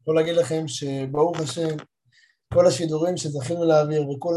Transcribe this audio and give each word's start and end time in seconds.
יכול 0.00 0.16
להגיד 0.16 0.36
לכם 0.36 0.68
שברוך 0.68 1.40
השם, 1.40 1.76
כל 2.54 2.66
השידורים 2.66 3.16
שזכינו 3.16 3.64
להעביר 3.64 4.10
וכל 4.10 4.36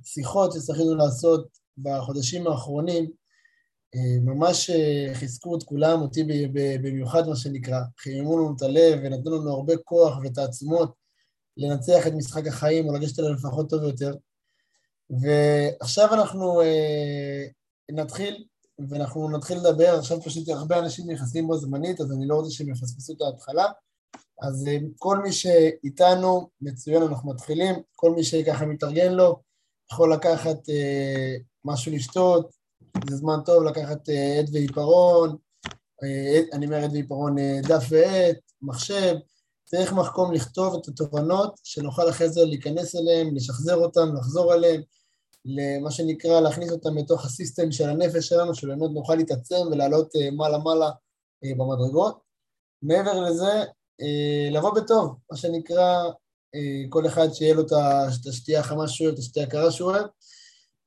השיחות 0.00 0.52
שזכינו 0.52 0.94
לעשות 0.94 1.48
בחודשים 1.78 2.46
האחרונים, 2.46 3.10
ממש 4.24 4.70
חיזקו 5.14 5.56
את 5.56 5.62
כולם, 5.62 6.02
אותי 6.02 6.24
במיוחד 6.82 7.28
מה 7.28 7.36
שנקרא, 7.36 7.80
חיממו 7.98 8.38
לנו 8.38 8.54
את 8.56 8.62
הלב 8.62 9.00
ונתנו 9.02 9.40
לנו 9.40 9.50
הרבה 9.50 9.76
כוח 9.76 10.18
ותעצומות 10.24 10.94
לנצח 11.56 12.06
את 12.06 12.12
משחק 12.12 12.46
החיים 12.46 12.88
או 12.88 12.94
לגשת 12.94 13.18
אליו 13.18 13.32
לפחות 13.32 13.70
טוב 13.70 13.82
יותר. 13.82 14.14
ועכשיו 15.10 16.14
אנחנו 16.14 16.60
נתחיל 17.90 18.44
ואנחנו 18.88 19.30
נתחיל 19.30 19.58
לדבר, 19.58 19.94
עכשיו 19.98 20.22
פשוט 20.22 20.48
הרבה 20.48 20.78
אנשים 20.78 21.10
נכנסים 21.10 21.46
בו 21.46 21.56
זמנית, 21.56 22.00
אז 22.00 22.12
אני 22.12 22.26
לא 22.26 22.34
רוצה 22.34 22.50
שהם 22.50 22.68
יפספסו 22.68 23.12
את 23.12 23.22
ההתחלה. 23.22 23.66
אז 24.42 24.68
אה, 24.68 24.78
כל 24.98 25.18
מי 25.18 25.32
שאיתנו, 25.32 26.48
מצוין, 26.60 27.02
אנחנו 27.02 27.30
מתחילים, 27.30 27.74
כל 27.96 28.10
מי 28.10 28.24
שככה 28.24 28.66
מתארגן 28.66 29.12
לו, 29.12 29.40
יכול 29.92 30.12
לקחת 30.12 30.68
אה, 30.68 31.36
משהו 31.64 31.92
לשתות, 31.92 32.50
זה 33.10 33.16
זמן 33.16 33.38
טוב 33.44 33.62
לקחת 33.64 34.08
אה, 34.08 34.38
עט 34.38 34.46
ועיפרון, 34.52 35.36
אה, 36.04 36.40
אני 36.52 36.66
אומר 36.66 36.84
עט 36.84 36.92
ועיפרון, 36.92 37.38
אה, 37.38 37.60
דף 37.62 37.84
ועט, 37.88 38.36
מחשב, 38.62 39.14
צריך 39.64 39.92
מקום 39.92 40.32
לכתוב 40.32 40.74
את 40.74 40.88
התובנות, 40.88 41.60
שנוכל 41.64 42.08
אחרי 42.08 42.28
זה 42.28 42.44
להיכנס 42.44 42.96
אליהן, 42.96 43.34
לשחזר 43.34 43.76
אותן, 43.76 44.08
לחזור 44.16 44.52
עליהן, 44.52 44.82
למה 45.44 45.90
שנקרא 45.90 46.40
להכניס 46.40 46.72
אותם 46.72 46.98
לתוך 46.98 47.24
הסיסטם 47.24 47.72
של 47.72 47.88
הנפש 47.88 48.28
שלנו, 48.28 48.54
שבאמת 48.54 48.90
נוכל 48.90 49.14
להתעצם 49.14 49.66
ולעלות 49.70 50.16
אה, 50.16 50.30
מעלה-מעלה 50.30 50.90
אה, 51.44 51.50
במדרגות. 51.56 52.18
מעבר 52.82 53.20
לזה, 53.20 53.64
אה, 54.00 54.48
לבוא 54.50 54.74
בטוב, 54.74 55.16
מה 55.30 55.36
שנקרא, 55.36 56.10
כל 56.88 57.06
אחד 57.06 57.32
שיהיה 57.32 57.54
לו 57.54 57.62
את 57.62 58.26
השתייה 58.28 58.60
החמה 58.60 58.88
שהוא 58.88 59.06
אוהב, 59.06 59.14
את 59.14 59.18
השתייה 59.18 59.46
הקרה 59.46 59.70
שהוא 59.70 59.90
אוהב, 59.90 60.06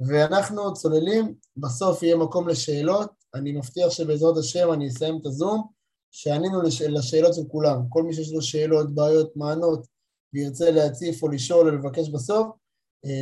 ואנחנו 0.07 0.73
צוללים, 0.73 1.35
בסוף 1.57 2.03
יהיה 2.03 2.15
מקום 2.15 2.47
לשאלות, 2.47 3.11
אני 3.35 3.51
מבטיח 3.51 3.89
שבעזרת 3.89 4.37
השם 4.37 4.73
אני 4.73 4.87
אסיים 4.87 5.17
את 5.21 5.25
הזום, 5.25 5.67
שענינו 6.11 6.61
לשאלות 6.89 7.33
של 7.33 7.41
כולם. 7.47 7.89
כל 7.89 8.03
מי 8.03 8.13
שיש 8.13 8.33
לו 8.33 8.41
שאלות, 8.41 8.95
בעיות, 8.95 9.35
מענות, 9.35 9.87
וירצה 10.33 10.71
להציף 10.71 11.23
או 11.23 11.27
לשאול 11.27 11.67
או 11.67 11.75
לבקש 11.75 12.09
בסוף, 12.09 12.47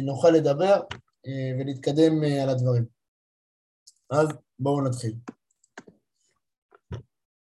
נוכל 0.04 0.30
לדבר. 0.30 0.80
אה, 1.28 1.52
ולהתקדם 1.60 2.24
אה, 2.24 2.44
על 2.44 2.50
הדברים. 2.50 2.86
אז 4.10 4.28
בואו 4.60 4.82
נתחיל. 4.82 5.14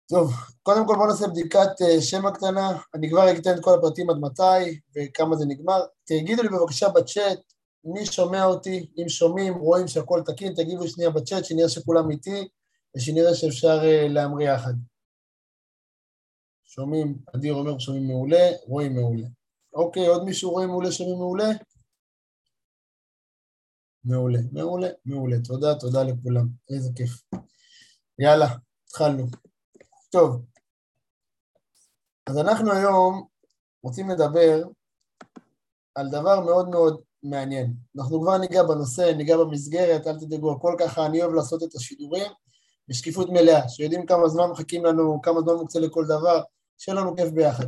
טוב, 0.08 0.32
קודם 0.62 0.86
כל 0.86 0.94
בואו 0.94 1.06
נעשה 1.06 1.26
בדיקת 1.26 1.82
אה, 1.82 2.00
שם 2.00 2.26
הקטנה, 2.26 2.78
אני 2.94 3.10
כבר 3.10 3.30
אתן 3.38 3.50
את 3.58 3.64
כל 3.64 3.74
הפרטים 3.78 4.10
עד 4.10 4.16
מתי 4.20 4.80
וכמה 4.96 5.36
זה 5.36 5.44
נגמר. 5.48 5.80
תגידו 6.04 6.42
לי 6.42 6.48
בבקשה 6.48 6.88
בצ'אט, 6.88 7.38
מי 7.84 8.06
שומע 8.06 8.44
אותי, 8.44 8.90
אם 8.98 9.08
שומעים, 9.08 9.54
רואים 9.54 9.88
שהכל 9.88 10.22
תקין, 10.26 10.54
תגידו 10.54 10.88
שנייה 10.88 11.10
בצ'אט, 11.10 11.44
שנראה 11.44 11.68
שכולם 11.68 12.10
איתי 12.10 12.48
ושנראה 12.96 13.34
שאפשר 13.34 13.78
להמריא 14.08 14.50
יחד. 14.50 14.72
שומעים, 16.64 17.18
אדיר 17.36 17.54
אומר 17.54 17.78
שומעים 17.78 18.06
מעולה, 18.06 18.50
רואים 18.66 18.94
מעולה. 18.94 19.26
אוקיי, 19.74 20.06
עוד 20.06 20.24
מישהו 20.24 20.50
רואה 20.50 20.66
מעולה, 20.66 20.92
שומעים 20.92 21.16
מעולה? 21.16 21.50
מעולה, 24.04 24.38
מעולה, 24.52 24.88
מעולה. 25.04 25.36
תודה, 25.44 25.74
תודה 25.74 26.02
לכולם. 26.02 26.48
איזה 26.70 26.90
כיף. 26.96 27.22
יאללה, 28.18 28.46
התחלנו. 28.86 29.26
טוב, 30.10 30.42
אז 32.26 32.38
אנחנו 32.38 32.72
היום 32.72 33.26
רוצים 33.82 34.10
לדבר 34.10 34.64
על 35.94 36.08
דבר 36.10 36.40
מאוד 36.40 36.68
מאוד 36.68 37.00
מעניין. 37.22 37.74
אנחנו 37.96 38.20
כבר 38.20 38.38
ניגע 38.38 38.62
בנושא, 38.62 39.12
ניגע 39.16 39.36
במסגרת, 39.36 40.06
אל 40.06 40.18
תדאגו, 40.18 40.52
הכל 40.52 40.76
ככה, 40.78 41.06
אני 41.06 41.22
אוהב 41.22 41.34
לעשות 41.34 41.62
את 41.62 41.74
השידורים 41.74 42.32
בשקיפות 42.88 43.28
מלאה, 43.30 43.68
שיודעים 43.68 44.06
כמה 44.06 44.28
זמן 44.28 44.50
מחכים 44.50 44.84
לנו, 44.84 45.22
כמה 45.22 45.40
זמן 45.40 45.54
מוקצה 45.54 45.80
לכל 45.80 46.04
דבר, 46.04 46.42
שיהיה 46.78 47.00
לנו 47.00 47.16
כיף 47.16 47.30
ביחד. 47.30 47.66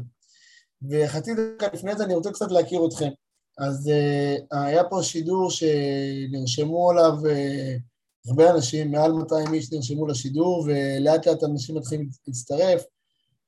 וחצי 0.91 1.35
דקה 1.35 1.67
לפני 1.73 1.97
זה 1.97 2.05
אני 2.05 2.15
רוצה 2.15 2.33
קצת 2.33 2.51
להכיר 2.51 2.87
אתכם. 2.87 3.11
אז 3.59 3.91
uh, 3.91 4.57
היה 4.59 4.85
פה 4.85 5.03
שידור 5.03 5.51
שנרשמו 5.51 6.91
עליו 6.91 7.13
uh, 7.23 7.81
הרבה 8.29 8.51
אנשים, 8.51 8.91
מעל 8.91 9.13
200 9.13 9.55
איש 9.55 9.73
נרשמו 9.73 10.07
לשידור, 10.07 10.67
ולאט 10.67 11.27
לאט 11.27 11.45
אנשים 11.45 11.77
מתחילים 11.77 12.09
להצטרף, 12.27 12.83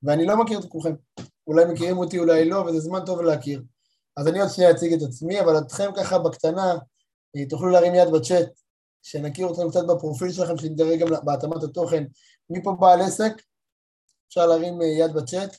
ואני 0.03 0.25
לא 0.25 0.37
מכיר 0.37 0.59
את 0.59 0.65
כולכם. 0.65 0.93
אולי 1.47 1.65
מכירים 1.65 1.97
אותי, 1.97 2.19
אולי 2.19 2.49
לא, 2.49 2.57
וזה 2.57 2.79
זמן 2.79 3.05
טוב 3.05 3.21
להכיר. 3.21 3.63
אז 4.17 4.27
אני 4.27 4.39
עוד 4.39 4.49
שנייה 4.49 4.71
אציג 4.71 4.93
את 4.93 5.01
עצמי, 5.01 5.41
אבל 5.41 5.57
אתכם 5.57 5.89
ככה 5.95 6.19
בקטנה, 6.19 6.77
אה, 7.35 7.45
תוכלו 7.49 7.69
להרים 7.69 7.95
יד 7.95 8.07
בצ'אט, 8.09 8.49
שנכיר 9.03 9.51
אתכם 9.51 9.69
קצת 9.69 9.85
בפרופיל 9.85 10.31
שלכם, 10.31 10.57
שנדרג 10.57 10.99
גם 10.99 11.07
בהתאמת 11.23 11.63
התוכן. 11.63 12.03
מי 12.49 12.63
פה 12.63 12.75
בעל 12.79 13.01
עסק? 13.01 13.33
אפשר 14.27 14.45
להרים 14.45 14.81
יד 14.81 15.13
בצ'אט. 15.13 15.57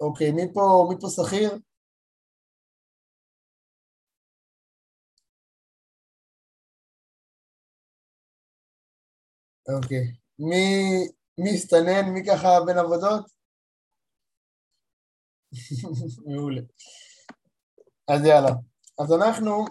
אוקיי, 0.00 0.30
מי 0.32 0.42
פה, 0.54 0.86
מי 0.88 0.94
פה 1.00 1.08
שכיר? 1.08 1.58
אוקיי. 9.68 10.14
מי, 10.38 10.64
מי 11.38 11.50
הסתנן? 11.54 12.10
מי 12.14 12.20
ככה 12.26 12.48
בין 12.66 12.78
עבודות? 12.78 13.30
מעולה. 16.26 16.62
אז 18.08 18.24
יאללה. 18.24 18.50
אז 18.98 19.12
אנחנו, 19.12 19.64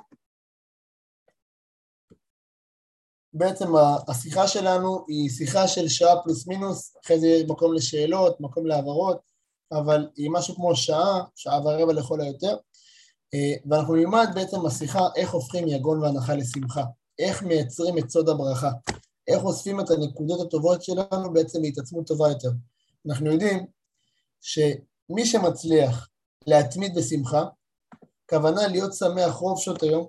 בעצם 3.34 3.66
השיחה 4.08 4.48
שלנו 4.48 5.06
היא 5.08 5.30
שיחה 5.30 5.68
של 5.68 5.88
שעה 5.88 6.24
פלוס 6.24 6.48
מינוס, 6.48 6.98
אחרי 7.06 7.20
זה 7.20 7.28
יהיה 7.28 7.46
מקום 7.50 7.74
לשאלות, 7.74 8.42
מקום 8.42 8.66
להעברות. 8.66 9.29
אבל 9.72 10.08
היא 10.16 10.30
משהו 10.32 10.56
כמו 10.56 10.76
שעה, 10.76 11.24
שעה 11.36 11.62
ורבע 11.66 11.94
לכל 11.94 12.22
היותר, 12.22 12.58
אה, 13.34 13.54
ואנחנו 13.70 13.96
נלמד 13.96 14.28
בעצם 14.34 14.58
בשיחה 14.66 15.08
איך 15.16 15.32
הופכים 15.32 15.68
יגון 15.68 16.02
והנחה 16.02 16.36
לשמחה, 16.36 16.84
איך 17.20 17.44
מייצרים 17.44 17.98
את 17.98 18.10
סוד 18.10 18.30
הברכה, 18.30 18.72
איך 19.28 19.44
אוספים 19.44 19.80
את 19.80 19.90
הנקודות 19.90 20.48
הטובות 20.48 20.84
שלנו 20.84 21.34
בעצם 21.34 21.62
להתעצמות 21.62 22.08
טובה 22.08 22.30
יותר. 22.30 22.50
אנחנו 23.10 23.32
יודעים 23.32 23.66
שמי 24.42 25.26
שמצליח 25.26 26.10
להתמיד 26.48 26.96
בשמחה, 26.96 27.44
כוונה 28.30 28.68
להיות 28.68 28.94
שמח 28.94 29.34
רוב 29.34 29.60
שעות 29.60 29.84
היום, 29.84 30.08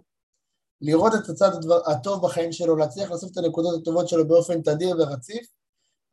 לראות 0.80 1.12
את 1.14 1.28
הצד 1.28 1.50
הטוב 1.86 2.26
בחיים 2.26 2.52
שלו, 2.52 2.76
להצליח 2.76 3.10
לאסוף 3.10 3.30
את 3.32 3.36
הנקודות 3.36 3.80
הטובות 3.82 4.08
שלו 4.08 4.28
באופן 4.28 4.62
תדיר 4.62 4.96
ורציף, 4.98 5.46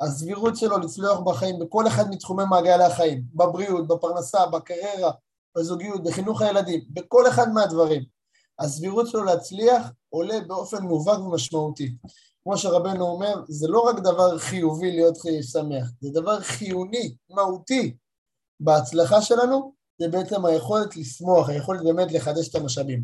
הסבירות 0.02 0.58
שלו 0.58 0.78
לצלוח 0.78 1.19
בחיים 1.19 1.59
בכל 1.59 1.88
אחד 1.88 2.09
מתחומי 2.09 2.44
מעגלי 2.50 2.84
החיים, 2.84 3.24
בבריאות, 3.34 3.88
בפרנסה, 3.88 4.46
בקריירה, 4.46 5.12
בזוגיות, 5.58 6.03
בחינוך 6.03 6.41
הילדים, 6.41 6.81
בכל 6.90 7.28
אחד 7.28 7.50
מהדברים. 7.50 8.03
הסבירות 8.59 9.07
שלו 9.07 9.24
להצליח 9.24 9.88
עולה 10.09 10.40
באופן 10.47 10.84
מובהק 10.84 11.19
ומשמעותי. 11.19 11.96
כמו 12.44 12.57
שרבנו 12.57 13.06
אומר, 13.06 13.41
זה 13.47 13.68
לא 13.68 13.80
רק 13.80 14.00
דבר 14.00 14.38
חיובי 14.38 14.91
להיות 14.91 15.18
שמח, 15.41 15.88
זה 16.02 16.09
דבר 16.13 16.40
חיוני, 16.40 17.16
מהותי. 17.30 17.96
בהצלחה 18.59 19.22
שלנו 19.22 19.74
זה 20.02 20.07
בעצם 20.07 20.46
היכולת 20.46 20.97
לשמוח, 20.97 21.50
היכולת 21.50 21.84
באמת 21.84 22.12
לחדש 22.12 22.50
את 22.50 22.56
המשאבים. 22.56 23.03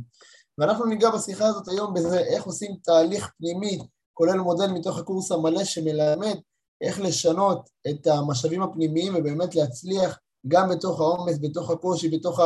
ואנחנו 0.57 0.85
ניגע 0.85 1.09
בשיחה 1.09 1.45
הזאת 1.45 1.68
היום 1.68 1.94
בזה 1.94 2.19
איך 2.19 2.44
עושים 2.44 2.75
תהליך 2.83 3.31
פנימי, 3.38 3.79
כולל 4.13 4.38
מודל 4.38 4.68
מתוך 4.68 4.97
הקורס 4.97 5.31
המלא 5.31 5.63
שמלמד 5.63 6.38
איך 6.83 7.00
לשנות 7.00 7.69
את 7.89 8.07
המשאבים 8.07 8.62
הפנימיים 8.62 9.15
ובאמת 9.15 9.56
להצליח 9.56 10.19
גם 10.47 10.69
בתוך 10.69 11.00
העומס, 11.00 11.38
בתוך 11.41 11.69
הקושי, 11.69 12.09
בתוך 12.09 12.39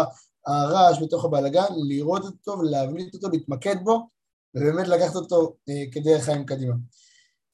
הרעש, 0.48 1.02
בתוך 1.02 1.26
הבלגן, 1.26 1.68
לראות 1.88 2.24
אותו 2.24 2.52
ולהבליט 2.60 3.16
אותו, 3.16 3.30
להתמקד 3.30 3.76
בו, 3.84 4.08
ובאמת 4.56 4.88
לקחת 4.88 5.16
אותו 5.16 5.56
אה, 5.70 5.84
כדרך 5.92 6.24
חיים 6.24 6.46
קדימה. 6.46 6.74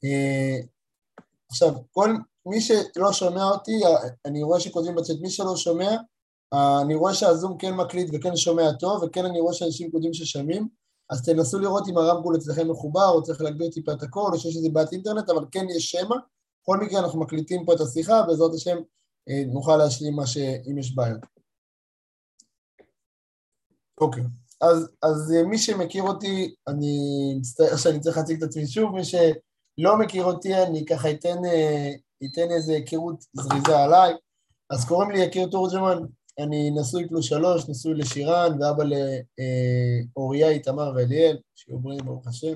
אה, 0.06 0.58
עכשיו, 1.52 1.74
כל 1.92 2.16
מי 2.46 2.62
שלא 2.62 3.14
שומע 3.14 3.44
אותי, 3.44 3.82
אני 4.26 4.44
רואה 4.44 4.60
שכותבים 4.60 4.96
בצאת, 4.96 5.16
מי 5.22 5.30
שלא 5.30 5.56
שומע, 5.56 5.96
אני 6.82 6.96
רואה 6.96 7.14
שהזום 7.14 7.58
כן 7.58 7.74
מקליט 7.74 8.10
וכן 8.14 8.36
שומע 8.36 8.72
טוב, 8.72 9.04
וכן 9.04 9.26
אני 9.26 9.40
רואה 9.40 9.54
שאנשים 9.54 9.92
כותבים 9.92 10.14
ששומעים, 10.14 10.68
אז 11.10 11.26
תנסו 11.26 11.60
לראות 11.60 11.88
אם 11.88 11.98
הרמקול 11.98 12.36
אצלכם 12.36 12.72
מחובר, 12.72 13.10
או 13.10 13.24
צריך 13.24 13.42
להגביר 13.42 13.70
טיפה 13.70 13.94
את 13.94 14.04
הקול, 14.04 14.34
או 14.34 14.40
שיש 14.40 14.56
איזה 14.56 14.70
בעיית 14.74 14.92
אינטרנט, 14.92 15.30
אבל 15.30 15.46
כן 15.52 15.66
יש 15.70 15.92
שמע, 15.92 16.16
בכל 16.64 16.78
מקרה 16.78 17.00
אנחנו 17.00 17.20
מקליטים 17.20 17.66
פה 17.66 17.74
את 17.74 17.80
השיחה, 17.80 18.24
בעזרת 18.28 18.54
השם 18.54 18.78
אה, 19.30 19.44
נוכל 19.48 19.78
להשלים 19.78 20.16
מה 20.16 20.28
ש... 20.28 20.38
אם 20.38 20.78
יש 20.78 20.96
בעיות. 20.96 21.26
אוקיי, 24.02 24.24
אז, 24.62 24.90
אז 25.02 25.34
אה, 25.36 25.44
מי 25.44 25.58
שמכיר 25.58 26.04
אותי, 26.04 26.56
אני 26.68 26.98
מצטער 27.40 27.78
שאני 27.78 28.00
צריך 28.00 28.18
להציג 28.18 28.44
את 28.44 28.50
עצמי 28.50 28.68
שוב, 28.68 28.96
מי 28.96 29.02
לא 29.78 29.98
מכיר 29.98 30.24
אותי, 30.24 30.56
אני 30.56 30.86
ככה 30.86 31.12
אתן, 31.12 31.46
אה, 31.46 31.92
אתן 32.26 32.52
איזה 32.52 32.74
היכרות 32.74 33.24
זריזה 33.34 33.78
עליי. 33.78 34.14
אז 34.70 34.86
קוראים 34.86 35.12
לי 35.12 35.20
יקיר 35.20 35.48
תורג'מן, 35.48 36.04
אני 36.40 36.72
נשוי 36.72 37.08
פלוס 37.08 37.26
שלוש, 37.26 37.70
נשוי 37.70 37.94
לשירן 37.94 38.62
ואבא 38.62 38.84
לאוריה, 40.16 40.50
איתמר 40.50 40.92
ואליאל, 40.96 41.38
שיהיו 41.56 41.80
בריאים 41.80 42.06
ברוך 42.06 42.28
השם. 42.28 42.54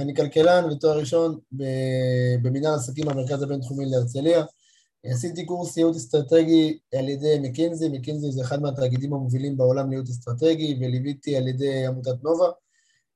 אני 0.00 0.14
כלכלן 0.14 0.64
ותואר 0.64 0.98
ראשון 0.98 1.38
במנהל 2.42 2.74
עסקים 2.74 3.04
במרכז 3.06 3.42
הבינתחומי 3.42 3.86
להרצליה. 3.86 4.44
עשיתי 5.04 5.46
קורס 5.46 5.76
ייעוד 5.76 5.96
אסטרטגי 5.96 6.78
על 6.98 7.08
ידי 7.08 7.38
מקינזי, 7.42 7.88
מקינזי 7.88 8.32
זה 8.32 8.42
אחד 8.42 8.62
מהתאגידים 8.62 9.14
המובילים 9.14 9.56
בעולם 9.56 9.90
לייעוד 9.90 10.08
אסטרטגי, 10.08 10.78
וליוויתי 10.80 11.36
על 11.36 11.48
ידי 11.48 11.86
עמותת 11.86 12.22
נובה. 12.22 12.46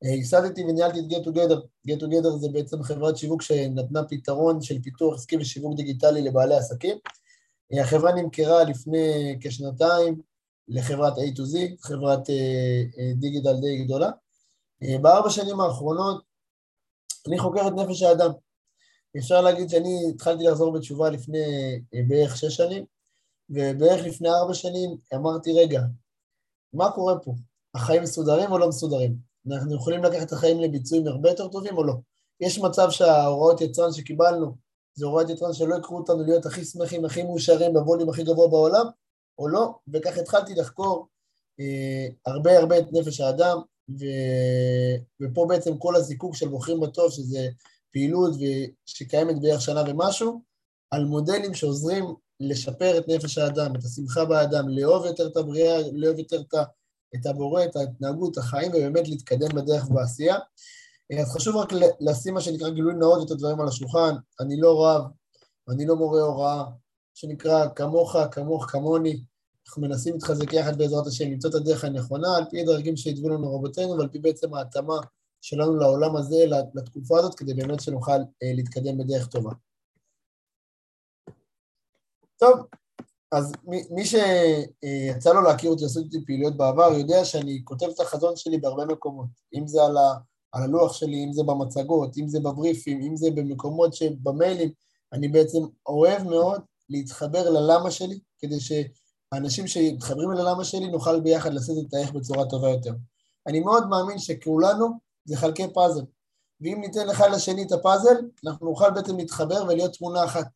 ייסדתי 0.03 0.65
וניהלתי 0.65 1.01
את 1.01 1.05
Get 1.05 1.29
Together. 1.29 1.89
Get 1.89 2.01
Together 2.01 2.37
זה 2.37 2.49
בעצם 2.49 2.83
חברת 2.83 3.17
שיווק 3.17 3.43
שנתנה 3.43 4.05
פתרון 4.05 4.63
של 4.63 4.83
פיתוח 4.83 5.15
עסקי 5.15 5.37
ושיווק 5.37 5.77
דיגיטלי 5.77 6.23
לבעלי 6.23 6.55
עסקים. 6.55 6.97
החברה 7.81 8.13
נמכרה 8.15 8.65
לפני 8.65 9.37
כשנתיים 9.41 10.21
לחברת 10.69 11.13
A 11.17 11.39
to 11.39 11.41
Z, 11.41 11.57
חברת 11.81 12.31
דיגיטל 13.15 13.61
די 13.61 13.85
גדולה. 13.85 14.11
בארבע 15.01 15.31
שנים 15.31 15.61
האחרונות 15.61 16.34
אני 17.29 17.39
חוקר 17.39 17.69
את 17.69 17.73
נפש 17.73 18.03
האדם. 18.03 18.31
אפשר 19.19 19.41
להגיד 19.41 19.69
שאני 19.71 20.11
התחלתי 20.15 20.45
לחזור 20.45 20.73
בתשובה 20.73 21.11
לפני 21.11 21.39
בערך 22.09 22.37
שש 22.37 22.57
שנים, 22.57 22.85
ובערך 23.51 24.07
לפני 24.07 24.29
ארבע 24.29 24.55
שנים 24.55 24.97
אמרתי, 25.15 25.53
רגע, 25.53 25.81
מה 26.73 26.91
קורה 26.91 27.19
פה? 27.19 27.35
החיים 27.75 28.03
מסודרים 28.03 28.53
או 28.53 28.59
לא 28.59 28.69
מסודרים? 28.69 29.17
אנחנו 29.51 29.75
יכולים 29.75 30.05
לקחת 30.05 30.27
את 30.27 30.33
החיים 30.33 30.61
לביצועים 30.61 31.07
הרבה 31.07 31.31
יותר 31.31 31.49
טובים 31.49 31.77
או 31.77 31.85
לא? 31.85 31.95
יש 32.41 32.59
מצב 32.59 32.91
שההוראות 32.91 33.61
יצרן 33.61 33.93
שקיבלנו 33.93 34.57
זה 34.95 35.07
הוראות 35.07 35.31
יצרן 35.31 35.53
שלא 35.53 35.75
יקחו 35.75 35.97
אותנו 35.97 36.25
להיות 36.25 36.47
הכי 36.47 36.65
שמחים, 36.65 37.05
הכי 37.05 37.23
מאושרים, 37.23 37.73
בווליום 37.73 38.11
הכי 38.11 38.25
גבוה 38.25 38.49
בעולם, 38.49 38.87
או 39.39 39.49
לא, 39.49 39.75
וכך 39.93 40.19
התחלתי 40.19 40.55
לחקור 40.55 41.09
אה, 41.61 42.07
הרבה 42.27 42.59
הרבה 42.59 42.79
את 42.79 42.85
נפש 42.93 43.21
האדם, 43.21 43.59
ו... 43.91 44.05
ופה 45.23 45.47
בעצם 45.49 45.79
כל 45.79 45.97
הזיקוק 45.97 46.35
של 46.35 46.49
בוחרים 46.49 46.81
בטוב, 46.81 47.11
שזה 47.11 47.49
פעילות 47.93 48.35
שקיימת 48.87 49.41
בערך 49.41 49.61
שנה 49.61 49.83
ומשהו, 49.87 50.43
על 50.91 51.05
מודלים 51.05 51.55
שעוזרים 51.55 52.05
לשפר 52.41 52.99
את 52.99 53.09
נפש 53.09 53.39
האדם, 53.39 53.77
את 53.77 53.85
השמחה 53.85 54.25
באדם, 54.25 54.69
לאהוב 54.69 55.05
יותר 55.05 55.27
את 55.27 55.37
הבריאה, 55.37 55.79
לאהוב 55.93 56.19
יותר 56.19 56.41
את, 56.41 56.55
את 57.15 57.27
הבורא, 57.27 57.65
את 57.65 57.77
ההתנהגות, 57.77 58.33
את 58.33 58.39
החיים, 58.39 58.71
ובאמת 58.71 59.09
להתקדם 59.09 59.49
בדרך 59.55 59.91
ובעשייה. 59.91 60.37
אז 61.21 61.33
חשוב 61.33 61.57
רק 61.57 61.69
לשים 62.01 62.35
מה 62.35 62.41
שנקרא 62.41 62.71
גילוי 62.71 62.95
נאות 62.95 63.27
את 63.27 63.31
הדברים 63.31 63.61
על 63.61 63.69
השולחן, 63.69 64.15
אני 64.41 64.61
לא 64.61 64.85
רב, 64.85 65.03
אני 65.69 65.87
לא 65.87 65.97
מורה 65.97 66.21
הוראה, 66.21 66.65
שנקרא 67.15 67.69
כמוך, 67.77 68.17
כמוך, 68.31 68.71
כמוני, 68.71 69.25
אנחנו 69.67 69.83
מנסים 69.83 70.15
להתחזק 70.15 70.53
יחד 70.53 70.79
בעזרת 70.79 71.07
השם, 71.07 71.31
למצוא 71.31 71.51
את 71.51 71.55
הדרך 71.55 71.85
הנכונה, 71.85 72.37
על 72.37 72.45
פי 72.51 72.61
הדרגים 72.61 72.97
שהתוו 72.97 73.29
לנו 73.29 73.55
רבותינו, 73.55 73.99
ועל 73.99 74.09
פי 74.09 74.19
בעצם 74.19 74.55
ההתאמה 74.55 74.95
שלנו 75.41 75.77
לעולם 75.77 76.17
הזה, 76.17 76.37
לתקופה 76.75 77.19
הזאת, 77.19 77.35
כדי 77.35 77.55
באמת 77.55 77.81
שנוכל 77.81 78.13
אה, 78.13 78.53
להתקדם 78.55 78.99
בדרך 78.99 79.27
טובה. 79.27 79.51
טוב, 82.37 82.67
אז 83.33 83.53
מי, 83.65 83.83
מי 83.91 84.03
שיצא 84.05 85.33
לו 85.33 85.43
להכיר 85.43 85.71
אותי, 85.71 85.83
לעשות 85.83 86.05
איתי 86.05 86.27
פעילויות 86.27 86.57
בעבר, 86.57 86.93
יודע 86.99 87.25
שאני 87.25 87.61
כותב 87.65 87.87
את 87.87 88.01
החזון 88.01 88.37
שלי 88.37 88.59
בהרבה 88.59 88.85
מקומות, 88.85 89.29
אם 89.55 89.67
זה 89.67 89.83
על, 89.83 89.97
ה, 89.97 90.15
על 90.53 90.63
הלוח 90.63 90.93
שלי, 90.93 91.25
אם 91.25 91.33
זה 91.33 91.43
במצגות, 91.43 92.17
אם 92.19 92.29
זה 92.29 92.41
בבריפים, 92.41 93.01
אם 93.01 93.17
זה 93.17 93.31
במקומות 93.31 93.95
שבמיילים, 93.95 94.71
אני 95.13 95.29
בעצם 95.29 95.59
אוהב 95.87 96.23
מאוד 96.23 96.61
להתחבר 96.91 97.51
ללמה 97.51 97.91
שלי, 97.91 98.19
כדי 98.39 98.61
שהאנשים 99.35 99.67
שמתחברים 99.67 100.31
ללמה 100.31 100.65
שלי 100.65 100.89
נוכל 100.89 101.21
ביחד 101.21 101.55
לעשות 101.55 101.77
את 101.89 101.95
האיך 101.95 102.13
בצורה 102.13 102.45
טובה 102.51 102.69
יותר. 102.69 102.93
אני 103.47 103.61
מאוד 103.61 103.89
מאמין 103.89 104.19
שכולנו 104.19 104.89
זה 105.25 105.37
חלקי 105.37 105.73
פאזל, 105.75 106.03
ואם 106.61 106.81
ניתן 106.81 107.11
אחד 107.11 107.29
לשני 107.33 107.63
את 107.63 107.73
הפאזל, 107.73 108.17
אנחנו 108.47 108.67
נוכל 108.67 108.91
בעצם 108.91 109.17
להתחבר 109.17 109.65
ולהיות 109.65 109.97
תמונה 109.97 110.25
אחת. 110.25 110.47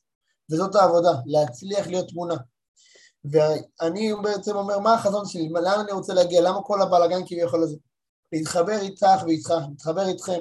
וזאת 0.50 0.75
העבודה, 0.75 1.12
להצליח 1.26 1.86
להיות 1.86 2.08
תמונה. 2.08 2.34
ואני 3.25 4.12
בעצם 4.22 4.56
אומר, 4.56 4.78
מה 4.78 4.94
החזון 4.94 5.26
שלי? 5.26 5.48
לאן 5.48 5.80
אני 5.80 5.92
רוצה 5.92 6.14
להגיע? 6.14 6.40
למה 6.40 6.62
כל 6.62 6.82
הבלאגן 6.82 7.20
כביכול 7.26 7.62
הזה? 7.62 7.76
להתחבר 8.32 8.80
איתך 8.80 9.06
ואיתך, 9.26 9.54
להתחבר 9.69 10.08
איתכם 10.08 10.40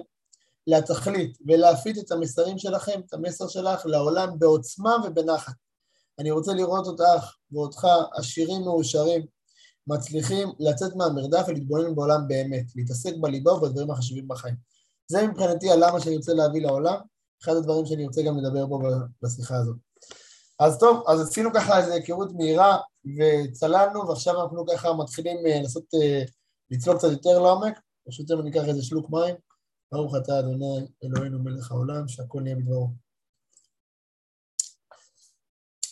לתכלית 0.68 1.38
ולהפיץ 1.48 1.98
את 1.98 2.12
המסרים 2.12 2.58
שלכם, 2.58 3.00
את 3.08 3.14
המסר 3.14 3.48
שלך 3.48 3.86
לעולם 3.86 4.40
בעוצמה 4.40 4.96
ובנחת. 5.04 5.54
אני 6.20 6.32
רוצה 6.32 6.54
לראות 6.54 6.88
אותך 6.88 7.36
ואותך 7.52 7.88
עשירים 8.14 8.62
מאושרים, 8.62 9.26
מצליחים 9.88 10.50
לצאת 10.60 10.96
מהמרדף 10.96 11.46
ולהתבונן 11.48 11.96
בעולם 11.96 12.28
באמת, 12.28 12.66
להתעסק 12.76 13.14
בליבה 13.22 13.54
ובדברים 13.54 13.92
החשובים 13.92 14.28
בחיים. 14.28 14.56
זה 15.08 15.28
מבחינתי 15.28 15.72
הלמה 15.72 16.00
שאני 16.00 16.18
רוצה 16.18 16.34
להביא 16.34 16.62
לעולם, 16.62 16.98
אחד 17.44 17.56
הדברים 17.56 17.86
שאני 17.86 18.06
רוצה 18.06 18.22
גם 18.22 18.38
לדבר 18.38 18.66
בו 18.66 18.80
בשיחה 19.24 19.56
הזאת. 19.56 19.76
אז 20.60 20.80
טוב, 20.80 21.04
אז 21.08 21.22
עשינו 21.22 21.50
ככה 21.54 21.80
איזו 21.80 21.94
היכרות 21.94 22.32
מהירה 22.34 22.78
וצללנו, 23.18 24.08
ועכשיו 24.08 24.42
אנחנו 24.42 24.66
ככה 24.66 24.94
מתחילים 24.94 25.38
אה, 25.46 25.62
לעשות, 25.62 25.84
אה, 25.94 26.24
לצלול 26.72 26.98
קצת 26.98 27.12
יותר 27.12 27.40
לעומק, 27.40 27.80
פשוט 28.08 28.32
אם 28.32 28.40
אני 28.40 28.50
אקח 28.50 28.68
איזה 28.68 28.84
שלוק 28.84 29.10
מים. 29.10 29.36
ברוך 29.92 30.16
אתה 30.16 30.40
אדוני 30.40 30.88
אלוהינו 31.04 31.40
מלך 31.40 31.72
העולם, 31.72 32.08
שהכל 32.08 32.42
נהיה 32.42 32.56
בדברו. 32.56 32.90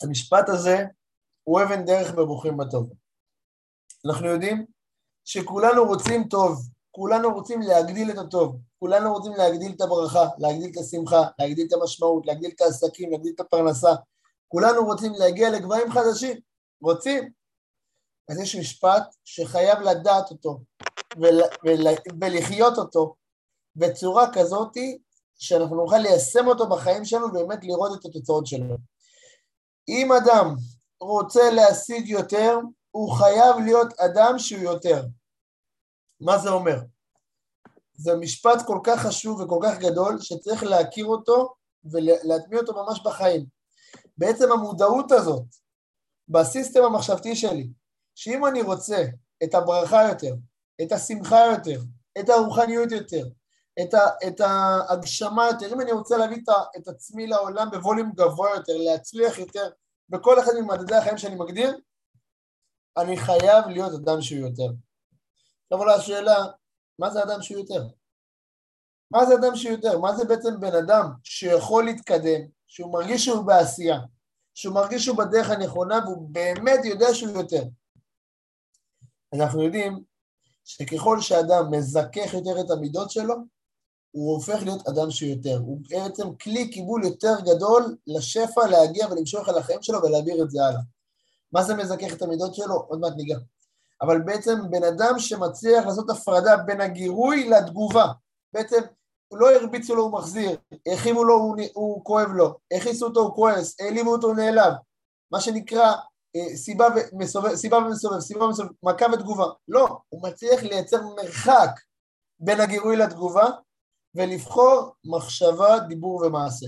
המשפט 0.04 0.50
הזה 0.50 0.86
הוא 1.44 1.62
אבן 1.62 1.86
דרך 1.86 2.12
בברוכים 2.12 2.58
בטוב. 2.58 2.90
אנחנו 4.06 4.28
יודעים 4.28 4.66
שכולנו 5.26 5.86
רוצים 5.86 6.24
טוב, 6.24 6.60
כולנו 6.92 7.34
רוצים 7.34 7.62
להגדיל 7.62 8.12
את 8.12 8.18
הטוב, 8.18 8.58
כולנו 8.80 9.14
רוצים 9.14 9.34
להגדיל 9.34 9.72
את 9.76 9.82
הברכה, 9.82 10.28
להגדיל 10.38 10.72
את 10.72 10.78
השמחה, 10.78 11.22
להגדיל 11.40 11.68
את 11.68 11.74
המשמעות, 11.74 12.26
להגדיל 12.26 12.52
את 12.56 12.62
העסקים, 12.62 13.12
להגדיל 13.12 13.32
את 13.36 13.40
הפרנסה, 13.40 13.92
כולנו 14.48 14.86
רוצים 14.86 15.14
להגיע 15.14 15.50
לגבהים 15.50 15.92
חדשים, 15.92 16.38
רוצים. 16.82 17.30
אז 18.30 18.40
יש 18.40 18.56
משפט 18.56 19.16
שחייב 19.24 19.80
לדעת 19.80 20.32
אותו 20.32 20.60
ול, 21.18 21.42
ול, 21.66 21.88
ולחיות 22.22 22.78
אותו 22.78 23.16
בצורה 23.76 24.34
כזאת 24.34 24.78
שאנחנו 25.38 25.76
נוכל 25.76 25.98
ליישם 25.98 26.48
אותו 26.48 26.70
בחיים 26.70 27.06
שלנו 27.06 27.28
ובאמת 27.28 27.64
לראות 27.64 28.00
את 28.00 28.06
התוצאות 28.06 28.48
שלו. 28.48 28.76
אם 29.88 30.12
אדם 30.12 30.56
רוצה 31.02 31.52
להשיג 31.52 32.08
יותר, 32.08 32.60
הוא 32.92 33.12
חייב 33.18 33.56
להיות 33.66 34.00
אדם 34.00 34.40
שהוא 34.40 34.62
יותר. 34.62 35.06
מה 36.22 36.38
זה 36.38 36.50
אומר? 36.50 36.76
זה 37.94 38.16
משפט 38.16 38.66
כל 38.68 38.80
כך 38.84 39.02
חשוב 39.02 39.42
וכל 39.42 39.60
כך 39.64 39.78
גדול, 39.80 40.18
שצריך 40.22 40.64
להכיר 40.64 41.06
אותו 41.06 41.54
ולהטמיע 41.86 42.60
אותו 42.60 42.74
ממש 42.74 43.02
בחיים. 43.06 43.46
בעצם 44.18 44.52
המודעות 44.52 45.12
הזאת, 45.12 45.44
בסיסטם 46.30 46.84
המחשבתי 46.84 47.36
שלי, 47.36 47.70
שאם 48.16 48.46
אני 48.46 48.62
רוצה 48.62 49.06
את 49.44 49.56
הברכה 49.56 50.04
יותר, 50.10 50.36
את 50.82 50.92
השמחה 50.92 51.40
יותר, 51.52 51.82
את 52.20 52.30
הרוחניות 52.30 52.92
יותר, 52.92 53.26
את, 53.82 53.94
ה, 53.94 54.28
את 54.28 54.42
ההגשמה 54.42 55.48
יותר, 55.48 55.74
אם 55.74 55.82
אני 55.82 55.92
רוצה 55.92 56.18
להביא 56.18 56.38
את, 56.38 56.50
את 56.78 56.88
עצמי 56.88 57.28
לעולם 57.28 57.72
בווליום 57.72 58.12
גבוה 58.16 58.50
יותר, 58.50 58.74
להצליח 58.78 59.40
יותר, 59.40 59.70
בכל 60.10 60.40
אחד 60.40 60.52
ממדדי 60.62 60.96
החיים 60.96 61.18
שאני 61.18 61.36
מגדיר, 61.36 61.80
אני 62.98 63.18
חייב 63.18 63.68
להיות 63.68 63.94
אדם 63.94 64.22
שהוא 64.22 64.40
יותר. 64.40 64.68
עכשיו 65.64 65.78
עולה 65.78 65.96
השאלה, 65.96 66.46
מה 67.00 67.10
זה 67.10 67.24
אדם 67.24 67.42
שהוא 67.42 67.60
יותר? 67.60 67.88
מה 69.12 69.26
זה 69.26 69.36
אדם 69.36 69.56
שהוא 69.56 69.72
יותר? 69.72 70.00
מה 70.00 70.16
זה 70.16 70.26
בעצם 70.26 70.60
בן 70.60 70.76
אדם 70.76 71.12
שיכול 71.24 71.86
להתקדם, 71.86 72.42
שהוא 72.68 72.94
מרגיש 72.94 73.26
שהוא 73.26 73.46
בעשייה, 73.46 74.00
שהוא 74.54 74.76
מרגיש 74.76 75.06
שהוא 75.06 75.18
בדרך 75.18 75.50
הנכונה 75.50 76.00
והוא 76.06 76.30
באמת 76.32 76.80
יודע 76.86 77.14
שהוא 77.14 77.32
יותר. 77.32 77.64
אנחנו 79.34 79.64
יודעים 79.64 80.04
שככל 80.66 81.22
שאדם 81.22 81.72
מזכך 81.72 82.34
יותר 82.34 82.62
את 82.66 82.72
המידות 82.72 83.12
שלו, 83.12 83.36
הוא 84.16 84.34
הופך 84.34 84.64
להיות 84.64 84.88
אדם 84.88 85.12
שהוא 85.12 85.30
יותר. 85.30 85.58
הוא 85.58 85.80
בעצם 85.90 86.36
כלי 86.36 86.70
קיבול 86.70 87.04
יותר 87.04 87.34
גדול 87.42 87.96
לשפע 88.08 88.68
להגיע 88.68 89.08
ולמשוך 89.12 89.50
אל 89.50 89.58
החיים 89.58 89.82
שלו 89.82 90.04
ולהעביר 90.04 90.44
את 90.44 90.52
זה 90.52 90.66
הלאה. 90.66 90.82
מה 91.52 91.64
זה 91.64 91.76
מזכך 91.76 92.14
את 92.14 92.22
המידות 92.22 92.56
שלו? 92.56 92.86
עוד 92.88 93.00
מעט 93.00 93.14
ניגע. 93.18 93.38
אבל 94.02 94.22
בעצם 94.22 94.70
בן 94.70 94.84
אדם 94.84 95.20
שמצליח 95.20 95.86
לעשות 95.86 96.10
הפרדה 96.10 96.58
בין 96.58 96.82
הגירוי 96.82 97.50
לתגובה. 97.50 98.06
בעצם 98.54 98.80
לא 99.34 99.56
הרביצו 99.56 99.96
לו, 99.96 100.04
הוא 100.04 100.12
מחזיר, 100.12 100.58
הרחיבו 100.88 101.24
לו, 101.24 101.36
הוא, 101.36 101.56
הוא 101.74 102.04
כואב 102.04 102.28
לו, 102.28 102.54
הכניסו 102.74 103.06
אותו, 103.06 103.20
הוא 103.20 103.36
כועס, 103.36 103.82
העלימו 103.82 104.12
אותו, 104.12 104.28
הוא 104.28 104.36
נעלב. 104.36 104.74
מה 105.32 105.42
שנקרא 105.42 105.94
אה, 106.36 106.56
סיבה 106.56 106.88
ומסובב, 107.14 107.56
סיבה 107.56 107.78
ומסובב, 107.78 108.20
סיבה 108.20 108.46
ומסובב, 108.46 108.70
מכה 108.84 109.06
ותגובה. 109.14 109.46
לא, 109.68 109.88
הוא 110.10 110.24
מצליח 110.24 110.64
לייצר 110.64 111.02
מרחק 111.16 111.70
בין 112.40 112.60
הגירוי 112.60 112.96
לתגובה, 112.96 113.50
ולבחור 114.16 114.96
מחשבה, 115.06 115.80
דיבור 115.80 116.26
ומעשה. 116.26 116.68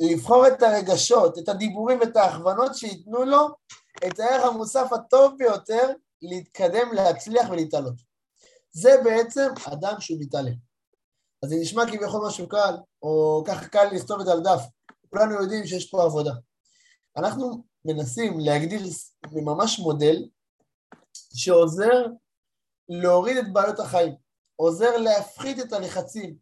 לבחור 0.00 0.46
את 0.48 0.62
הרגשות, 0.62 1.38
את 1.38 1.48
הדיבורים 1.48 2.00
ואת 2.00 2.16
ההכוונות 2.16 2.74
שייתנו 2.74 3.24
לו 3.24 3.48
את 4.06 4.18
הערך 4.18 4.44
המוסף 4.44 4.92
הטוב 4.92 5.34
ביותר 5.38 5.88
להתקדם, 6.22 6.92
להצליח 6.92 7.50
ולהתעלות. 7.50 7.94
זה 8.72 8.90
בעצם 9.04 9.48
אדם 9.72 10.00
שהוא 10.00 10.18
מתעלה. 10.20 10.50
אז 11.42 11.50
זה 11.50 11.56
נשמע 11.60 11.86
כביכול 11.86 12.26
משהו 12.26 12.48
קל, 12.48 12.74
או 13.02 13.42
ככה 13.46 13.68
קל 13.68 13.84
לכתוב 13.92 14.20
את 14.20 14.26
זה 14.26 14.32
על 14.32 14.40
דף. 14.40 14.62
כולנו 15.10 15.42
יודעים 15.42 15.66
שיש 15.66 15.90
פה 15.90 16.02
עבודה. 16.04 16.32
אנחנו 17.16 17.64
מנסים 17.84 18.40
להגדיר 18.40 18.80
ממש 19.32 19.78
מודל 19.78 20.28
שעוזר 21.34 22.06
להוריד 22.88 23.36
את 23.36 23.52
בעיות 23.52 23.80
החיים, 23.80 24.14
עוזר 24.56 24.96
להפחית 24.96 25.58
את 25.58 25.72
הלחצים, 25.72 26.36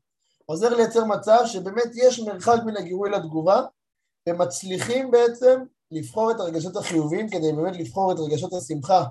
עוזר 0.51 0.69
לייצר 0.69 1.05
מצב 1.05 1.39
שבאמת 1.47 1.91
יש 1.95 2.21
מרחק 2.21 2.59
מן 2.67 2.77
הגירוי 2.77 3.11
לתגובה, 3.11 3.61
ומצליחים 4.29 5.11
בעצם 5.11 5.61
לבחור 5.91 6.31
את 6.31 6.37
הרגשות 6.41 6.77
החיוביים 6.77 7.27
כדי 7.29 7.53
באמת 7.57 7.77
לבחור 7.81 8.13
את 8.13 8.17
רגשות 8.19 8.53
השמחה, 8.53 9.05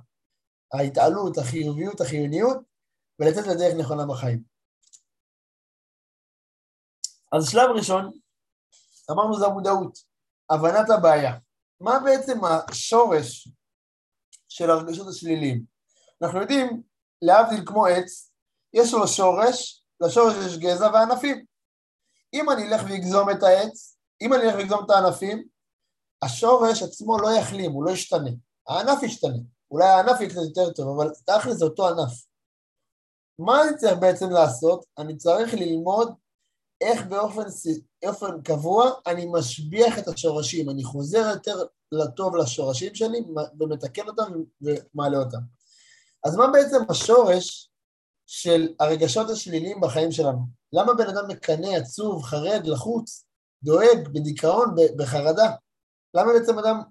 ההתעלות, 0.73 1.37
החיוביות, 1.37 2.01
החיוניות, 2.01 2.57
ולצאת 3.19 3.47
לדרך 3.47 3.73
נכונה 3.79 4.05
בחיים. 4.05 4.43
אז 7.31 7.49
שלב 7.49 7.69
ראשון, 7.75 8.11
אמרנו 9.11 9.39
זה 9.39 9.45
המודעות, 9.45 9.97
הבנת 10.49 10.89
הבעיה. 10.89 11.33
מה 11.79 11.99
בעצם 12.05 12.39
השורש 12.45 13.47
של 14.49 14.69
הרגשות 14.69 15.07
השליליים? 15.07 15.65
אנחנו 16.21 16.41
יודעים, 16.41 16.83
להבדיל 17.21 17.65
כמו 17.65 17.85
עץ, 17.85 18.31
יש 18.73 18.93
לו 18.93 19.07
שורש, 19.07 19.83
לשורש 20.01 20.33
יש 20.45 20.57
גזע 20.57 20.89
וענפים. 20.93 21.45
אם 22.33 22.49
אני 22.49 22.67
אלך 22.67 22.81
ואגזום 22.89 23.29
את 23.29 23.43
העץ, 23.43 23.97
אם 24.21 24.33
אני 24.33 24.43
אלך 24.43 24.55
ואגזום 24.55 24.85
את 24.85 24.89
הענפים, 24.89 25.47
השורש 26.21 26.83
עצמו 26.83 27.17
לא 27.17 27.29
יחלים, 27.39 27.71
הוא 27.71 27.85
לא 27.85 27.91
ישתנה. 27.91 28.31
הענף 28.67 29.03
ישתנה. 29.03 29.37
אולי 29.71 29.85
הענף 29.85 30.21
יקצת 30.21 30.37
יותר 30.37 30.71
טוב, 30.71 30.99
אבל 30.99 31.11
תכל'ס 31.25 31.57
זה 31.57 31.65
אותו 31.65 31.87
ענף. 31.87 32.25
מה 33.39 33.63
אני 33.63 33.77
צריך 33.77 33.97
בעצם 33.99 34.29
לעשות? 34.29 34.85
אני 34.97 35.17
צריך 35.17 35.53
ללמוד 35.53 36.13
איך 36.81 37.05
באופן 37.05 37.41
באופן 38.01 38.41
קבוע 38.41 38.91
אני 39.07 39.25
משביח 39.31 39.99
את 39.99 40.07
השורשים, 40.07 40.69
אני 40.69 40.83
חוזר 40.83 41.31
יותר 41.33 41.63
לטוב 41.91 42.35
לשורשים 42.35 42.95
שלי 42.95 43.19
ומתקן 43.59 44.07
אותם 44.07 44.31
ומעלה 44.61 45.17
אותם. 45.17 45.37
אז 46.25 46.35
מה 46.35 46.47
בעצם 46.47 46.77
השורש 46.89 47.71
של 48.27 48.67
הרגשות 48.79 49.29
השליליים 49.29 49.81
בחיים 49.81 50.11
שלנו? 50.11 50.39
למה 50.73 50.93
בן 50.93 51.07
אדם 51.09 51.27
מקנא, 51.27 51.67
עצוב, 51.67 52.23
חרד, 52.23 52.61
לחוץ, 52.65 53.25
דואג, 53.63 54.07
בדיכאון, 54.13 54.75
בחרדה? 54.97 55.51
למה 56.13 56.33
בעצם 56.33 56.59
אדם 56.59 56.81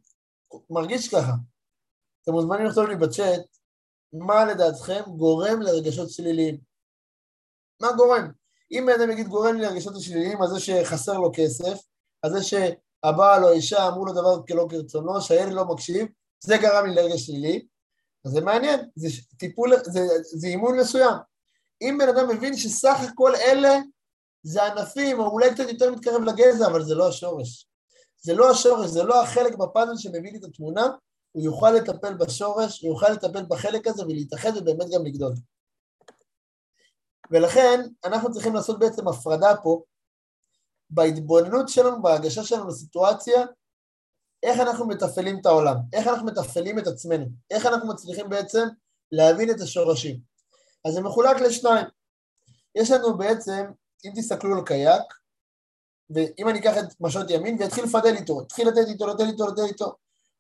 מרגיש 0.71 1.09
ככה? 1.09 1.33
אתם 2.23 2.33
מוזמנים 2.33 2.67
לכתוב 2.67 2.87
לי 2.87 2.97
בצ'אט 2.97 3.57
מה 4.13 4.45
לדעתכם 4.45 5.03
גורם 5.17 5.63
לרגשות 5.63 6.11
שליליים. 6.11 6.59
מה 7.83 7.89
גורם? 7.97 8.31
אם 8.73 8.87
בן 8.87 9.01
אדם 9.01 9.11
יגיד 9.11 9.29
גורם 9.29 9.55
לי 9.55 9.63
לרגשות 9.63 9.97
השליליים, 9.97 10.43
אז 10.43 10.51
זה 10.51 10.61
שחסר 10.61 11.19
לו 11.19 11.31
כסף, 11.35 11.79
אז 12.23 12.33
זה 12.33 12.43
שהבעל 12.43 13.45
או 13.45 13.49
האישה 13.49 13.89
אמרו 13.89 14.07
לו 14.07 14.13
דבר 14.13 14.47
כלא 14.47 14.67
כרצונו, 14.71 15.21
שהילד 15.21 15.53
לא 15.53 15.65
מקשיב, 15.65 16.07
זה 16.45 16.57
גרם 16.57 16.87
לי 16.87 16.95
לרגש 16.95 17.27
שלילי, 17.27 17.67
אז 18.27 18.33
זה 18.33 18.41
מעניין, 18.41 18.81
זה 18.97 19.09
טיפול, 19.37 19.73
זה, 19.85 20.01
זה 20.23 20.47
אימון 20.47 20.79
מסוים. 20.81 21.15
אם 21.83 21.99
בן 21.99 22.09
אדם 22.09 22.29
מבין 22.29 22.57
שסך 22.57 22.97
הכל 23.13 23.35
אלה 23.35 23.79
זה 24.43 24.65
ענפים, 24.65 25.21
או 25.21 25.27
אולי 25.27 25.55
קצת 25.55 25.69
יותר 25.69 25.91
מתקרב 25.91 26.23
לגזע, 26.23 26.67
אבל 26.67 26.85
זה 26.85 26.95
לא 26.95 27.09
השורש. 27.09 27.69
זה 28.23 28.35
לא 28.35 28.51
השורש, 28.51 28.91
זה 28.91 29.03
לא 29.03 29.23
החלק 29.23 29.55
בפאזל 29.55 29.97
שמביא 29.97 30.33
לי 30.33 30.39
את 30.39 30.45
התמונה, 30.45 30.87
הוא 31.33 31.43
יוכל 31.43 31.71
לטפל 31.71 32.15
בשורש, 32.15 32.83
הוא 32.83 32.95
יוכל 32.95 33.09
לטפל 33.09 33.45
בחלק 33.49 33.87
הזה 33.87 34.05
ולהתאחד 34.05 34.57
ובאמת 34.57 34.87
גם 34.95 35.07
לגדול. 35.07 35.33
ולכן 37.31 37.81
אנחנו 38.05 38.33
צריכים 38.33 38.55
לעשות 38.55 38.79
בעצם 38.79 39.09
הפרדה 39.09 39.57
פה 39.63 39.83
בהתבוננות 40.91 41.69
שלנו, 41.69 42.03
בהרגשה 42.03 42.45
שלנו 42.45 42.69
לסיטואציה, 42.69 43.47
איך 44.43 44.61
אנחנו 44.61 44.87
מתפעלים 44.87 45.39
את 45.41 45.47
העולם, 45.47 45.77
איך 45.93 46.07
אנחנו 46.07 46.27
מתפעלים 46.27 46.79
את 46.79 46.87
עצמנו, 46.87 47.27
איך 47.51 47.67
אנחנו 47.67 47.89
מצליחים 47.89 48.29
בעצם 48.29 48.67
להבין 49.13 49.51
את 49.51 49.61
השורשים. 49.61 50.17
אז 50.85 50.93
זה 50.95 51.01
מחולק 51.01 51.41
לשניים. 51.41 51.87
יש 52.75 52.91
לנו 52.91 53.19
בעצם, 53.19 53.65
אם 54.05 54.13
תסתכלו 54.17 54.59
על 54.59 54.65
קייק, 54.65 55.03
ואם 56.11 56.49
אני 56.49 56.59
אקח 56.59 56.79
את 56.79 57.01
משות 57.01 57.31
ימין 57.31 57.57
ואתחיל 57.61 57.85
לפדל 57.85 58.15
איתו, 58.17 58.41
אתחיל 58.41 58.69
לתת 58.69 58.89
איתו, 58.89 59.07
לתת 59.07 59.21
איתו, 59.21 59.47
לתת 59.47 59.63
איתו, 59.69 59.97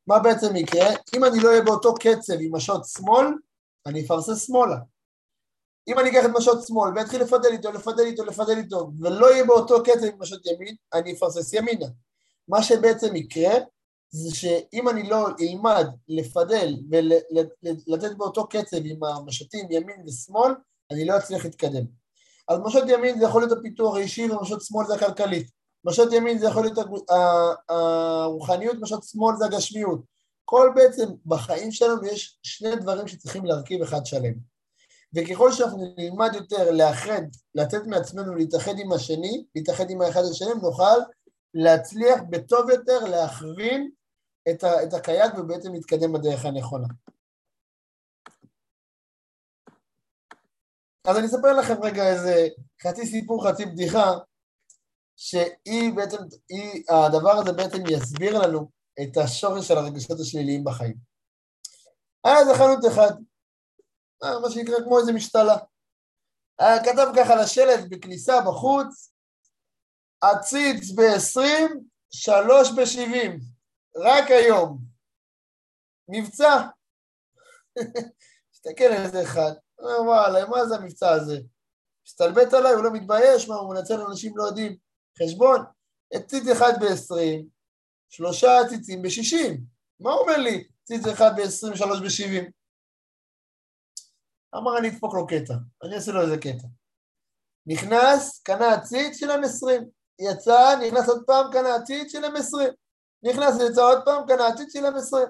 מה 0.06 0.18
בעצם 0.18 0.56
יקרה? 0.56 0.88
אם 1.16 1.24
אני 1.24 1.40
לא 1.40 1.48
אהיה 1.48 1.62
באותו 1.62 1.94
קצב 1.94 2.34
עם 2.40 2.54
משות 2.54 2.82
שמאל, 2.84 3.26
אני 3.86 4.04
אפרסס 4.04 4.46
שמאלה. 4.46 4.76
אם 5.88 5.98
אני 5.98 6.10
אקח 6.10 6.24
את 6.24 6.30
משות 6.36 6.66
שמאל 6.66 6.90
ואתחיל 6.96 7.22
לפדל 7.22 7.48
איתו, 7.52 7.72
לפדל 7.72 8.04
איתו, 8.04 8.24
לפדל 8.24 8.56
איתו, 8.56 8.90
ולא 9.00 9.32
יהיה 9.32 9.44
באותו 9.44 9.82
קצב 9.82 10.04
עם 10.04 10.18
משות 10.18 10.46
ימין, 10.46 10.74
אני 10.94 11.12
אפרסס 11.12 11.52
ימינה. 11.52 11.86
מה 12.48 12.62
שבעצם 12.62 13.16
יקרה, 13.16 13.54
זה 14.10 14.34
שאם 14.34 14.88
אני 14.88 15.08
לא 15.08 15.28
אלמד 15.40 15.86
לפדל 16.08 16.76
ולתת 16.90 18.16
באותו 18.16 18.46
קצב 18.46 18.76
עם 18.84 19.04
המשתים 19.04 19.66
ימין 19.70 20.02
ושמאל, 20.06 20.52
אני 20.90 21.04
לא 21.04 21.16
אצליח 21.16 21.44
להתקדם. 21.44 21.84
אז 22.48 22.58
משות 22.64 22.84
ימין 22.88 23.18
זה 23.18 23.24
יכול 23.24 23.42
להיות 23.42 23.58
הפיתוח 23.58 23.96
האישי 23.96 24.30
ומשות 24.30 24.62
שמאל 24.62 24.86
זה 24.86 24.94
הכלכלית. 24.94 25.50
משות 25.84 26.12
ימין 26.12 26.38
זה 26.38 26.46
יכול 26.46 26.62
להיות 26.62 26.78
הרוחניות, 27.68 28.76
משות 28.80 29.04
שמאל 29.04 29.36
זה 29.36 29.44
הגשמיות. 29.44 30.00
כל 30.44 30.72
בעצם 30.74 31.08
בחיים 31.26 31.72
שלנו 31.72 32.06
יש 32.06 32.38
שני 32.42 32.76
דברים 32.76 33.08
שצריכים 33.08 33.44
להרכיב 33.44 33.82
אחד 33.82 34.06
שלם. 34.06 34.32
וככל 35.14 35.52
שאנחנו 35.52 35.94
נלמד 35.98 36.30
יותר 36.34 36.70
לאחד, 36.70 37.22
לצאת 37.54 37.86
מעצמנו, 37.86 38.34
להתאחד 38.34 38.78
עם 38.78 38.92
השני, 38.92 39.44
להתאחד 39.54 39.90
עם 39.90 40.02
האחד 40.02 40.22
השני, 40.30 40.48
נוכל 40.62 40.98
להצליח 41.58 42.20
בטוב 42.30 42.70
יותר 42.70 42.98
להכווין 42.98 43.90
את, 44.50 44.64
ה, 44.64 44.82
את 44.82 44.94
הקייק 44.94 45.34
ובעצם 45.38 45.72
להתקדם 45.72 46.12
בדרך 46.12 46.44
הנכונה. 46.44 46.86
אז 51.08 51.18
אני 51.18 51.26
אספר 51.26 51.52
לכם 51.52 51.82
רגע 51.82 52.02
איזה 52.12 52.48
חצי 52.82 53.06
סיפור, 53.06 53.48
חצי 53.48 53.66
בדיחה, 53.66 54.12
שהיא 55.16 55.92
בעצם, 55.96 56.16
היא, 56.48 56.84
הדבר 56.88 57.30
הזה 57.30 57.52
בעצם 57.52 57.82
יסביר 57.90 58.38
לנו 58.38 58.70
את 59.02 59.16
השורש 59.16 59.68
של 59.68 59.78
הרגשות 59.78 60.20
השליליים 60.20 60.64
בחיים. 60.64 60.96
היה 62.24 62.38
איזה 62.38 62.54
חנות 62.54 62.86
אחד, 62.86 63.12
אה, 64.24 64.40
מה 64.40 64.50
שנקרא 64.50 64.84
כמו 64.84 64.98
איזה 64.98 65.12
משתלה. 65.12 65.56
היה 66.58 66.84
כתב 66.84 67.06
ככה 67.16 67.34
לשלט 67.34 67.84
בכניסה 67.90 68.40
בחוץ, 68.40 69.15
עציץ 70.20 70.90
ב-20, 70.90 71.74
שלוש 72.10 72.70
ב-70, 72.70 73.40
רק 73.96 74.30
היום. 74.30 74.78
מבצע. 76.08 76.66
מסתכל 78.52 78.84
על 78.84 79.04
איזה 79.04 79.22
אחד, 79.22 79.52
אומר 79.78 80.02
וואלה, 80.02 80.48
מה 80.48 80.66
זה 80.66 80.76
המבצע 80.76 81.10
הזה? 81.10 81.38
מסתלבט 82.06 82.52
עליי, 82.52 82.72
הוא 82.72 82.84
לא 82.84 82.92
מתבייש, 82.92 83.48
מה, 83.48 83.54
הוא 83.54 83.74
מנצל 83.74 84.00
אנשים 84.00 84.36
לא 84.36 84.44
יודעים. 84.44 84.76
חשבון, 85.22 85.64
עציץ 86.12 86.48
אחד 86.48 86.72
ב-20, 86.80 87.44
שלושה 88.08 88.60
עציצים 88.60 89.02
ב-60. 89.02 89.60
מה 90.00 90.12
הוא 90.12 90.20
אומר 90.20 90.36
לי? 90.36 90.68
עציץ 90.82 91.06
אחד 91.06 91.30
ב-20, 91.36 91.76
שלוש 91.76 92.00
ב-70. 92.00 92.50
אמר 94.56 94.78
אני 94.78 94.88
אדפוק 94.88 95.14
לו 95.14 95.26
קטע, 95.26 95.54
אני 95.84 95.94
אעשה 95.94 96.12
לו 96.12 96.22
איזה 96.22 96.36
קטע. 96.36 96.66
נכנס, 97.66 98.42
קנה 98.42 98.74
עציץ, 98.74 99.18
שילם 99.18 99.44
עשרים. 99.44 99.95
יצא, 100.18 100.76
נכנס 100.86 101.08
עוד 101.08 101.22
פעם, 101.26 101.52
קנה 101.52 101.74
עציץ, 101.74 102.10
שילם 102.10 102.36
עשרים. 102.36 102.70
נכנס, 103.22 103.54
יצא 103.70 103.82
עוד 103.82 104.04
פעם, 104.04 104.26
קנה 104.26 104.46
עציץ, 104.46 104.72
שילם 104.72 104.96
עשרים. 104.96 105.28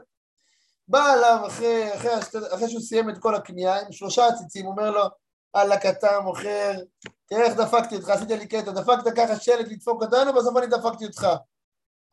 בא 0.88 1.14
אליו 1.14 1.42
אחרי, 1.46 1.94
אחרי, 1.94 2.12
אחרי 2.54 2.68
שהוא 2.68 2.80
סיים 2.80 3.10
את 3.10 3.18
כל 3.18 3.34
הקנייה 3.34 3.80
עם 3.80 3.92
שלושה 3.92 4.26
עציצים, 4.26 4.66
אומר 4.66 4.90
לו, 4.90 5.04
אללה 5.56 5.74
אתה 5.90 6.20
מוכר, 6.20 6.72
תראה 7.26 7.44
איך 7.44 7.56
דפקתי 7.56 7.96
אותך, 7.96 8.08
עשית 8.08 8.30
לי 8.30 8.48
קטע, 8.48 8.70
דפקת 8.70 9.16
ככה 9.16 9.40
שלט 9.40 9.68
לדפוק 9.68 10.02
אותנו, 10.02 10.32
בסוף 10.32 10.56
אני 10.56 10.66
דפקתי 10.66 11.06
אותך. 11.06 11.28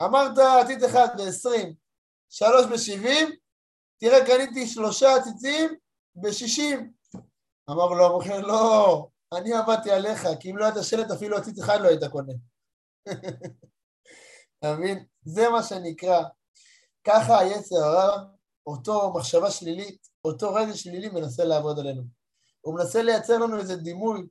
אמרת 0.03 0.37
עציץ 0.37 0.83
אחד 0.83 1.07
בעשרים, 1.17 1.73
שלוש 2.29 2.65
בשבעים, 2.65 3.29
תראה 3.99 4.25
קניתי 4.25 4.67
שלושה 4.67 5.15
עציצים 5.15 5.75
בשישים. 6.15 6.91
אמר 7.69 7.85
לו 7.85 8.05
המוכר, 8.05 8.41
לא, 8.41 9.07
אני 9.33 9.53
עבדתי 9.53 9.91
עליך, 9.91 10.27
כי 10.39 10.51
אם 10.51 10.57
לא 10.57 10.65
היית 10.65 10.75
שלט 10.81 11.11
אפילו 11.11 11.37
עציץ 11.37 11.59
אחד 11.59 11.81
לא 11.81 11.87
היית 11.87 12.03
קונה. 12.11 12.33
אתה 14.59 14.75
מבין? 14.75 15.05
זה 15.25 15.49
מה 15.49 15.63
שנקרא. 15.63 16.23
ככה 17.03 17.39
היצר 17.39 17.75
הרע, 17.75 18.23
אותו 18.67 19.13
מחשבה 19.15 19.51
שלילית, 19.51 20.07
אותו 20.25 20.53
רגע 20.53 20.73
שלילי 20.73 21.09
מנסה 21.09 21.43
לעבוד 21.43 21.79
עלינו. 21.79 22.03
הוא 22.61 22.75
מנסה 22.75 23.01
לייצר 23.01 23.37
לנו 23.37 23.59
איזה 23.59 23.75
דימוי 23.75 24.27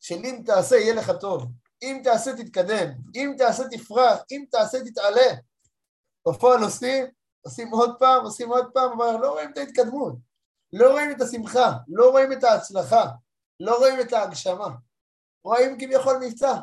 של 0.00 0.14
אם 0.14 0.42
תעשה 0.46 0.76
יהיה 0.76 0.94
לך 0.94 1.12
טוב. 1.20 1.44
אם 1.82 2.00
תעשה 2.04 2.36
תתקדם, 2.36 2.88
אם 3.14 3.34
תעשה 3.38 3.62
תפרח, 3.70 4.18
אם 4.30 4.44
תעשה 4.50 4.78
תתעלה. 4.84 5.34
בפועל 6.28 6.62
עושים, 6.62 7.06
עושים 7.44 7.70
עוד 7.70 7.90
פעם, 7.98 8.24
עושים 8.24 8.48
עוד 8.48 8.66
פעם, 8.74 9.00
אבל 9.00 9.20
לא 9.20 9.30
רואים 9.32 9.52
את 9.52 9.58
ההתקדמות, 9.58 10.14
לא 10.72 10.90
רואים 10.90 11.10
את 11.10 11.20
השמחה, 11.20 11.72
לא 11.88 12.10
רואים 12.10 12.32
את 12.32 12.44
ההצלחה, 12.44 13.04
לא 13.60 13.78
רואים 13.78 14.00
את 14.00 14.12
ההגשמה, 14.12 14.68
רואים 15.44 15.78
כביכול 15.78 16.18
מבצע. 16.22 16.54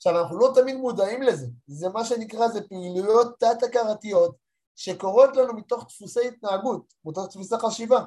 עכשיו, 0.00 0.20
אנחנו 0.20 0.38
לא 0.38 0.52
תמיד 0.54 0.76
מודעים 0.76 1.22
לזה, 1.22 1.46
זה 1.66 1.88
מה 1.88 2.04
שנקרא, 2.04 2.48
זה 2.48 2.68
פעילויות 2.68 3.38
תת-הכרתיות 3.38 4.36
שקורות 4.76 5.36
לנו 5.36 5.52
מתוך 5.52 5.84
דפוסי 5.84 6.28
התנהגות, 6.28 6.94
מתוך 7.04 7.26
דפוסי 7.26 7.54
חשיבה. 7.58 8.04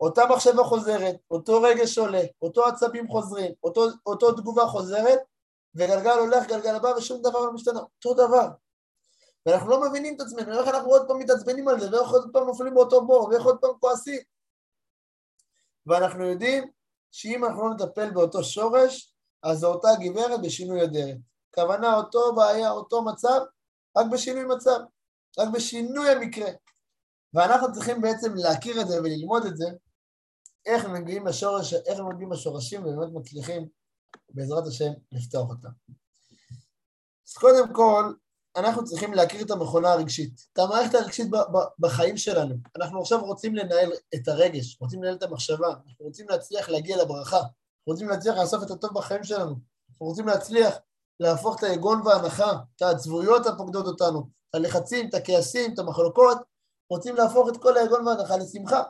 אותה 0.00 0.26
מחשבה 0.26 0.64
חוזרת, 0.64 1.16
אותו 1.30 1.62
רגש 1.62 1.98
עולה, 1.98 2.22
אותו 2.42 2.66
עצבים 2.66 3.08
חוזרים, 3.08 3.52
אותו, 3.64 3.86
אותו 4.06 4.32
תגובה 4.32 4.66
חוזרת, 4.66 5.18
וגלגל 5.74 6.18
הולך, 6.18 6.46
גלגל 6.46 6.74
הבא, 6.74 6.88
ושום 6.88 7.22
דבר 7.22 7.40
לא 7.40 7.52
משתנה, 7.52 7.80
אותו 7.80 8.14
דבר. 8.14 8.48
ואנחנו 9.46 9.70
לא 9.70 9.88
מבינים 9.88 10.16
את 10.16 10.20
עצמנו, 10.20 10.58
איך 10.58 10.68
אנחנו 10.68 10.90
עוד 10.90 11.08
פעם 11.08 11.18
מתעצבנים 11.18 11.68
על 11.68 11.80
זה, 11.80 11.90
ואיך 11.90 12.10
עוד 12.10 12.30
פעם 12.32 12.46
נופלים 12.46 12.74
באותו 12.74 13.06
בור, 13.06 13.28
ואיך 13.28 13.44
עוד 13.44 13.58
פעם 13.58 13.70
כועסים. 13.80 14.20
ואנחנו 15.86 16.24
יודעים 16.24 16.70
שאם 17.10 17.44
אנחנו 17.44 17.68
לא 17.68 17.74
נטפל 17.74 18.10
באותו 18.10 18.44
שורש, 18.44 19.09
אז 19.42 19.58
זו 19.58 19.72
אותה 19.72 19.88
גברת 20.00 20.40
בשינוי 20.42 20.84
אדרת. 20.84 21.16
כוונה 21.54 21.96
אותו 21.96 22.34
בעיה, 22.34 22.70
אותו 22.70 23.04
מצב, 23.04 23.40
רק 23.98 24.06
בשינוי 24.12 24.44
מצב, 24.44 24.80
רק 25.38 25.48
בשינוי 25.52 26.10
המקרה. 26.10 26.50
ואנחנו 27.34 27.72
צריכים 27.72 28.00
בעצם 28.00 28.34
להכיר 28.34 28.80
את 28.80 28.88
זה 28.88 29.00
וללמוד 29.00 29.44
את 29.46 29.56
זה, 29.56 29.66
איך 30.66 30.84
מגיעים 30.84 31.26
לשורש, 31.26 31.74
איך 31.74 32.00
מגיעים 32.00 32.32
לשורשים 32.32 32.84
ובאמת 32.84 33.12
מצליחים 33.12 33.68
בעזרת 34.30 34.66
השם 34.66 34.90
לפתוח 35.12 35.48
אותם. 35.50 35.68
אז 37.28 37.34
קודם 37.34 37.74
כל, 37.74 38.12
אנחנו 38.56 38.84
צריכים 38.84 39.14
להכיר 39.14 39.44
את 39.44 39.50
המכונה 39.50 39.92
הרגשית, 39.92 40.46
את 40.52 40.58
המערכת 40.58 40.94
הרגשית 40.94 41.26
בחיים 41.78 42.16
שלנו. 42.16 42.54
אנחנו 42.76 43.00
עכשיו 43.00 43.24
רוצים 43.24 43.54
לנהל 43.54 43.92
את 44.14 44.28
הרגש, 44.28 44.76
רוצים 44.80 45.02
לנהל 45.02 45.16
את 45.16 45.22
המחשבה, 45.22 45.68
אנחנו 45.68 46.04
רוצים 46.06 46.28
להצליח 46.28 46.68
להגיע 46.68 46.96
לברכה, 47.02 47.40
רוצים 47.90 48.08
להצליח 48.08 48.36
לאסוף 48.38 48.62
את 48.62 48.70
הטוב 48.70 48.90
בחיים 48.94 49.24
שלנו, 49.24 49.54
אנחנו 49.90 50.06
רוצים 50.06 50.26
להצליח 50.26 50.74
להפוך 51.20 51.58
את 51.58 51.62
היגון 51.62 52.06
וההנחה, 52.06 52.52
את 52.76 52.82
העצבויות 52.82 53.46
הפוקדות 53.46 53.86
אותנו, 53.86 54.28
את 54.50 54.54
הלחצים, 54.54 55.08
את 55.08 55.14
הכעסים, 55.14 55.74
את 55.74 55.78
המחלוקות, 55.78 56.38
רוצים 56.90 57.16
להפוך 57.16 57.48
את 57.48 57.62
כל 57.62 57.76
היגון 57.76 58.06
וההנחה 58.06 58.36
לשמחה. 58.36 58.82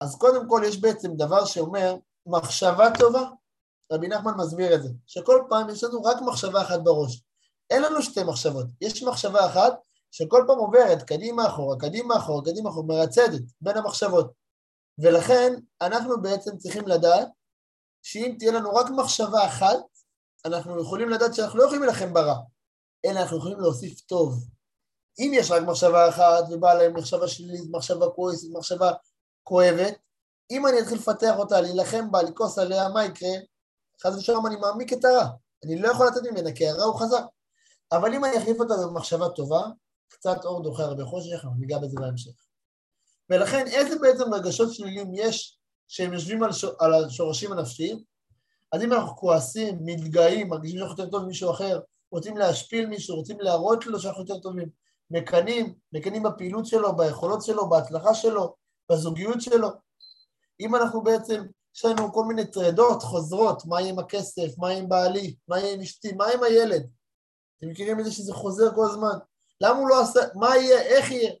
אז 0.00 0.16
קודם 0.18 0.48
כל 0.48 0.62
יש 0.66 0.80
בעצם 0.80 1.16
דבר 1.16 1.44
שאומר, 1.44 1.96
מחשבה 2.26 2.88
טובה, 2.98 3.30
רבי 3.92 4.08
נחמן 4.08 4.32
מסביר 4.36 4.74
את 4.74 4.82
זה, 4.82 4.88
שכל 5.06 5.42
פעם 5.48 5.70
יש 5.70 5.84
לנו 5.84 6.02
רק 6.02 6.16
מחשבה 6.26 6.62
אחת 6.62 6.80
בראש. 6.82 7.22
אין 7.70 7.82
לנו 7.82 8.02
שתי 8.02 8.24
מחשבות, 8.24 8.66
יש 8.80 9.02
מחשבה 9.02 9.46
אחת 9.46 9.72
שכל 10.10 10.44
פעם 10.46 10.58
עוברת 10.58 11.02
קדימה 11.02 11.46
אחורה, 11.46 11.78
קדימה 11.78 12.16
אחורה, 12.16 12.44
קדימה 12.44 12.70
אחורה, 12.70 12.86
מרצדת 12.86 13.42
בין 13.60 13.76
המחשבות. 13.76 14.32
ולכן 14.98 15.54
אנחנו 15.80 16.22
בעצם 16.22 16.56
צריכים 16.56 16.88
לדעת 16.88 17.28
שאם 18.02 18.36
תהיה 18.38 18.52
לנו 18.52 18.74
רק 18.74 18.86
מחשבה 18.90 19.46
אחת, 19.46 19.78
אנחנו 20.44 20.82
יכולים 20.82 21.08
לדעת 21.08 21.34
שאנחנו 21.34 21.58
לא 21.58 21.64
יכולים 21.64 21.82
להילחם 21.82 22.14
ברע, 22.14 22.36
אלא 23.04 23.20
אנחנו 23.20 23.38
יכולים 23.38 23.60
להוסיף 23.60 24.00
טוב. 24.00 24.48
אם 25.18 25.32
יש 25.34 25.50
רק 25.50 25.62
מחשבה 25.62 26.08
אחת 26.08 26.44
ובאה 26.50 26.74
להם 26.74 26.96
מחשבה 26.96 27.28
שלילית, 27.28 27.70
מחשבה 27.70 28.06
כועסת, 28.10 28.48
מחשבה 28.52 28.92
כואבת, 29.42 29.94
אם 30.50 30.66
אני 30.66 30.80
אתחיל 30.80 30.98
לפתח 30.98 31.34
אותה, 31.38 31.60
להילחם 31.60 32.10
בה, 32.10 32.22
לכעוס 32.22 32.58
עליה, 32.58 32.88
מה 32.88 33.04
יקרה? 33.04 33.28
חס 34.02 34.16
ושלום 34.18 34.46
אני 34.46 34.56
מעמיק 34.56 34.92
את 34.92 35.04
הרע. 35.04 35.28
אני 35.64 35.78
לא 35.78 35.88
יכול 35.88 36.06
לתת 36.06 36.20
ממנה, 36.30 36.52
כי 36.52 36.68
הרע 36.68 36.84
הוא 36.84 37.00
חזק. 37.00 37.24
אבל 37.92 38.14
אם 38.14 38.24
אני 38.24 38.38
אחליף 38.38 38.60
אותה 38.60 38.74
במחשבה 38.86 39.28
טובה, 39.28 39.62
קצת 40.08 40.44
אור 40.44 40.62
דוחה 40.62 40.82
הרבה 40.82 41.04
חושך, 41.04 41.44
אנחנו 41.44 41.58
ניגע 41.58 41.78
בזה 41.78 41.96
בהמשך. 42.00 42.47
ולכן 43.30 43.66
איזה 43.66 43.98
בעצם 43.98 44.34
רגשות 44.34 44.74
שליליים 44.74 45.10
יש 45.14 45.58
שהם 45.88 46.12
יושבים 46.12 46.42
על, 46.42 46.52
שור, 46.52 46.70
על 46.78 47.04
השורשים 47.04 47.52
הנפשיים? 47.52 48.02
אז 48.72 48.82
אם 48.82 48.92
אנחנו 48.92 49.16
כועסים, 49.16 49.78
מתגאים, 49.84 50.48
מרגישים 50.48 50.78
שאנחנו 50.78 51.02
יותר 51.02 51.10
טוב 51.10 51.24
ממישהו 51.24 51.50
אחר, 51.50 51.80
רוצים 52.12 52.36
להשפיל 52.36 52.86
מישהו, 52.86 53.16
רוצים 53.16 53.40
להראות 53.40 53.86
לו 53.86 54.00
שאנחנו 54.00 54.22
יותר 54.22 54.38
טובים, 54.38 54.68
מקנאים, 55.10 55.74
מקנאים 55.92 56.22
בפעילות 56.22 56.66
שלו, 56.66 56.96
ביכולות 56.96 57.42
שלו, 57.42 57.68
בהצלחה 57.68 58.14
שלו, 58.14 58.54
בזוגיות 58.92 59.40
שלו. 59.40 59.68
אם 60.60 60.76
אנחנו 60.76 61.02
בעצם, 61.02 61.44
יש 61.76 61.84
לנו 61.84 62.12
כל 62.12 62.24
מיני 62.24 62.46
טרדות 62.46 63.02
חוזרות, 63.02 63.66
מה 63.66 63.80
יהיה 63.80 63.92
עם 63.92 63.98
הכסף, 63.98 64.58
מה 64.58 64.70
יהיה 64.70 64.82
עם 64.82 64.88
בעלי, 64.88 65.36
מה 65.48 65.58
יהיה 65.58 65.74
עם 65.74 65.80
אשתי, 65.80 66.12
מה 66.12 66.26
עם 66.26 66.42
הילד? 66.42 66.86
אתם 67.58 67.68
מכירים 67.68 68.00
את 68.00 68.04
זה 68.04 68.12
שזה 68.12 68.34
חוזר 68.34 68.74
כל 68.74 68.84
הזמן? 68.90 69.18
למה 69.60 69.78
הוא 69.78 69.88
לא 69.88 70.02
עשה, 70.02 70.20
מה 70.34 70.56
יהיה, 70.56 70.80
איך 70.80 71.10
יהיה? 71.10 71.32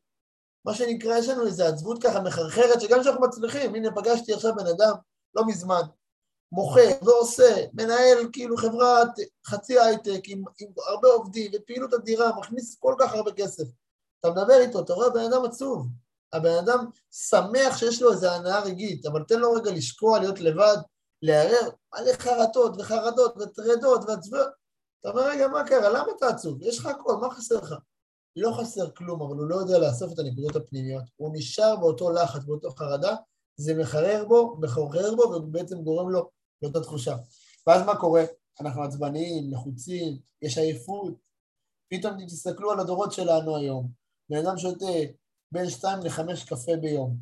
מה 0.68 0.74
שנקרא, 0.74 1.18
יש 1.18 1.28
לנו 1.28 1.46
איזו 1.46 1.64
עצבות 1.64 2.02
ככה 2.02 2.20
מחרחרת, 2.20 2.80
שגם 2.80 3.00
כשאנחנו 3.00 3.20
מצליחים, 3.20 3.74
הנה 3.74 3.94
פגשתי 3.94 4.32
עכשיו 4.32 4.54
בן 4.56 4.66
אדם, 4.66 4.94
לא 5.34 5.46
מזמן, 5.46 5.80
מוכר 6.52 6.90
ועושה, 7.02 7.64
מנהל 7.72 8.18
כאילו 8.32 8.56
חברת 8.56 9.08
חצי 9.46 9.78
הייטק 9.78 10.20
עם, 10.26 10.44
עם 10.60 10.68
הרבה 10.88 11.08
עובדים 11.08 11.50
ופעילות 11.54 11.94
אדירה, 11.94 12.38
מכניס 12.38 12.76
כל 12.80 12.94
כך 12.98 13.14
הרבה 13.14 13.32
כסף. 13.32 13.64
אתה 14.20 14.30
מדבר 14.30 14.60
איתו, 14.60 14.80
אתה 14.80 14.92
רואה 14.92 15.10
בן 15.10 15.32
אדם 15.32 15.44
עצוב. 15.44 15.86
הבן 16.32 16.58
אדם 16.58 16.86
שמח 17.10 17.76
שיש 17.76 18.02
לו 18.02 18.12
איזו 18.12 18.30
הנאה 18.30 18.60
רגעית, 18.60 19.06
אבל 19.06 19.22
תן 19.28 19.38
לו 19.38 19.52
רגע 19.52 19.70
לשקוע, 19.70 20.18
להיות 20.18 20.40
לבד, 20.40 20.76
לערער, 21.22 21.70
מלא 21.94 22.12
חרטות 22.12 22.72
וחרדות 22.78 23.34
וטרדות 23.36 24.04
ועצבויות. 24.08 24.48
אתה 25.00 25.10
אומר, 25.10 25.28
רגע, 25.28 25.48
מה 25.48 25.66
קרה? 25.66 25.88
למה 25.88 26.12
אתה 26.16 26.28
עצוב? 26.28 26.62
יש 26.62 26.78
לך 26.78 26.86
הכל, 26.86 27.16
מה 27.16 27.30
חסר 27.30 27.56
לך? 27.56 27.74
לא 28.36 28.52
חסר 28.52 28.90
כלום, 28.90 29.22
אבל 29.22 29.36
הוא 29.36 29.46
לא 29.46 29.56
יודע 29.56 29.78
לאסוף 29.78 30.12
את 30.12 30.18
הנקודות 30.18 30.56
הפנימיות. 30.56 31.04
הוא 31.16 31.30
נשאר 31.32 31.76
באותו 31.76 32.10
לחץ, 32.10 32.44
באותו 32.44 32.70
חרדה, 32.70 33.16
זה 33.56 33.74
מחרר 33.74 34.24
בו, 34.28 34.56
מחורר 34.60 35.14
בו, 35.14 35.22
ובעצם 35.22 35.82
גורם 35.82 36.10
לו 36.10 36.30
לאותה 36.62 36.80
תחושה. 36.80 37.16
ואז 37.66 37.82
מה 37.86 37.96
קורה? 37.96 38.24
אנחנו 38.60 38.82
עצבניים, 38.82 39.52
לחוצים, 39.52 40.18
יש 40.42 40.58
עייפות. 40.58 41.14
פתאום 41.88 42.26
תסתכלו 42.26 42.70
על 42.70 42.80
הדורות 42.80 43.12
שלנו 43.12 43.56
היום. 43.56 43.88
בן 44.30 44.46
אדם 44.46 44.58
שותה 44.58 44.86
בין 45.52 45.70
שתיים 45.70 45.98
לחמש 46.04 46.44
קפה 46.44 46.76
ביום. 46.80 47.16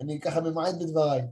אני 0.00 0.20
ככה 0.20 0.40
ממעט 0.40 0.74
בדבריי. 0.80 1.22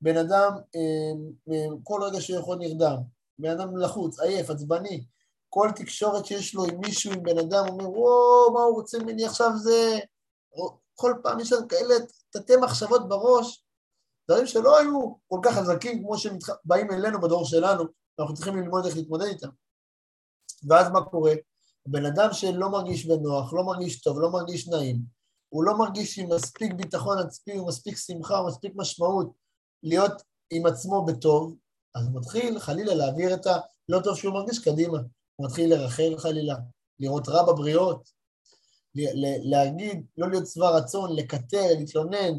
בן 0.00 0.16
אדם, 0.16 0.52
אה, 0.76 1.52
אה, 1.52 1.66
כל 1.84 2.00
רגע 2.02 2.20
שיכול 2.20 2.58
נרדם. 2.58 2.96
בן 3.38 3.50
אדם 3.50 3.76
לחוץ, 3.76 4.20
עייף, 4.20 4.50
עצבני. 4.50 5.04
כל 5.48 5.68
תקשורת 5.76 6.26
שיש 6.26 6.54
לו 6.54 6.64
עם 6.64 6.80
מישהו, 6.80 7.12
עם 7.12 7.22
בן 7.22 7.38
אדם, 7.38 7.64
אומר, 7.68 7.90
וואו, 7.90 8.52
מה 8.52 8.60
הוא 8.60 8.74
רוצה 8.74 8.98
ממני 8.98 9.26
עכשיו 9.26 9.50
זה... 9.56 9.98
כל 10.94 11.14
פעם 11.22 11.40
יש 11.40 11.52
לנו 11.52 11.68
כאלה 11.68 11.94
תתי 12.30 12.56
מחשבות 12.56 13.08
בראש, 13.08 13.64
דברים 14.30 14.46
שלא 14.46 14.78
היו 14.78 15.14
כל 15.28 15.40
כך 15.42 15.54
חזקים 15.54 16.02
כמו 16.02 16.18
שהם 16.18 16.38
באים 16.64 16.90
אלינו 16.92 17.20
בדור 17.20 17.44
שלנו, 17.44 17.84
ואנחנו 18.18 18.34
צריכים 18.34 18.56
ללמוד 18.56 18.86
איך 18.86 18.96
להתמודד 18.96 19.26
איתם. 19.26 19.48
ואז 20.68 20.90
מה 20.90 21.04
קורה? 21.04 21.32
בן 21.88 22.06
אדם 22.06 22.28
שלא 22.32 22.68
מרגיש 22.68 23.06
בנוח, 23.06 23.52
לא 23.52 23.64
מרגיש 23.64 24.00
טוב, 24.00 24.20
לא 24.20 24.30
מרגיש 24.30 24.68
נעים, 24.68 25.02
הוא 25.48 25.64
לא 25.64 25.78
מרגיש 25.78 26.18
עם 26.18 26.32
מספיק 26.32 26.72
ביטחון 26.72 27.18
עצמי, 27.18 27.58
או 27.58 27.66
מספיק 27.66 27.96
שמחה, 27.96 28.38
או 28.38 28.46
מספיק 28.46 28.72
משמעות 28.76 29.32
להיות 29.82 30.22
עם 30.50 30.66
עצמו 30.66 31.04
בטוב, 31.04 31.56
אז 31.94 32.06
הוא 32.06 32.20
מתחיל 32.20 32.58
חלילה 32.58 32.94
להעביר 32.94 33.34
את 33.34 33.46
הלא 33.46 34.02
טוב 34.04 34.16
שהוא 34.16 34.34
מרגיש 34.34 34.58
קדימה. 34.58 34.98
הוא 35.36 35.46
מתחיל 35.46 35.74
לרחל 35.74 36.14
חלילה, 36.18 36.56
לראות 37.00 37.28
רע 37.28 37.42
בבריאות, 37.42 38.10
להגיד, 39.44 40.06
לא 40.16 40.30
להיות 40.30 40.46
שבע 40.46 40.70
רצון, 40.70 41.16
לקטר, 41.16 41.66
להתלונן, 41.78 42.32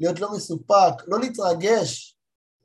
להיות 0.00 0.20
לא 0.20 0.32
מסופק, 0.32 0.94
לא 1.06 1.20
להתרגש, 1.20 2.16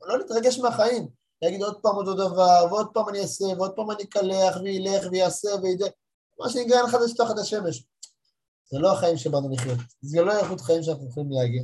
לא 0.02 0.18
להתרגש 0.18 0.58
מהחיים, 0.58 1.08
להגיד 1.42 1.62
עוד 1.62 1.80
פעם 1.82 1.96
אותו 1.96 2.14
דבר, 2.14 2.66
ועוד 2.70 2.86
פעם 2.94 3.08
אני 3.08 3.20
אעשה, 3.20 3.44
ועוד 3.44 3.72
פעם 3.76 3.90
אני 3.90 4.02
אקלח, 4.02 4.56
וילך, 4.62 5.06
ויעשה, 5.10 5.48
וידע, 5.62 5.86
מה 6.40 6.50
שנקרא 6.50 6.76
אין 6.76 6.86
חדש 6.86 7.12
תחת 7.12 7.38
השמש. 7.38 7.84
זה 8.70 8.78
לא 8.78 8.92
החיים 8.92 9.16
שבאנו 9.16 9.48
לחיות, 9.50 9.78
זה 10.00 10.22
לא 10.22 10.38
איכות 10.38 10.60
חיים 10.60 10.82
שאנחנו 10.82 11.08
יכולים 11.08 11.30
להגיע. 11.32 11.62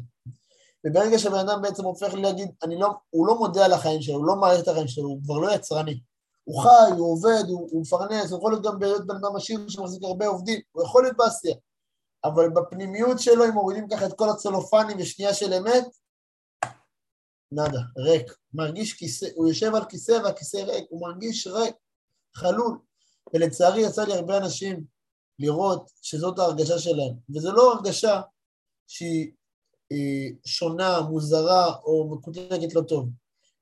וברגע 0.86 1.18
שבן 1.18 1.38
אדם 1.38 1.62
בעצם 1.62 1.84
הופך 1.84 2.14
להגיד, 2.14 2.50
לא, 2.78 2.88
הוא 3.10 3.26
לא 3.26 3.38
מודה 3.38 3.64
על 3.64 3.72
החיים 3.72 4.02
שלו, 4.02 4.14
הוא 4.14 4.26
לא 4.26 4.36
מעריך 4.36 4.62
את 4.62 4.68
החיים 4.68 4.88
שלו, 4.88 5.08
הוא 5.08 5.20
כבר 5.24 5.38
לא 5.38 5.52
יצרני. 5.52 6.00
הוא 6.48 6.62
חי, 6.62 6.98
הוא 6.98 7.12
עובד, 7.12 7.44
הוא, 7.48 7.68
הוא 7.70 7.82
מפרנס, 7.82 8.30
הוא 8.30 8.38
יכול 8.38 8.52
להיות 8.52 8.64
גם 8.64 8.82
להיות 8.82 9.06
בן 9.06 9.14
אדם 9.14 9.36
עשיר 9.36 9.68
שמחזיק 9.68 10.02
הרבה 10.02 10.26
עובדים, 10.26 10.60
הוא 10.72 10.84
יכול 10.84 11.02
להיות 11.02 11.16
בעשייה. 11.16 11.56
אבל 12.24 12.48
בפנימיות 12.48 13.18
שלו, 13.18 13.44
אם 13.44 13.50
מורידים 13.50 13.88
ככה 13.88 14.06
את 14.06 14.12
כל 14.12 14.28
הצלופנים 14.28 14.96
ושנייה 15.00 15.34
של 15.34 15.54
אמת, 15.54 15.84
נאדה, 17.52 17.80
ריק. 17.96 18.32
מרגיש 18.54 18.92
כיסא, 18.92 19.26
הוא 19.34 19.48
יושב 19.48 19.74
על 19.74 19.84
כיסא 19.84 20.20
והכיסא 20.24 20.56
ריק, 20.56 20.86
הוא 20.90 21.08
מרגיש 21.08 21.46
ריק, 21.46 21.74
חלול. 22.36 22.78
ולצערי 23.34 23.80
יצא 23.80 24.04
לי 24.04 24.12
הרבה 24.12 24.38
אנשים 24.38 24.84
לראות 25.38 25.90
שזאת 26.02 26.38
ההרגשה 26.38 26.78
שלהם. 26.78 27.14
וזו 27.36 27.52
לא 27.52 27.72
הרגשה 27.72 28.20
שהיא 28.86 29.32
אה, 29.92 30.36
שונה, 30.46 31.00
מוזרה 31.00 31.76
או 31.84 32.10
מקוטלגת 32.16 32.74
לא 32.74 32.82
טוב. 32.88 33.08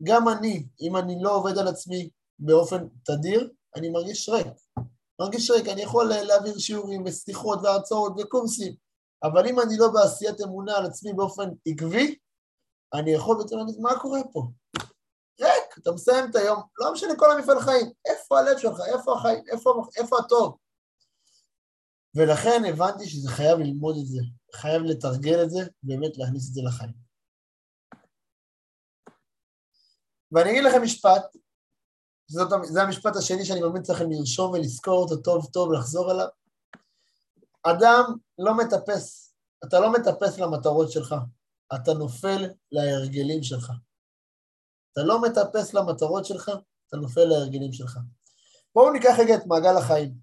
גם 0.03 0.29
אני, 0.29 0.67
אם 0.81 0.97
אני 0.97 1.17
לא 1.23 1.37
עובד 1.37 1.59
על 1.59 1.69
עצמי, 1.69 2.11
באופן 2.39 2.89
תדיר, 3.05 3.51
אני 3.77 3.89
מרגיש 3.89 4.29
ריק. 4.29 4.47
מרגיש 5.21 5.51
ריק, 5.51 5.69
אני 5.69 5.83
יכול 5.83 6.13
להעביר 6.27 6.59
שיעורים 6.59 7.05
ושיחות 7.07 7.59
והרצאות 7.63 8.13
וקורסים, 8.19 8.75
אבל 9.23 9.49
אם 9.49 9.61
אני 9.61 9.77
לא 9.79 9.89
בעשיית 9.95 10.41
אמונה 10.41 10.77
על 10.77 10.87
עצמי 10.87 11.13
באופן 11.13 11.49
עקבי, 11.67 12.19
אני 12.95 13.11
יכול 13.11 13.37
בעצם 13.39 13.57
להגיד, 13.57 13.81
מה 13.81 14.01
קורה 14.01 14.21
פה? 14.33 14.43
ריק, 15.41 15.79
אתה 15.79 15.93
מסיים 15.93 16.31
את 16.31 16.37
היום, 16.37 16.63
לא 16.79 16.93
משנה 16.93 17.17
כל 17.17 17.31
המפעל 17.31 17.61
חיים, 17.61 17.93
איפה 18.07 18.39
הלב 18.39 18.59
שלך, 18.59 18.81
איפה 18.95 19.13
החיים, 19.13 19.45
איפה, 19.53 19.83
איפה 19.97 20.17
הטוב? 20.19 20.57
ולכן 22.15 22.63
הבנתי 22.69 23.09
שזה 23.09 23.29
חייב 23.29 23.59
ללמוד 23.59 23.97
את 24.01 24.07
זה, 24.07 24.21
חייב 24.55 24.83
לתרגל 24.83 25.43
את 25.43 25.51
זה, 25.51 25.61
באמת 25.83 26.19
להכניס 26.19 26.49
את 26.49 26.55
זה 26.55 26.61
לחיים. 26.67 27.07
ואני 30.33 30.51
אגיד 30.51 30.65
לכם 30.65 30.83
משפט, 30.83 31.37
זאת, 32.29 32.49
זה 32.65 32.83
המשפט 32.83 33.17
השני 33.17 33.45
שאני 33.45 33.61
ממליץ 33.61 33.91
לכם 33.91 34.11
לרשום 34.11 34.53
ולזכור 34.53 35.03
אותו 35.03 35.17
טוב 35.17 35.47
טוב, 35.53 35.73
לחזור 35.73 36.13
אליו. 36.13 36.27
אדם 37.63 38.05
לא 38.39 38.57
מטפס, 38.57 39.35
אתה 39.65 39.81
לא 39.81 39.93
מטפס 39.93 40.39
למטרות 40.39 40.91
שלך, 40.91 41.15
אתה 41.75 41.95
נופל 41.95 42.47
להרגלים 42.73 43.43
שלך. 43.43 43.73
אתה 44.93 45.01
לא 45.05 45.23
מטפס 45.23 45.75
למטרות 45.75 46.25
שלך, 46.25 46.51
אתה 46.89 46.97
נופל 46.97 47.25
להרגלים 47.25 47.73
שלך. 47.73 47.99
בואו 48.75 48.93
ניקח 48.93 49.15
רגע 49.19 49.35
את 49.35 49.47
מעגל 49.47 49.77
החיים. 49.79 50.15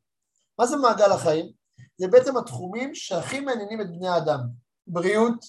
מה 0.59 0.67
זה 0.67 0.77
מעגל 0.77 1.11
החיים? 1.11 1.53
זה 1.97 2.07
בעצם 2.07 2.37
התחומים 2.37 2.95
שהכי 2.95 3.39
מעניינים 3.39 3.81
את 3.81 3.91
בני 3.91 4.07
האדם. 4.07 4.39
בריאות, 4.87 5.45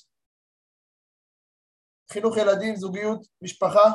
חינוך 2.12 2.37
ילדים, 2.37 2.77
זוגיות, 2.77 3.27
משפחה, 3.43 3.93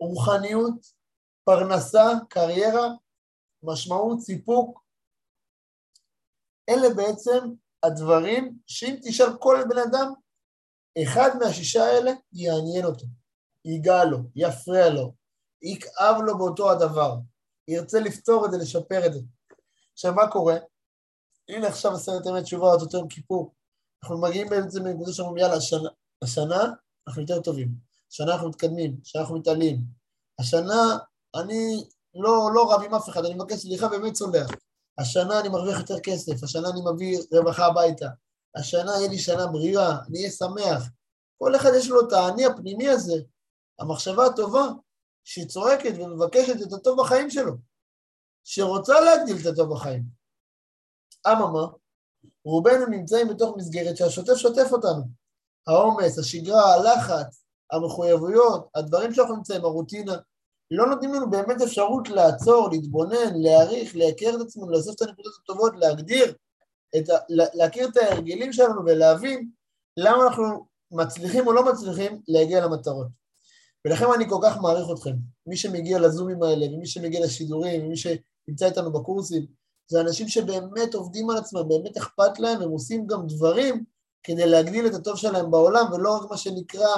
רוחניות, 0.00 1.03
פרנסה, 1.44 2.12
קריירה, 2.28 2.88
משמעות, 3.62 4.20
סיפוק. 4.20 4.84
אלה 6.68 6.94
בעצם 6.94 7.38
הדברים 7.82 8.58
שאם 8.66 8.96
תשאל 9.02 9.36
כל 9.38 9.64
בן 9.68 9.78
אדם, 9.78 10.12
אחד 11.02 11.30
מהשישה 11.40 11.84
האלה 11.84 12.10
יעניין 12.32 12.84
אותו, 12.84 13.06
ייגע 13.64 14.04
לו, 14.04 14.18
יפריע 14.36 14.88
לו, 14.88 15.14
יכאב 15.62 16.16
לו 16.26 16.38
באותו 16.38 16.70
הדבר, 16.70 17.16
ירצה 17.68 18.00
לפתור 18.00 18.46
את 18.46 18.50
זה, 18.50 18.56
לשפר 18.58 19.06
את 19.06 19.12
זה. 19.12 19.20
עכשיו, 19.92 20.14
מה 20.14 20.30
קורה? 20.30 20.54
הנה 21.48 21.68
עכשיו 21.68 21.92
עשרת 21.94 22.26
ימי 22.26 22.42
תשובה, 22.42 22.66
אותו 22.66 22.98
יום 22.98 23.08
כיפור. 23.08 23.54
אנחנו 24.02 24.20
מגיעים 24.20 24.48
בעצם 24.48 24.86
לנקודה 24.86 25.12
שאומרים, 25.12 25.38
יאללה, 25.38 25.56
השנה, 25.56 25.88
השנה 26.22 26.64
אנחנו 27.08 27.22
יותר 27.22 27.40
טובים, 27.40 27.68
השנה 28.12 28.32
אנחנו 28.34 28.48
מתקדמים, 28.48 28.96
השנה 29.02 29.22
אנחנו 29.22 29.38
מתעלים. 29.38 29.78
השנה 30.40 30.98
אני 31.34 31.84
לא, 32.14 32.50
לא 32.54 32.74
רב 32.74 32.82
עם 32.82 32.94
אף 32.94 33.08
אחד, 33.08 33.24
אני 33.24 33.34
מבקש 33.34 33.54
סליחה 33.54 33.88
באמת 33.88 34.14
סולח. 34.14 34.50
השנה 34.98 35.40
אני 35.40 35.48
מרוויח 35.48 35.78
יותר 35.78 36.00
כסף, 36.00 36.42
השנה 36.42 36.68
אני 36.70 36.80
מביא 36.92 37.18
רווחה 37.32 37.66
הביתה, 37.66 38.08
השנה 38.56 38.92
יהיה 38.92 39.08
לי 39.08 39.18
שנה 39.18 39.46
בריאה, 39.46 39.90
אני 40.08 40.18
אהיה 40.18 40.30
שמח. 40.30 40.88
כל 41.38 41.56
אחד 41.56 41.70
יש 41.78 41.88
לו 41.88 42.08
את 42.08 42.12
האני 42.12 42.46
הפנימי 42.46 42.88
הזה, 42.88 43.14
המחשבה 43.78 44.26
הטובה, 44.26 44.68
שהיא 45.24 45.46
צועקת 45.46 45.92
ומבקשת 45.96 46.62
את 46.62 46.72
הטוב 46.72 47.00
בחיים 47.00 47.30
שלו, 47.30 47.52
שרוצה 48.44 49.00
להגדיל 49.00 49.36
את 49.40 49.46
הטוב 49.46 49.74
בחיים. 49.74 50.04
אממה, 51.26 51.66
רובנו 52.44 52.86
נמצאים 52.86 53.28
בתוך 53.28 53.56
מסגרת 53.56 53.96
שהשוטף 53.96 54.34
שוטף 54.34 54.72
אותנו. 54.72 55.02
העומס, 55.66 56.18
השגרה, 56.18 56.74
הלחץ, 56.74 57.44
המחויבויות, 57.72 58.68
הדברים 58.74 59.14
שאנחנו 59.14 59.36
נמצאים, 59.36 59.64
הרוטינה, 59.64 60.16
לא 60.76 60.86
נותנים 60.86 61.14
לנו 61.14 61.30
באמת 61.30 61.62
אפשרות 61.62 62.08
לעצור, 62.08 62.68
להתבונן, 62.72 63.34
להעריך, 63.34 63.96
להכר 63.96 64.36
את 64.36 64.40
עצמנו, 64.40 64.70
לאסוף 64.70 64.96
את 64.96 65.02
הנקודות 65.02 65.32
הטובות, 65.42 65.72
להגדיר, 65.76 66.34
את 66.96 67.10
ה, 67.10 67.14
להכיר 67.28 67.88
את 67.88 67.96
ההרגלים 67.96 68.52
שלנו 68.52 68.84
ולהבין 68.84 69.48
למה 69.96 70.26
אנחנו 70.26 70.66
מצליחים 70.90 71.46
או 71.46 71.52
לא 71.52 71.72
מצליחים 71.72 72.20
להגיע 72.28 72.64
למטרות. 72.64 73.06
ולכן 73.84 74.04
אני 74.16 74.28
כל 74.28 74.38
כך 74.42 74.56
מעריך 74.60 74.86
אתכם. 74.94 75.14
מי 75.46 75.56
שמגיע 75.56 75.98
לזומים 75.98 76.42
האלה, 76.42 76.66
ומי 76.66 76.86
שמגיע 76.86 77.24
לשידורים, 77.24 77.84
ומי 77.84 77.96
שנמצא 77.96 78.66
איתנו 78.66 78.92
בקורסים, 78.92 79.46
זה 79.88 80.00
אנשים 80.00 80.28
שבאמת 80.28 80.94
עובדים 80.94 81.30
על 81.30 81.36
עצמם, 81.36 81.68
באמת 81.68 81.96
אכפת 81.96 82.38
להם, 82.38 82.62
הם 82.62 82.70
עושים 82.70 83.06
גם 83.06 83.26
דברים 83.26 83.84
כדי 84.22 84.46
להגדיל 84.46 84.86
את 84.86 84.94
הטוב 84.94 85.16
שלהם 85.16 85.50
בעולם, 85.50 85.92
ולא 85.92 86.16
רק 86.16 86.30
מה 86.30 86.36
שנקרא, 86.36 86.96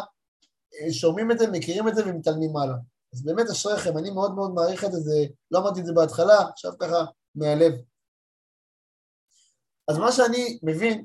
אה, 0.74 0.92
שומעים 0.92 1.30
את 1.30 1.38
זה, 1.38 1.50
מכירים 1.50 1.88
את 1.88 1.94
זה 1.94 2.02
ומתעלמים 2.06 2.56
הלאה. 2.56 2.76
אז 3.16 3.24
באמת 3.24 3.50
אשריכם, 3.50 3.98
אני 3.98 4.10
מאוד 4.10 4.34
מאוד 4.34 4.50
מעריך 4.54 4.84
את 4.84 4.92
זה, 4.92 5.26
לא 5.50 5.58
אמרתי 5.58 5.80
את 5.80 5.86
זה 5.86 5.92
בהתחלה, 5.92 6.38
עכשיו 6.52 6.72
ככה 6.80 7.04
מהלב. 7.34 7.72
אז 9.88 9.98
מה 9.98 10.12
שאני 10.12 10.58
מבין, 10.62 11.04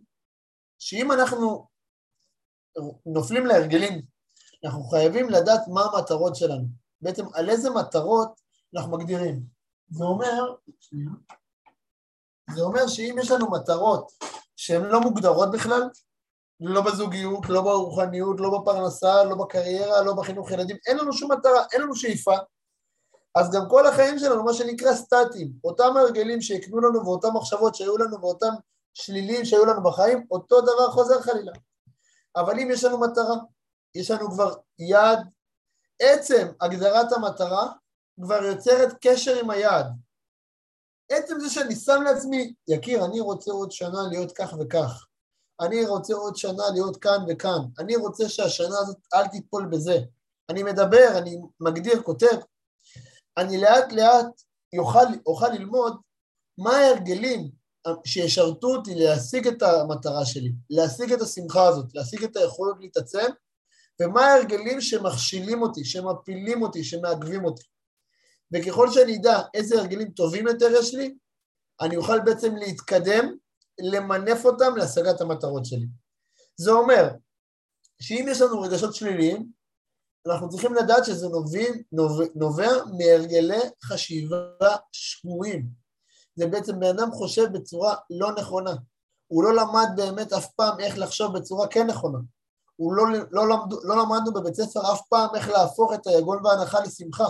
שאם 0.80 1.12
אנחנו 1.12 1.68
נופלים 3.06 3.46
להרגלים, 3.46 4.02
אנחנו 4.66 4.84
חייבים 4.84 5.30
לדעת 5.30 5.62
מה 5.74 5.82
המטרות 5.82 6.36
שלנו. 6.36 6.66
בעצם 7.02 7.26
על 7.34 7.50
איזה 7.50 7.70
מטרות 7.70 8.42
אנחנו 8.76 8.92
מגדירים. 8.92 9.44
זה 9.90 10.04
אומר, 10.04 10.56
זה 12.56 12.62
אומר 12.62 12.88
שאם 12.88 13.16
יש 13.22 13.32
לנו 13.32 13.52
מטרות 13.52 14.12
שהן 14.56 14.82
לא 14.82 15.00
מוגדרות 15.02 15.50
בכלל, 15.54 15.82
לא 16.62 16.82
בזוגיות, 16.82 17.50
לא 17.50 17.62
ברוחניות, 17.62 18.40
לא 18.40 18.60
בפרנסה, 18.60 19.24
לא 19.24 19.36
בקריירה, 19.36 20.02
לא 20.02 20.14
בחינוך 20.14 20.52
ילדים, 20.52 20.78
אין 20.88 20.98
לנו 20.98 21.14
שום 21.14 21.32
מטרה, 21.32 21.64
אין 21.74 21.82
לנו 21.82 21.96
שאיפה. 21.96 22.36
אז 23.36 23.52
גם 23.52 23.70
כל 23.70 23.88
החיים 23.88 24.20
שלנו, 24.20 24.44
מה 24.44 24.54
שנקרא 24.54 24.94
סטטיים, 24.94 25.52
אותם 25.64 25.98
הרגלים 25.98 26.42
שיקנו 26.42 26.82
לנו 26.82 27.06
ואותן 27.06 27.28
מחשבות 27.34 27.76
שהיו 27.76 27.98
לנו 27.98 28.22
ואותם 28.22 28.54
שלילים 28.94 29.46
שהיו 29.46 29.66
לנו 29.66 29.84
בחיים, 29.84 30.28
אותו 30.32 30.62
דבר 30.62 30.92
חוזר 30.92 31.22
חלילה. 31.22 31.52
אבל 32.36 32.60
אם 32.60 32.72
יש 32.72 32.84
לנו 32.84 33.00
מטרה, 33.00 33.36
יש 33.96 34.12
לנו 34.12 34.32
כבר 34.32 34.54
יעד, 34.80 35.20
עצם 36.02 36.48
הגדרת 36.62 37.12
המטרה 37.12 37.68
כבר 38.24 38.44
יוצרת 38.44 38.94
קשר 39.02 39.40
עם 39.40 39.50
היעד. 39.50 39.86
עצם 41.12 41.40
זה 41.40 41.50
שאני 41.50 41.76
שם 41.76 42.02
לעצמי, 42.06 42.54
יקיר, 42.68 43.06
אני 43.06 43.20
רוצה 43.20 43.52
עוד 43.52 43.72
שנה 43.72 44.08
להיות 44.10 44.32
כך 44.32 44.54
וכך. 44.60 45.06
אני 45.62 45.86
רוצה 45.86 46.14
עוד 46.14 46.36
שנה 46.36 46.64
להיות 46.74 46.98
כאן 46.98 47.26
וכאן, 47.30 47.60
אני 47.80 47.96
רוצה 47.96 48.30
שהשנה 48.30 48.80
הזאת 48.80 48.98
אל 49.14 49.28
תיפול 49.28 49.66
בזה. 49.72 50.00
אני 50.50 50.64
מדבר, 50.64 51.18
אני 51.18 51.38
מגדיר, 51.60 52.02
כותב, 52.02 52.38
אני 53.38 53.62
לאט 53.62 53.92
לאט 53.92 54.42
יוכל, 54.74 55.06
אוכל 55.26 55.48
ללמוד 55.48 55.98
מה 56.58 56.78
ההרגלים 56.78 57.52
שישרתו 58.06 58.68
אותי 58.68 58.96
להשיג 58.96 59.48
את 59.48 59.62
המטרה 59.62 60.26
שלי, 60.26 60.52
להשיג 60.70 61.14
את 61.14 61.22
השמחה 61.22 61.68
הזאת, 61.68 61.86
להשיג 61.94 62.24
את 62.24 62.36
היכולת 62.36 62.76
להתעצם, 62.80 63.26
ומה 64.02 64.22
ההרגלים 64.22 64.82
שמכשילים 64.82 65.62
אותי, 65.62 65.86
שמפילים 65.86 66.62
אותי, 66.62 66.84
שמעכבים 66.84 67.46
אותי. 67.46 67.64
וככל 68.54 68.92
שאני 68.92 69.18
אדע 69.18 69.42
איזה 69.54 69.80
הרגלים 69.80 70.12
טובים 70.12 70.48
יותר 70.48 70.68
יש 70.80 70.94
לי, 70.94 71.16
אני 71.82 71.96
אוכל 71.96 72.20
בעצם 72.20 72.56
להתקדם 72.56 73.36
למנף 73.82 74.46
אותם 74.46 74.76
להשגת 74.78 75.22
המטרות 75.22 75.66
שלי. 75.66 75.88
זה 76.56 76.72
אומר 76.72 77.10
שאם 78.02 78.26
יש 78.30 78.42
לנו 78.42 78.62
רגשות 78.62 78.96
שליליים, 78.96 79.52
אנחנו 80.28 80.50
צריכים 80.50 80.74
לדעת 80.74 81.06
שזה 81.06 81.28
נובע, 81.28 81.68
נובע, 81.92 82.26
נובע 82.36 82.70
מהרגלי 82.98 83.62
חשיבה 83.84 84.76
שגויים. 84.92 85.68
זה 86.36 86.48
בעצם 86.48 86.80
בן 86.80 86.88
אדם 86.88 87.12
חושב 87.12 87.46
בצורה 87.54 87.96
לא 88.10 88.32
נכונה. 88.32 88.76
הוא 89.28 89.44
לא 89.44 89.54
למד 89.56 89.88
באמת 89.96 90.34
אף 90.34 90.52
פעם 90.56 90.80
איך 90.80 90.98
לחשוב 90.98 91.38
בצורה 91.38 91.68
כן 91.68 91.88
נכונה. 91.88 92.20
הוא 92.76 92.94
לא, 92.94 93.04
לא, 93.32 93.50
למד, 93.50 93.74
לא 93.84 93.96
למדנו 93.98 94.34
בבית 94.34 94.56
ספר 94.56 94.94
אף 94.94 95.02
פעם 95.10 95.36
איך 95.36 95.50
להפוך 95.50 95.94
את 95.94 96.08
היגון 96.08 96.46
והנחה 96.46 96.80
לשמחה. 96.80 97.28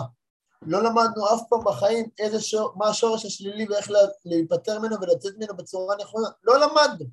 לא 0.66 0.82
למדנו 0.82 1.26
אף 1.34 1.40
פעם 1.48 1.64
בחיים 1.64 2.08
איזה 2.18 2.40
שור, 2.40 2.72
מה 2.76 2.88
השורש 2.88 3.24
השלילי 3.24 3.66
ואיך 3.70 3.90
להיפטר 4.24 4.78
ממנו 4.78 4.96
ולצאת 5.00 5.32
ממנו 5.36 5.56
בצורה 5.56 5.96
נכונה. 5.96 6.28
לא 6.42 6.60
למדנו. 6.60 7.06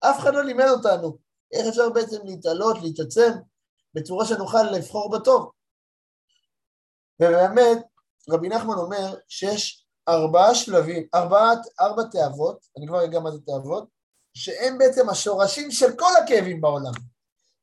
אף 0.00 0.18
אחד 0.18 0.34
לא 0.34 0.44
לימד 0.44 0.68
אותנו 0.68 1.18
איך 1.52 1.66
אפשר 1.66 1.90
בעצם 1.90 2.16
להתעלות, 2.24 2.76
להתעצם, 2.82 3.30
בצורה 3.94 4.26
שנוכל 4.26 4.62
לבחור 4.62 5.10
בטוב. 5.10 5.50
ובאמת, 7.22 7.78
רבי 8.30 8.48
נחמן 8.48 8.74
אומר 8.74 9.14
שיש 9.28 9.86
ארבעה 10.08 10.54
שלבים, 10.54 11.06
ארבעת, 11.14 11.58
ארבע 11.80 12.02
תאבות, 12.12 12.66
אני 12.78 12.86
כבר 12.86 13.04
אגיד 13.04 13.18
מה 13.18 13.30
זה 13.30 13.38
תאבות, 13.46 13.88
שהם 14.34 14.78
בעצם 14.78 15.08
השורשים 15.08 15.70
של 15.70 15.96
כל 15.98 16.12
הכאבים 16.22 16.60
בעולם. 16.60 16.92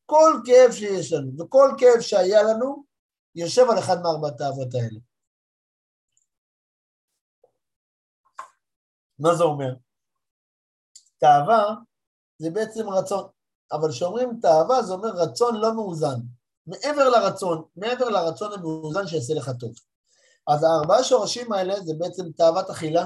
כל 0.05 0.41
כאב 0.45 0.71
שיש 0.71 1.13
לנו 1.13 1.31
וכל 1.39 1.71
כאב 1.77 2.01
שהיה 2.01 2.43
לנו, 2.43 2.83
יושב 3.35 3.65
על 3.69 3.79
אחד 3.79 4.01
מארבעת 4.01 4.41
האבות 4.41 4.73
האלה. 4.73 4.99
מה 9.19 9.35
זה 9.35 9.43
אומר? 9.43 9.73
תאווה 11.19 11.75
זה 12.37 12.49
בעצם 12.49 12.89
רצון, 12.89 13.27
אבל 13.71 13.91
כשאומרים 13.91 14.39
תאווה 14.41 14.83
זה 14.83 14.93
אומר 14.93 15.09
רצון 15.09 15.55
לא 15.55 15.75
מאוזן. 15.75 16.19
מעבר 16.67 17.09
לרצון, 17.09 17.63
מעבר 17.75 18.09
לרצון 18.09 18.53
המאוזן 18.53 19.07
שיעשה 19.07 19.33
לך 19.33 19.51
טוב. 19.59 19.71
אז 20.47 20.63
הארבעה 20.63 21.03
שורשים 21.03 21.53
האלה 21.53 21.81
זה 21.81 21.93
בעצם 21.97 22.31
תאוות 22.31 22.69
אכילה, 22.69 23.05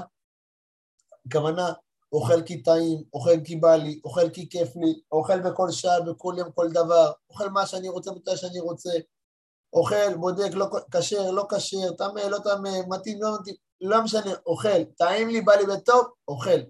הכוונה 1.26 1.72
אוכל 2.14 2.42
כי 2.42 2.62
טעים, 2.62 3.02
אוכל 3.12 3.44
כי 3.44 3.56
בא 3.56 3.76
לי, 3.76 4.00
אוכל 4.04 4.30
כי 4.30 4.48
כיף 4.48 4.76
לי, 4.76 5.00
אוכל 5.12 5.40
בכל 5.40 5.70
שעה, 5.70 6.00
בכל 6.00 6.34
יום, 6.38 6.50
כל 6.52 6.68
דבר, 6.70 7.12
אוכל 7.30 7.48
מה 7.48 7.66
שאני 7.66 7.88
רוצה 7.88 8.12
מתי 8.12 8.36
שאני 8.36 8.60
רוצה, 8.60 8.90
אוכל, 9.72 10.16
בודק, 10.16 10.54
לא 10.54 10.66
כשר, 10.90 11.30
לא 11.30 11.46
כשר, 11.56 11.92
טמא, 11.98 12.20
לא 12.20 12.38
טמא, 12.38 12.70
מתאים, 12.88 13.22
לא 13.22 13.28
מתאים, 13.40 13.54
לא 13.88 14.02
משנה, 14.02 14.30
אוכל, 14.46 14.84
טעים 14.84 15.28
לי, 15.28 15.40
בא 15.40 15.52
לי 15.52 15.66
בטוב, 15.66 16.06
אוכל. 16.28 16.60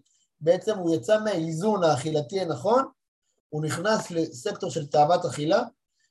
בעצם 0.40 0.79
הוא 0.79 0.94
יצא 0.94 1.20
מהאיזון 1.24 1.85
האכילתי 1.85 2.40
הנכון, 2.40 2.85
הוא 3.48 3.64
נכנס 3.64 4.11
לסקטור 4.11 4.70
של 4.70 4.87
תאוות 4.87 5.24
אכילה, 5.24 5.62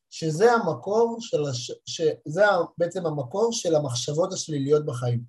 שזה 0.10 0.52
המקור 0.52 1.18
של, 1.20 1.46
הש... 1.46 1.72
שזה 1.86 2.44
בעצם 2.78 3.06
המקור 3.06 3.54
של 3.54 3.76
המחשבות 3.76 4.34
השליליות 4.34 4.86
בחיים. 4.86 5.24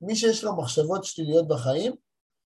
מי 0.00 0.16
שיש 0.16 0.44
לו 0.44 0.56
מחשבות 0.56 1.04
שליליות 1.04 1.48
בחיים, 1.48 1.92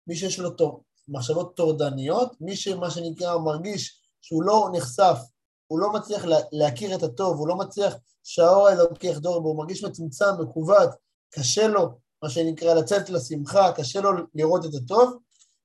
מי 0.07 0.16
שיש 0.16 0.38
לו 0.38 0.50
תור, 0.50 0.85
מחשבות 1.09 1.57
טורדניות, 1.57 2.33
מי 2.40 2.57
שמה 2.57 2.90
שנקרא 2.90 3.38
מרגיש 3.38 4.00
שהוא 4.20 4.42
לא 4.42 4.68
נחשף, 4.72 5.18
הוא 5.66 5.81
לא 5.81 5.92
מצליח 5.92 6.24
לה, 6.24 6.37
להכיר 6.53 6.94
את 6.94 7.03
הטוב, 7.03 7.38
הוא 7.38 7.48
לא 7.48 7.57
מצליח 7.57 7.94
שהאור 8.24 8.68
האלוקי 8.68 9.07
יחדור 9.07 9.40
בו, 9.40 9.48
הוא 9.48 9.59
מרגיש 9.59 9.85
מצומצם, 9.85 10.24
מכווץ, 10.40 10.90
קשה 11.31 11.68
לו, 11.68 11.98
מה 12.22 12.30
שנקרא, 12.30 12.74
לצאת 12.74 13.11
לשמחה, 13.11 13.72
קשה 13.72 14.00
לו 14.00 14.11
לראות 14.35 14.64
את 14.64 14.70
הטוב, 14.74 15.18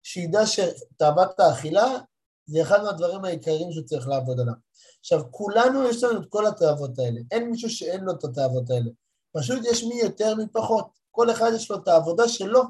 שידע 0.03 0.45
שתאוות 0.45 1.39
האכילה 1.39 1.97
זה 2.45 2.61
אחד 2.61 2.83
מהדברים 2.83 3.25
העיקריים 3.25 3.71
שהוא 3.71 3.85
צריך 3.85 4.07
לעבוד 4.07 4.39
עליו. 4.39 4.53
עכשיו, 4.99 5.31
כולנו 5.31 5.83
יש 5.83 6.03
לנו 6.03 6.21
את 6.21 6.25
כל 6.29 6.47
התאוות 6.47 6.99
האלה, 6.99 7.21
אין 7.31 7.49
מישהו 7.49 7.69
שאין 7.69 8.03
לו 8.03 8.11
את 8.11 8.23
התאוות 8.23 8.69
האלה, 8.69 8.89
פשוט 9.31 9.59
יש 9.65 9.83
מי 9.83 10.01
יותר 10.01 10.35
מי 10.35 10.43
פחות, 10.51 10.87
כל 11.11 11.31
אחד 11.31 11.51
יש 11.55 11.71
לו 11.71 11.77
את 11.77 11.87
העבודה 11.87 12.27
שלו 12.27 12.61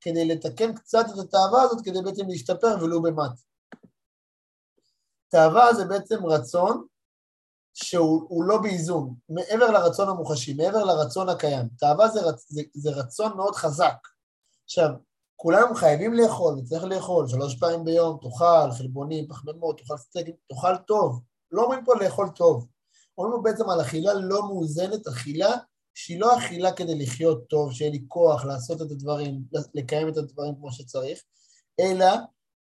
כדי 0.00 0.24
לתקן 0.28 0.74
קצת 0.74 1.04
את 1.14 1.18
התאווה 1.18 1.62
הזאת 1.62 1.80
כדי 1.84 2.02
בעצם 2.02 2.28
להשתפר 2.28 2.76
ולו 2.80 3.02
במט. 3.02 3.40
תאווה 5.28 5.74
זה 5.74 5.84
בעצם 5.84 6.26
רצון 6.26 6.86
שהוא 7.74 8.44
לא 8.44 8.58
באיזון, 8.58 9.14
מעבר 9.28 9.70
לרצון 9.70 10.08
המוחשי, 10.08 10.54
מעבר 10.54 10.84
לרצון 10.84 11.28
הקיים. 11.28 11.68
תאווה 11.78 12.08
זה, 12.08 12.20
רצ, 12.22 12.46
זה, 12.48 12.62
זה 12.74 12.90
רצון 12.90 13.36
מאוד 13.36 13.54
חזק. 13.54 13.96
עכשיו, 14.64 14.88
כולם 15.36 15.74
חייבים 15.74 16.14
לאכול, 16.14 16.58
וצריך 16.58 16.84
לאכול 16.84 17.28
שלוש 17.28 17.54
פעמים 17.58 17.84
ביום, 17.84 18.18
תאכל 18.22 18.72
חלבונים, 18.78 19.28
פחמימות, 19.28 19.78
תאכל 19.78 19.96
סטייקים, 19.96 20.34
תאכל 20.48 20.76
טוב. 20.76 21.20
לא 21.52 21.62
אומרים 21.62 21.84
פה 21.84 21.92
לאכול 21.94 22.28
טוב. 22.28 22.66
אומרים 23.18 23.42
בעצם 23.42 23.70
על 23.70 23.80
אכילה 23.80 24.14
לא 24.14 24.42
מאוזנת, 24.42 25.06
אכילה 25.08 25.50
שהיא 25.94 26.20
לא 26.20 26.38
אכילה 26.38 26.72
כדי 26.72 26.98
לחיות 26.98 27.48
טוב, 27.48 27.72
שיהיה 27.72 27.90
לי 27.90 28.04
כוח 28.08 28.44
לעשות 28.44 28.82
את 28.82 28.90
הדברים, 28.90 29.42
לקיים 29.74 30.08
את 30.08 30.16
הדברים 30.16 30.54
כמו 30.54 30.72
שצריך, 30.72 31.22
אלא 31.80 32.06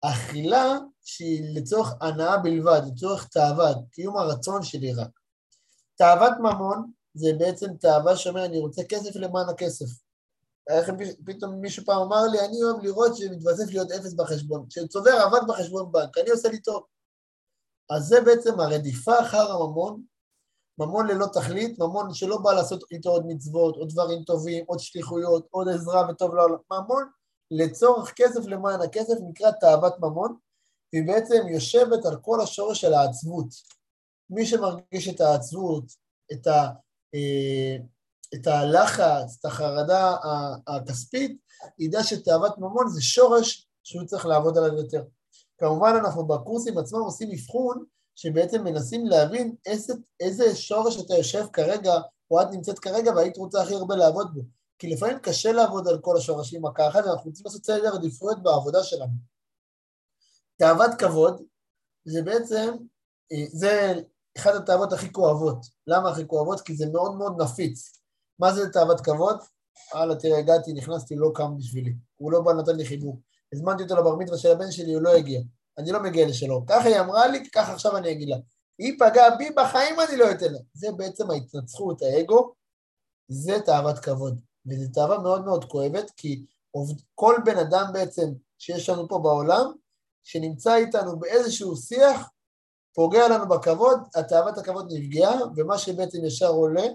אכילה 0.02 0.78
שהיא 1.08 1.58
לצורך 1.58 1.94
הנאה 2.02 2.38
בלבד, 2.38 2.82
לצורך 2.88 3.28
תאווה, 3.28 3.74
קיום 3.92 4.18
הרצון 4.18 4.64
שלי 4.64 4.94
רק. 4.94 5.10
תאוות 5.98 6.34
ממון 6.40 6.92
זה 7.14 7.28
בעצם 7.38 7.78
תאווה 7.78 8.16
שאומר, 8.16 8.46
אני 8.46 8.60
רוצה 8.60 8.84
כסף 8.90 9.16
למען 9.16 9.50
הכסף. 9.50 9.86
איך 10.70 10.90
פתאום 11.26 11.62
מישהו 11.62 11.86
פעם 11.86 12.02
אמר 12.02 12.24
לי, 12.32 12.40
אני 12.40 12.64
אוהב 12.64 12.84
לראות 12.84 13.18
שמתווסף 13.18 13.76
עוד 13.78 13.92
אפס 13.92 14.14
בחשבון, 14.14 14.66
שצובר 14.70 15.28
אבק 15.28 15.48
בחשבון 15.48 15.92
בנק, 15.92 16.18
אני 16.18 16.30
עושה 16.30 16.50
לי 16.50 16.62
טוב. 16.62 16.84
אז 17.90 18.04
זה 18.04 18.22
בעצם 18.22 18.60
הרדיפה 18.60 19.20
אחר 19.20 19.52
הממון, 19.52 20.02
ממון 20.80 21.08
ללא 21.08 21.26
תכלית, 21.34 21.80
ממון 21.80 22.14
שלא 22.14 22.38
בא 22.38 22.54
לעשות 22.54 22.84
איתו 22.92 23.10
עוד 23.10 23.26
מצוות, 23.28 23.76
עוד 23.76 23.90
דברים 23.90 24.24
טובים, 24.24 24.66
עוד 24.68 24.80
שליחויות, 24.80 25.48
עוד 25.52 25.68
עזרה 25.70 26.08
וטוב 26.10 26.36
לעולם, 26.36 26.58
ממון 26.72 27.10
לצורך 27.52 28.14
כסף 28.16 28.46
למען 28.46 28.82
הכסף 28.82 29.16
נקרא 29.30 29.52
תאוות 29.52 29.94
ממון, 30.00 30.38
והיא 30.94 31.08
בעצם 31.08 31.48
יושבת 31.48 32.06
על 32.06 32.16
כל 32.22 32.42
השורש 32.42 32.82
של 32.82 32.94
העצבות. 32.94 33.48
מי 34.30 34.46
שמרגיש 34.46 35.10
את 35.10 35.22
העצבות, 35.22 35.84
את, 36.32 36.48
ה, 36.48 36.70
אה, 37.16 37.78
את 38.36 38.48
הלחץ, 38.48 39.38
את 39.40 39.46
החרדה 39.46 40.16
הכספית, 40.68 41.38
ידע 41.80 42.04
שתאוות 42.04 42.58
ממון 42.58 42.88
זה 42.90 43.02
שורש 43.02 43.68
שהוא 43.84 44.06
צריך 44.06 44.26
לעבוד 44.26 44.58
עליו 44.58 44.78
יותר. 44.78 45.04
כמובן 45.58 45.94
אנחנו 46.00 46.28
בקורסים 46.28 46.78
עצמם 46.78 47.00
עושים 47.00 47.30
אבחון 47.32 47.84
שבעצם 48.16 48.64
מנסים 48.64 49.06
להבין 49.06 49.56
איזה, 49.66 49.94
איזה 50.20 50.56
שורש 50.56 51.00
אתה 51.00 51.14
יושב 51.14 51.46
כרגע, 51.54 51.94
או 52.32 52.42
את 52.42 52.48
נמצאת 52.52 52.80
כרגע 52.80 53.12
והיית 53.16 53.38
רוצה 53.38 53.62
הכי 53.62 53.76
הרבה 53.76 53.96
לעבוד 53.96 54.28
בו. 54.34 54.42
כי 54.80 54.88
לפעמים 54.88 55.20
קשה 55.20 55.52
לעבוד 55.52 55.88
על 55.88 56.00
כל 56.00 56.18
השורשים 56.18 56.66
אחת, 56.66 57.06
ואנחנו 57.06 57.30
רוצים 57.30 57.46
לעשות 57.46 57.66
סדר 57.66 57.96
עדיפויות 57.96 58.44
בעבודה 58.44 58.84
שלנו. 58.84 59.37
תאוות 60.58 60.92
כבוד 61.00 61.42
זה 62.06 62.22
בעצם, 62.22 62.74
אה, 63.32 63.46
זה 63.48 63.94
אחת 64.38 64.56
התאוות 64.56 64.94
הכי 64.94 65.12
כואבות. 65.12 65.58
למה 65.88 66.10
הכי 66.10 66.28
כואבות? 66.28 66.62
כי 66.62 66.76
זה 66.76 66.86
מאוד 66.94 67.16
מאוד 67.16 67.42
נפיץ. 67.42 68.00
מה 68.40 68.54
זה 68.54 68.70
תאוות 68.70 69.02
כבוד? 69.02 69.38
הלאה, 69.94 70.16
תראה, 70.16 70.38
הגעתי, 70.38 70.74
נכנסתי, 70.74 71.16
לא 71.16 71.32
קם 71.36 71.58
בשבילי. 71.58 71.94
הוא 72.18 72.32
לא 72.32 72.42
בא, 72.42 72.54
נתן 72.54 72.76
לי 72.76 72.86
חיבוק. 72.86 73.20
הזמנתי 73.54 73.84
אותו 73.84 73.96
לבר 73.96 74.16
מצווה 74.16 74.38
של 74.38 74.52
הבן 74.52 74.72
שלי, 74.72 74.94
הוא 74.94 75.02
לא 75.02 75.10
הגיע. 75.10 75.42
אני 75.78 75.92
לא 75.92 76.04
מגיע 76.04 76.28
לשלום. 76.28 76.66
ככה 76.66 76.90
היא 76.90 77.00
אמרה 77.00 77.28
לי, 77.28 77.50
ככה 77.50 77.74
עכשיו 77.74 77.98
אני 77.98 78.12
אגיד 78.12 78.30
לה. 78.30 78.38
היא 78.80 79.00
פגעה 79.00 79.36
בי, 79.38 79.50
בחיים 79.56 79.96
אני 80.00 80.18
לא 80.18 80.32
אתן 80.32 80.54
לה. 80.54 80.60
זה 80.74 80.88
בעצם 80.98 81.32
ההתנצחות, 81.32 82.02
האגו, 82.02 82.54
זה 83.28 83.60
תאוות 83.66 84.00
כבוד. 84.00 84.42
וזו 84.66 84.92
תאווה 84.94 85.18
מאוד 85.18 85.46
מאוד 85.46 85.66
כואבת, 85.66 86.12
כי 86.18 86.46
כל 87.16 87.36
בן 87.46 87.58
אדם 87.58 87.86
בעצם 87.94 88.34
שיש 88.58 88.90
לנו 88.90 89.08
פה 89.08 89.20
בעולם, 89.20 89.72
שנמצא 90.28 90.76
איתנו 90.76 91.20
באיזשהו 91.20 91.76
שיח, 91.76 92.30
פוגע 92.94 93.28
לנו 93.28 93.48
בכבוד, 93.50 94.00
התאוות 94.16 94.58
הכבוד 94.58 94.94
נפגעה, 94.94 95.40
ומה 95.56 95.78
שבעצם 95.78 96.26
ישר 96.26 96.50
עולה 96.50 96.86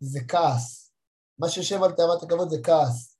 זה 0.00 0.20
כעס. 0.28 0.92
מה 1.38 1.48
שיושב 1.48 1.82
על 1.82 1.92
תאוות 1.92 2.22
הכבוד 2.22 2.50
זה 2.50 2.56
כעס. 2.62 3.16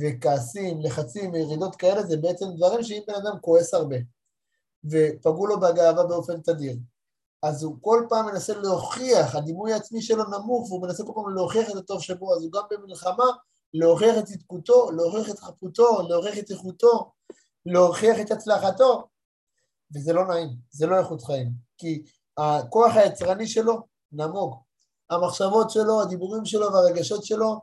וכעסים, 0.00 0.80
לחצים 0.80 1.32
וירידות 1.32 1.76
כאלה 1.76 2.02
זה 2.02 2.16
בעצם 2.16 2.46
דברים 2.56 2.82
שאם 2.82 3.00
בן 3.08 3.14
אדם 3.14 3.38
כועס 3.40 3.74
הרבה, 3.74 3.96
ופגעו 4.84 5.46
לו 5.46 5.60
בגאווה 5.60 6.06
באופן 6.06 6.40
תדיר, 6.40 6.76
אז 7.42 7.62
הוא 7.62 7.76
כל 7.80 8.06
פעם 8.08 8.26
מנסה 8.26 8.54
להוכיח, 8.54 9.34
הדימוי 9.34 9.72
העצמי 9.72 10.02
שלו 10.02 10.24
נמוך, 10.24 10.70
והוא 10.70 10.82
מנסה 10.82 11.04
כל 11.04 11.12
פעם 11.14 11.34
להוכיח 11.34 11.70
את 11.70 11.76
הטוב 11.76 12.02
שבו, 12.02 12.34
אז 12.34 12.42
הוא 12.42 12.52
גם 12.52 12.62
במלחמה 12.70 13.24
להוכיח 13.74 14.18
את 14.18 14.24
צדקותו, 14.24 14.90
להוכיח 14.90 15.30
את 15.30 15.38
חפותו, 15.38 16.08
להוכיח 16.08 16.38
את 16.38 16.50
איכותו, 16.50 17.12
להוכיח 17.66 18.20
את 18.20 18.30
הצלחתו, 18.30 19.08
וזה 19.94 20.12
לא 20.12 20.26
נעים, 20.26 20.48
זה 20.70 20.86
לא 20.86 20.98
איכות 20.98 21.22
חיים, 21.22 21.52
כי 21.78 22.02
הכוח 22.36 22.96
היצרני 22.96 23.46
שלו 23.46 23.74
נמוג, 24.12 24.54
המחשבות 25.10 25.70
שלו, 25.70 26.02
הדיבורים 26.02 26.44
שלו 26.44 26.72
והרגשות 26.72 27.24
שלו, 27.24 27.60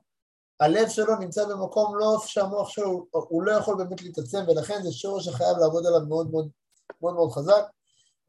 הלב 0.59 0.89
שלו 0.89 1.15
נמצא 1.15 1.45
במקום 1.45 1.97
לא 1.97 2.13
איפה 2.15 2.27
שהמוח 2.27 2.69
שלו, 2.69 3.05
הוא 3.11 3.43
לא 3.43 3.51
יכול 3.51 3.77
באמת 3.77 4.01
להתעצם, 4.01 4.43
ולכן 4.47 4.81
זה 4.83 4.91
שורש 4.91 5.25
שחייב 5.25 5.57
לעבוד 5.57 5.85
עליו 5.85 6.07
מאוד 6.07 6.31
מאוד, 6.31 6.49
מאוד, 7.01 7.13
מאוד 7.13 7.31
חזק. 7.31 7.63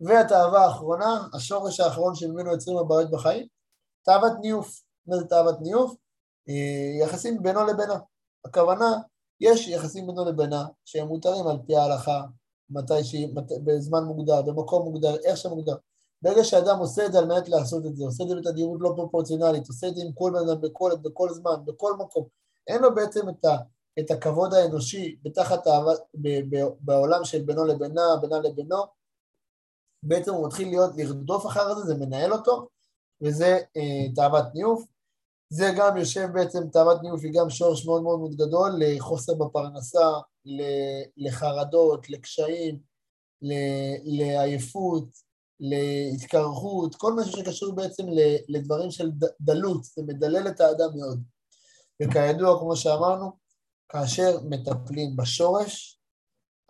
והתאווה 0.01 0.65
האחרונה, 0.65 1.27
השורש 1.35 1.81
האחרון 1.81 2.15
שממנו 2.15 2.53
יוצרים 2.53 2.79
הבעיות 2.79 3.11
בחיים, 3.11 3.47
תאוות 4.05 4.33
ניוף. 4.41 4.83
מה 5.07 5.17
זה 5.17 5.25
תאוות 5.25 5.61
ניוף? 5.61 5.95
אה, 6.49 7.05
יחסים 7.05 7.43
בינו 7.43 7.65
לבינה. 7.65 7.99
הכוונה, 8.45 8.97
יש 9.45 9.69
יחסים 9.69 10.07
בינו 10.07 10.25
לבינה 10.25 10.67
שהם 10.85 11.07
מותרים 11.07 11.47
על 11.47 11.59
פי 11.67 11.77
ההלכה, 11.77 12.23
מתי 12.71 13.05
שהיא, 13.05 13.35
מת, 13.35 13.53
בזמן 13.65 14.05
מוגדר, 14.05 14.43
במקום 14.43 14.83
מוגדר, 14.85 15.17
איך 15.25 15.37
שמוגדר. 15.37 15.77
ברגע 16.23 16.45
שאדם 16.45 16.79
עושה 16.79 17.07
את 17.07 17.13
זה 17.13 17.19
על 17.19 17.27
מנת 17.27 17.49
לעשות 17.49 17.87
את 17.87 17.97
זה, 17.97 18.05
עושה 18.05 18.25
את 18.25 18.29
זה 18.29 18.35
בתדירות 18.37 18.81
לא 18.81 18.93
פרופורציונלית, 18.97 19.69
עושה 19.69 19.89
את 19.89 19.95
זה 19.95 20.03
עם 20.03 20.13
כל 20.13 20.33
בן 20.35 20.49
אדם, 20.49 20.61
בכל, 20.61 20.93
בכל 21.03 21.31
זמן, 21.31 21.65
בכל 21.65 21.97
מקום, 21.97 22.27
אין 22.67 22.83
לו 22.83 22.95
בעצם 22.95 23.29
את, 23.29 23.45
ה, 23.45 23.57
את 23.99 24.11
הכבוד 24.11 24.55
האנושי 24.55 25.17
בתחת, 25.23 25.67
ב, 26.15 26.29
ב, 26.51 26.65
בעולם 26.81 27.25
של 27.25 27.43
בינו 27.43 27.65
לבינה, 27.65 28.03
בינה 28.21 28.39
לבינו, 28.39 28.83
בעצם 30.03 30.35
הוא 30.35 30.47
מתחיל 30.47 30.69
להיות, 30.69 30.91
לרדוף 30.97 31.47
אחר 31.47 31.75
זה, 31.75 31.83
זה 31.83 31.95
מנהל 31.95 32.33
אותו, 32.33 32.69
וזה 33.23 33.59
אה, 33.77 34.15
תאוות 34.15 34.45
ניאוף. 34.55 34.94
זה 35.55 35.73
גם 35.77 35.97
יושב 35.97 36.29
בעצם, 36.35 36.69
תאוות 36.73 37.03
ניאוף 37.03 37.21
היא 37.25 37.33
גם 37.35 37.51
שורש 37.51 37.87
מאוד 37.87 38.03
מאוד 38.03 38.19
מאוד 38.19 38.35
גדול 38.35 38.71
לחוסר 38.79 39.35
בפרנסה, 39.35 40.09
לחרדות, 41.17 42.11
לקשיים, 42.11 42.79
לעייפות, 44.05 45.09
להתקרחות, 45.61 46.95
כל 46.95 47.13
משהו 47.13 47.33
שקשור 47.33 47.75
בעצם 47.75 48.03
לדברים 48.49 48.91
של 48.91 49.11
דלות, 49.41 49.85
זה 49.85 50.03
מדלל 50.03 50.49
את 50.49 50.61
האדם 50.61 50.89
מאוד. 50.97 51.23
וכידוע, 52.03 52.61
כמו 52.61 52.77
שאמרנו, 52.77 53.33
כאשר 53.89 54.39
מטפלים 54.51 55.17
בשורש, 55.17 56.01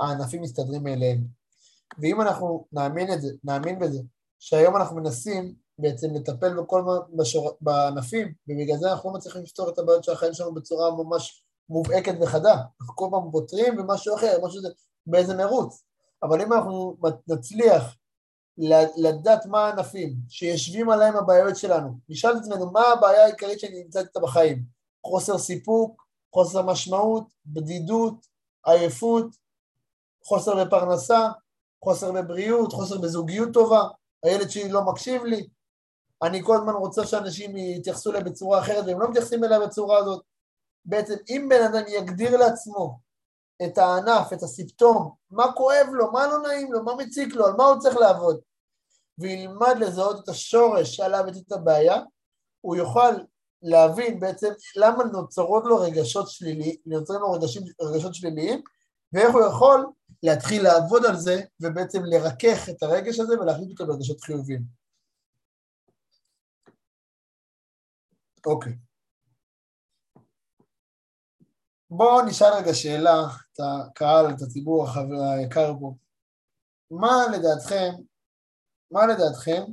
הענפים 0.00 0.42
מסתדרים 0.42 0.84
מאליהם. 0.84 1.26
ואם 1.98 2.20
אנחנו 2.20 2.66
נאמין, 2.72 3.12
את 3.12 3.22
זה, 3.22 3.28
נאמין 3.44 3.78
בזה, 3.78 4.00
שהיום 4.38 4.76
אנחנו 4.76 4.96
מנסים 4.96 5.54
בעצם 5.78 6.14
לטפל 6.14 6.62
בכל 6.62 6.84
בשור... 7.16 7.56
בענפים, 7.60 8.34
ובגלל 8.48 8.76
זה 8.76 8.92
אנחנו 8.92 9.10
לא 9.10 9.16
מצליחים 9.16 9.42
לפתור 9.42 9.68
את 9.68 9.78
הבעיות 9.78 10.04
של 10.04 10.12
החיים 10.12 10.34
שלנו 10.34 10.54
בצורה 10.54 10.90
ממש 10.90 11.44
מובהקת 11.68 12.14
וחדה. 12.20 12.54
אנחנו 12.80 12.96
כל 12.96 13.08
פעם 13.10 13.30
פותרים 13.32 13.78
ומשהו 13.78 14.14
אחר, 14.14 14.38
משהו 14.42 14.60
זה, 14.60 14.68
באיזה 15.06 15.37
מרוץ. 15.37 15.84
אבל 16.22 16.42
אם 16.42 16.52
אנחנו 16.52 16.96
נצליח 17.28 17.96
לדעת 18.96 19.46
מה 19.46 19.66
הענפים 19.66 20.14
שיושבים 20.28 20.90
עליהם 20.90 21.16
הבעיות 21.16 21.56
שלנו, 21.56 21.98
נשאל 22.08 22.30
את 22.32 22.37
עצמנו 22.37 22.72
מה 22.72 22.82
הבעיה 22.87 23.24
העיקרית 23.24 23.60
שאני 23.60 23.82
נמצאת 23.82 24.06
איתה 24.06 24.20
בחיים, 24.20 24.62
חוסר 25.06 25.38
סיפוק, 25.38 26.04
חוסר 26.34 26.62
משמעות, 26.62 27.24
בדידות, 27.46 28.26
עייפות, 28.66 29.26
חוסר 30.24 30.64
בפרנסה, 30.64 31.28
חוסר 31.84 32.12
בבריאות, 32.12 32.72
חוסר 32.72 32.98
בזוגיות 32.98 33.48
טובה, 33.52 33.82
הילד 34.22 34.50
שלי 34.50 34.68
לא 34.68 34.82
מקשיב 34.84 35.24
לי, 35.24 35.48
אני 36.22 36.42
כל 36.44 36.57
הזמן 36.57 36.72
רוצה 36.72 37.07
שאנשים 37.07 37.57
יתייחסו 37.57 38.11
אליי 38.11 38.24
בצורה 38.24 38.61
אחרת 38.61 38.85
והם 38.87 39.00
לא 39.00 39.11
מתייחסים 39.11 39.44
אליי 39.44 39.59
בצורה 39.66 39.98
הזאת. 39.98 40.22
בעצם 40.85 41.14
אם 41.29 41.46
בן 41.50 41.62
אדם 41.62 41.85
יגדיר 41.88 42.37
לעצמו 42.37 42.98
את 43.64 43.79
הענף, 43.79 44.33
את 44.33 44.42
הסיפטום, 44.42 45.14
מה 45.31 45.53
כואב 45.53 45.87
לו, 45.92 46.12
מה 46.12 46.27
לא 46.27 46.38
נעים 46.48 46.72
לו, 46.72 46.85
מה 46.85 46.94
מציק 46.94 47.35
לו, 47.35 47.46
על 47.46 47.53
מה 47.53 47.64
הוא 47.64 47.81
צריך 47.81 47.96
לעבוד, 47.96 48.40
וילמד 49.18 49.77
לזהות 49.81 50.24
את 50.24 50.29
השורש 50.29 50.96
שעליו 50.96 51.24
את 51.29 51.53
הבעיה, 51.53 52.03
הוא 52.61 52.77
יוכל 52.77 53.12
להבין 53.62 54.20
בעצם 54.20 54.48
למה 54.77 55.05
נוצרות 55.05 55.64
לו 55.66 55.77
רגשות 55.81 56.31
שליליים, 56.31 56.77
נוצרים 56.87 57.20
לו 57.20 57.33
רגשים, 57.33 57.62
רגשות 57.81 58.14
שליליים, 58.14 58.62
ואיך 59.12 59.35
הוא 59.35 59.46
יכול 59.46 59.87
להתחיל 60.22 60.62
לעבוד 60.62 61.07
על 61.07 61.16
זה, 61.16 61.42
ובעצם 61.61 62.05
לרכך 62.05 62.68
את 62.68 62.83
הרגש 62.83 63.20
הזה 63.20 63.40
ולהחליט 63.40 63.70
אותו 63.70 63.87
ברגשות 63.87 64.20
חיוביים. 64.20 64.83
אוקיי. 68.46 68.72
בואו 71.90 72.26
נשאל 72.26 72.48
רגע 72.59 72.74
שאלה, 72.74 73.20
את 73.52 73.61
הקהל, 73.61 74.26
את 74.37 74.42
הציבור 74.42 74.85
החבר 74.85 75.22
היקר 75.38 75.72
פה. 75.80 75.94
מה 76.90 77.14
לדעתכם, 77.33 78.02
מה 78.90 79.00
לדעתכם 79.07 79.72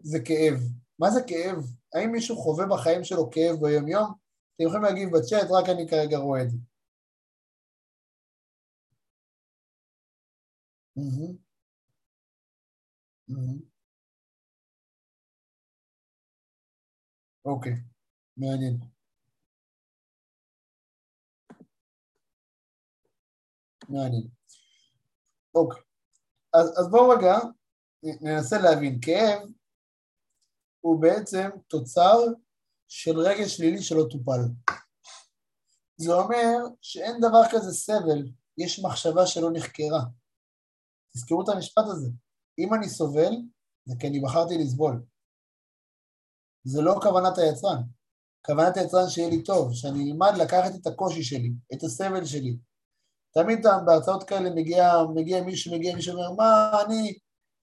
זה 0.00 0.18
כאב? 0.24 0.54
מה 0.98 1.10
זה 1.10 1.20
כאב? 1.26 1.58
האם 1.94 2.12
מישהו 2.12 2.36
חווה 2.36 2.66
בחיים 2.66 3.04
שלו 3.04 3.30
כאב 3.30 3.56
ביום 3.60 3.88
יום? 3.88 4.12
אתם 4.56 4.64
יכולים 4.64 4.82
להגיב 4.82 5.08
בצ'אט, 5.08 5.48
רק 5.50 5.68
אני 5.68 5.88
כרגע 5.88 6.18
רואה 6.18 6.42
את 6.42 6.50
זה. 6.50 6.56
אוקיי, 17.44 17.72
מעניין. 18.36 18.78
מעניין. 23.88 24.28
אוקיי, 25.54 25.82
אז, 26.54 26.68
אז 26.78 26.90
בואו 26.90 27.08
רגע 27.08 27.34
ננסה 28.02 28.58
להבין. 28.58 28.98
כאב 29.02 29.48
הוא 30.80 31.02
בעצם 31.02 31.48
תוצר 31.66 32.18
של 32.88 33.18
רגש 33.18 33.56
שלילי 33.56 33.82
שלא 33.82 34.02
טופל. 34.10 34.40
זה 35.96 36.12
אומר 36.12 36.56
שאין 36.80 37.20
דבר 37.20 37.42
כזה 37.52 37.72
סבל, 37.72 38.32
יש 38.58 38.80
מחשבה 38.84 39.26
שלא 39.26 39.50
נחקרה. 39.52 40.00
תזכרו 41.10 41.42
את 41.42 41.48
המשפט 41.48 41.84
הזה. 41.86 42.10
אם 42.58 42.74
אני 42.74 42.88
סובל, 42.88 43.32
זה 43.84 43.94
כי 44.00 44.08
אני 44.08 44.20
בחרתי 44.20 44.54
לסבול. 44.58 45.04
זה 46.64 46.82
לא 46.82 46.94
כוונת 47.02 47.38
היצרן. 47.38 47.95
כוונת 48.46 48.76
היצרן 48.76 49.08
שיהיה 49.08 49.28
לי 49.28 49.42
טוב, 49.42 49.72
שאני 49.72 50.12
אלמד 50.12 50.32
לקחת 50.36 50.74
את 50.74 50.86
הקושי 50.86 51.22
שלי, 51.22 51.52
את 51.74 51.82
הסבל 51.82 52.24
שלי. 52.24 52.56
תמיד 53.34 53.66
בהרצאות 53.86 54.24
כאלה 54.24 54.50
מגיע, 54.50 54.92
מגיע 55.14 55.42
מישהו, 55.42 55.74
מגיע 55.74 55.94
מישהו 55.94 56.14
ואומר, 56.14 56.32
מה, 56.32 56.82
אני, 56.82 57.18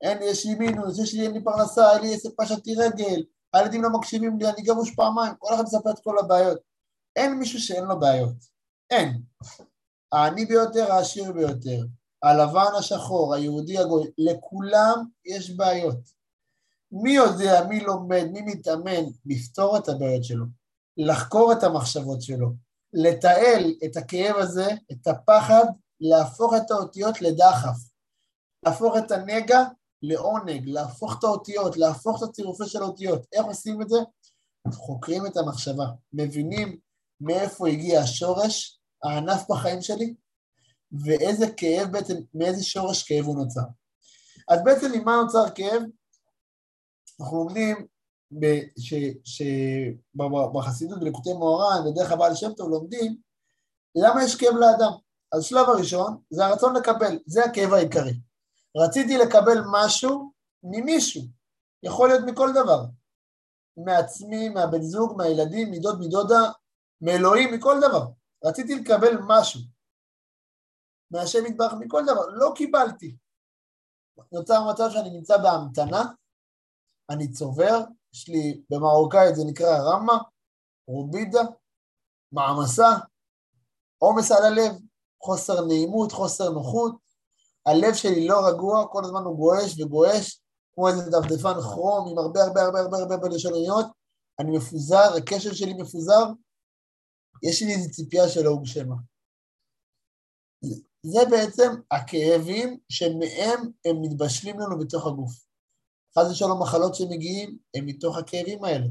אין, 0.02 0.18
יש 0.22 0.46
לי 0.46 0.54
מינוס, 0.54 0.98
יש 0.98 1.14
לי, 1.14 1.22
אין 1.22 1.32
לי 1.32 1.44
פרנסה, 1.44 1.92
אין 1.92 2.02
לי 2.02 2.14
עסק 2.14 2.30
פשטתי 2.36 2.74
רגל, 2.74 3.22
הילדים 3.54 3.82
לא 3.82 3.88
מקשיבים 3.90 4.38
לי, 4.38 4.48
אני 4.48 4.62
גרוש 4.62 4.94
פעמיים, 4.94 5.32
כל 5.38 5.54
אחד 5.54 5.62
מספר 5.62 5.90
את 5.90 5.98
כל 5.98 6.18
הבעיות. 6.18 6.58
אין 7.16 7.34
מישהו 7.38 7.60
שאין 7.60 7.84
לו 7.84 8.00
בעיות. 8.00 8.36
אין. 8.90 9.22
העני 10.12 10.44
ביותר, 10.46 10.92
העשיר 10.92 11.32
ביותר, 11.32 11.84
הלבן 12.22 12.74
השחור, 12.78 13.34
היהודי 13.34 13.78
הגוי, 13.78 14.10
לכולם 14.18 15.04
יש 15.24 15.50
בעיות. 15.50 15.98
מי 16.92 17.14
יודע, 17.14 17.66
מי 17.68 17.80
לומד, 17.80 18.24
מי 18.32 18.40
מתאמן 18.42 19.04
לפתור 19.26 19.78
את 19.78 19.88
הבעיות 19.88 20.24
שלו, 20.24 20.44
לחקור 20.96 21.52
את 21.52 21.62
המחשבות 21.62 22.22
שלו, 22.22 22.48
לתעל 22.92 23.74
את 23.84 23.96
הכאב 23.96 24.36
הזה, 24.36 24.68
את 24.92 25.06
הפחד, 25.06 25.64
להפוך 26.00 26.54
את 26.54 26.70
האותיות 26.70 27.22
לדחף, 27.22 27.76
להפוך 28.66 28.94
את 28.98 29.10
הנגע 29.10 29.60
לעונג, 30.02 30.68
להפוך 30.68 31.18
את 31.18 31.24
האותיות, 31.24 31.76
להפוך 31.76 32.22
את 32.22 32.28
הצירופי 32.28 32.66
של 32.66 32.82
האותיות. 32.82 33.26
איך 33.32 33.44
עושים 33.44 33.82
את 33.82 33.88
זה? 33.88 33.98
חוקרים 34.72 35.26
את 35.26 35.36
המחשבה, 35.36 35.86
מבינים 36.12 36.78
מאיפה 37.20 37.68
הגיע 37.68 38.00
השורש, 38.00 38.80
הענף 39.04 39.50
בחיים 39.50 39.82
שלי, 39.82 40.14
ואיזה 40.92 41.46
כאב 41.56 41.92
בעצם, 41.92 42.14
מאיזה 42.34 42.64
שורש 42.64 43.02
כאב 43.02 43.24
הוא 43.24 43.36
נוצר. 43.36 43.60
אז 44.48 44.60
בעצם 44.64 44.92
ממה 44.92 45.16
נוצר 45.22 45.50
כאב? 45.54 45.82
אנחנו 47.20 47.36
לומדים 47.36 47.86
שבחסידות 49.24 51.00
בלקוטי 51.00 51.32
מוהר"ן 51.32 51.86
ודרך 51.86 52.12
הבעל 52.12 52.34
שם 52.34 52.52
טוב 52.52 52.70
לומדים 52.70 53.16
למה 53.94 54.24
יש 54.24 54.36
כאב 54.36 54.54
לאדם. 54.54 54.92
אז 55.32 55.44
שלב 55.44 55.68
הראשון 55.68 56.22
זה 56.30 56.46
הרצון 56.46 56.76
לקבל, 56.76 57.18
זה 57.26 57.44
הכאב 57.44 57.72
העיקרי. 57.72 58.20
רציתי 58.76 59.18
לקבל 59.18 59.58
משהו 59.72 60.32
ממישהו, 60.62 61.22
יכול 61.82 62.08
להיות 62.08 62.24
מכל 62.26 62.52
דבר, 62.52 62.84
מעצמי, 63.76 64.48
מהבן 64.48 64.82
זוג, 64.82 65.16
מהילדים, 65.16 65.70
מדוד, 65.70 66.00
מדודה, 66.00 66.50
מאלוהים, 67.00 67.54
מכל 67.54 67.80
דבר. 67.88 68.06
רציתי 68.44 68.74
לקבל 68.74 69.18
משהו. 69.26 69.60
מהשם 71.10 71.46
יתברך 71.46 71.72
מכל 71.80 72.02
דבר, 72.06 72.26
לא 72.26 72.52
קיבלתי. 72.56 73.16
נוצר 74.32 74.70
מצב 74.70 74.90
שאני 74.92 75.10
נמצא 75.10 75.36
בהמתנה, 75.36 76.04
אני 77.10 77.32
צובר, 77.32 77.80
יש 78.16 78.28
לי 78.28 78.62
במרוקאית 78.70 79.36
זה 79.36 79.42
נקרא 79.46 79.78
רמה, 79.78 80.18
רובידה, 80.88 81.42
מעמסה, 82.32 82.90
עומס 83.98 84.32
על 84.32 84.44
הלב, 84.44 84.72
חוסר 85.22 85.64
נעימות, 85.64 86.12
חוסר 86.12 86.50
נוחות, 86.50 86.94
הלב 87.66 87.94
שלי 87.94 88.26
לא 88.28 88.48
רגוע, 88.48 88.86
כל 88.92 89.04
הזמן 89.04 89.20
הוא 89.20 89.36
גועש 89.36 89.80
וגועש, 89.80 90.40
כמו 90.74 90.88
איזה 90.88 91.10
דפדפן 91.10 91.60
כרום 91.60 92.08
עם 92.10 92.18
הרבה 92.18 92.42
הרבה 92.42 92.60
הרבה 92.62 92.80
הרבה 92.80 92.96
הרבה 92.96 93.14
הרבה 93.14 93.28
לשוניות, 93.28 93.86
אני 94.40 94.56
מפוזר, 94.56 95.16
הקשר 95.16 95.52
שלי 95.52 95.74
מפוזר, 95.74 96.24
יש 97.42 97.62
לי 97.62 97.74
איזו 97.74 97.90
ציפייה 97.90 98.28
שלא 98.28 98.50
הוגשמה. 98.50 98.96
זה 101.02 101.20
בעצם 101.30 101.70
הכאבים 101.90 102.78
שמהם 102.88 103.60
הם 103.84 103.96
מתבשלים 104.02 104.60
לנו 104.60 104.78
בתוך 104.78 105.06
הגוף. 105.06 105.45
חס 106.18 106.30
ושלום 106.30 106.62
מחלות 106.62 106.94
שמגיעים 106.94 107.58
הם 107.74 107.86
מתוך 107.86 108.18
הכאבים 108.18 108.64
האלה. 108.64 108.86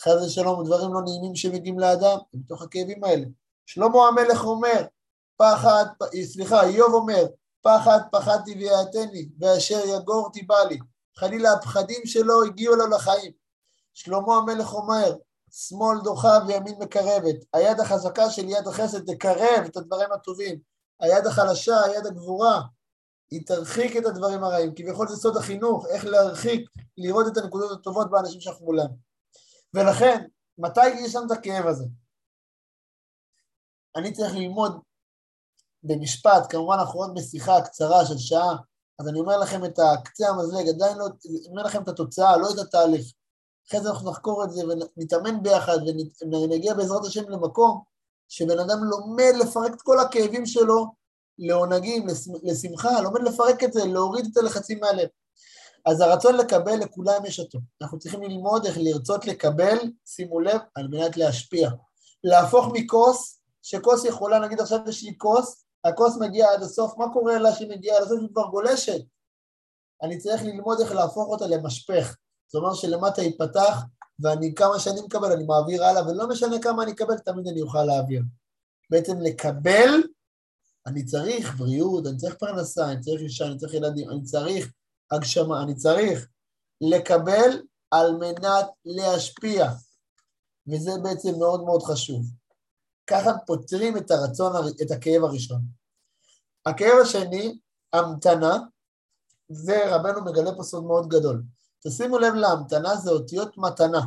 חס 0.00 0.22
ושלום 0.26 0.64
דברים 0.64 0.94
לא 0.94 1.02
נעימים 1.02 1.36
שמגיעים 1.36 1.78
לאדם 1.78 2.18
הם 2.34 2.40
מתוך 2.40 2.62
הכאבים 2.62 3.04
האלה. 3.04 3.24
שלמה 3.66 4.08
המלך 4.08 4.44
אומר, 4.44 4.84
פחד, 5.36 5.84
סליחה, 6.24 6.64
איוב 6.64 6.94
אומר, 6.94 7.26
פחד 7.62 7.98
פחדתי 8.12 8.54
ויעתני, 8.54 9.28
ואשר 9.40 9.80
יגורתי 9.86 10.42
בא 10.42 10.62
לי. 10.68 10.78
חלילה 11.16 11.52
הפחדים 11.52 12.06
שלו 12.06 12.44
הגיעו 12.44 12.74
לו 12.74 12.86
לחיים. 12.86 13.32
שלמה 13.94 14.36
המלך 14.36 14.74
אומר, 14.74 15.16
שמאל 15.50 15.98
דוחה 16.04 16.38
וימין 16.46 16.74
מקרבת. 16.78 17.36
היד 17.52 17.80
החזקה 17.80 18.30
של 18.30 18.48
יד 18.48 18.68
החסד 18.68 19.14
תקרב 19.14 19.64
את 19.66 19.76
הדברים 19.76 20.12
הטובים. 20.12 20.58
היד 21.00 21.26
החלשה, 21.26 21.84
היד 21.84 22.06
הגבורה, 22.06 22.60
היא 23.32 23.46
תרחיק 23.46 23.96
את 23.96 24.06
הדברים 24.06 24.44
הרעים. 24.44 24.74
כביכול 24.74 25.08
זה 25.08 25.16
סוד 25.16 25.36
החינוך, 25.36 25.86
איך 25.86 26.04
להרחיק, 26.04 26.70
לראות 26.96 27.26
את 27.32 27.36
הנקודות 27.36 27.70
הטובות 27.70 28.10
באנשים 28.10 28.40
שאנחנו 28.40 28.64
מולם. 28.64 28.88
ולכן, 29.74 30.24
מתי 30.58 30.88
יש 30.88 31.14
לנו 31.14 31.26
את 31.26 31.30
הכאב 31.30 31.66
הזה? 31.66 31.84
אני 33.96 34.12
צריך 34.12 34.34
ללמוד 34.34 34.80
במשפט, 35.82 36.42
כמובן 36.50 36.76
אנחנו 36.78 37.00
עוד 37.00 37.14
בשיחה 37.14 37.60
קצרה 37.64 38.06
של 38.06 38.18
שעה, 38.18 38.56
אז 38.98 39.08
אני 39.08 39.20
אומר 39.20 39.38
לכם 39.38 39.64
את 39.64 39.78
הקצה 39.78 40.28
המזלג, 40.28 40.68
עדיין 40.68 40.98
לא, 40.98 41.06
אני 41.06 41.46
אומר 41.50 41.62
לכם 41.62 41.82
את 41.82 41.88
התוצאה, 41.88 42.36
לא 42.36 42.50
את 42.54 42.58
התהליך. 42.58 43.12
אחרי 43.68 43.80
זה 43.80 43.90
אנחנו 43.90 44.10
נחקור 44.10 44.44
את 44.44 44.50
זה 44.50 44.62
ונתאמן 44.68 45.42
ביחד 45.42 45.78
ונגיע 46.22 46.74
בעזרת 46.74 47.04
השם 47.04 47.28
למקום 47.28 47.82
שבן 48.28 48.58
אדם 48.58 48.84
לומד 48.84 49.32
לפרק 49.40 49.74
את 49.74 49.82
כל 49.82 50.00
הכאבים 50.00 50.46
שלו 50.46 51.01
לעונגים, 51.38 52.06
לשמחה, 52.42 53.00
לומד 53.00 53.22
לפרק 53.22 53.64
את 53.64 53.72
זה, 53.72 53.84
להוריד 53.84 54.26
את 54.32 54.36
הלחצים 54.36 54.80
מהלב. 54.80 55.08
אז 55.86 56.00
הרצון 56.00 56.36
לקבל, 56.36 56.76
לכולם 56.76 57.24
יש 57.26 57.40
אותו. 57.40 57.58
אנחנו 57.82 57.98
צריכים 57.98 58.22
ללמוד 58.22 58.66
איך 58.66 58.78
לרצות 58.80 59.26
לקבל, 59.26 59.78
שימו 60.06 60.40
לב, 60.40 60.60
על 60.74 60.88
מנת 60.88 61.16
להשפיע. 61.16 61.70
להפוך 62.24 62.66
מכוס, 62.72 63.42
שכוס 63.62 64.04
יכולה, 64.04 64.38
נגיד 64.38 64.60
עכשיו 64.60 64.78
יש 64.88 65.02
לי 65.02 65.14
כוס, 65.18 65.64
הכוס 65.84 66.16
מגיעה 66.20 66.52
עד 66.52 66.62
הסוף, 66.62 66.98
מה 66.98 67.12
קורה 67.12 67.38
לה 67.38 67.52
שהיא 67.52 67.68
מגיעה 67.68 67.96
עד 67.96 68.02
הסוף? 68.02 68.20
היא 68.20 68.28
כבר 68.32 68.46
גולשת. 68.46 69.00
אני 70.02 70.18
צריך 70.18 70.42
ללמוד 70.42 70.80
איך 70.80 70.92
להפוך 70.92 71.28
אותה 71.28 71.46
למשפך. 71.46 72.16
זאת 72.46 72.62
אומרת 72.62 72.76
שלמטה 72.76 73.22
ייפתח, 73.22 73.82
ואני 74.20 74.54
כמה 74.54 74.78
שאני 74.78 75.00
מקבל, 75.00 75.32
אני 75.32 75.44
מעביר 75.44 75.84
הלאה, 75.84 76.08
ולא 76.08 76.28
משנה 76.28 76.58
כמה 76.62 76.82
אני 76.82 76.92
אקבל, 76.92 77.18
תמיד 77.18 77.48
אני 77.48 77.62
אוכל 77.62 77.84
להעביר. 77.84 78.22
בעצם 78.90 79.20
לקבל, 79.20 80.02
אני 80.86 81.04
צריך 81.04 81.56
בריאות, 81.56 82.06
אני 82.06 82.16
צריך 82.16 82.34
פרנסה, 82.34 82.92
אני 82.92 83.00
צריך 83.00 83.20
אישה, 83.20 83.46
אני 83.46 83.56
צריך 83.56 83.74
ילדים, 83.74 84.10
אני 84.10 84.22
צריך 84.22 84.72
הגשמה, 85.10 85.62
אני 85.62 85.74
צריך 85.74 86.28
לקבל 86.80 87.62
על 87.90 88.16
מנת 88.16 88.66
להשפיע, 88.84 89.70
וזה 90.66 90.90
בעצם 91.02 91.38
מאוד 91.38 91.64
מאוד 91.64 91.82
חשוב. 91.82 92.26
ככה 93.06 93.30
פותרים 93.46 93.96
את 93.96 94.10
הרצון, 94.10 94.52
את 94.82 94.90
הכאב 94.90 95.24
הראשון. 95.24 95.62
הכאב 96.66 96.98
השני, 97.02 97.58
המתנה, 97.92 98.58
ורבנו 99.66 100.24
מגלה 100.24 100.54
פה 100.56 100.62
סוד 100.62 100.84
מאוד 100.84 101.08
גדול. 101.08 101.42
תשימו 101.86 102.18
לב 102.18 102.34
להמתנה 102.34 102.96
זה 102.96 103.10
אותיות 103.10 103.58
מתנה. 103.58 104.00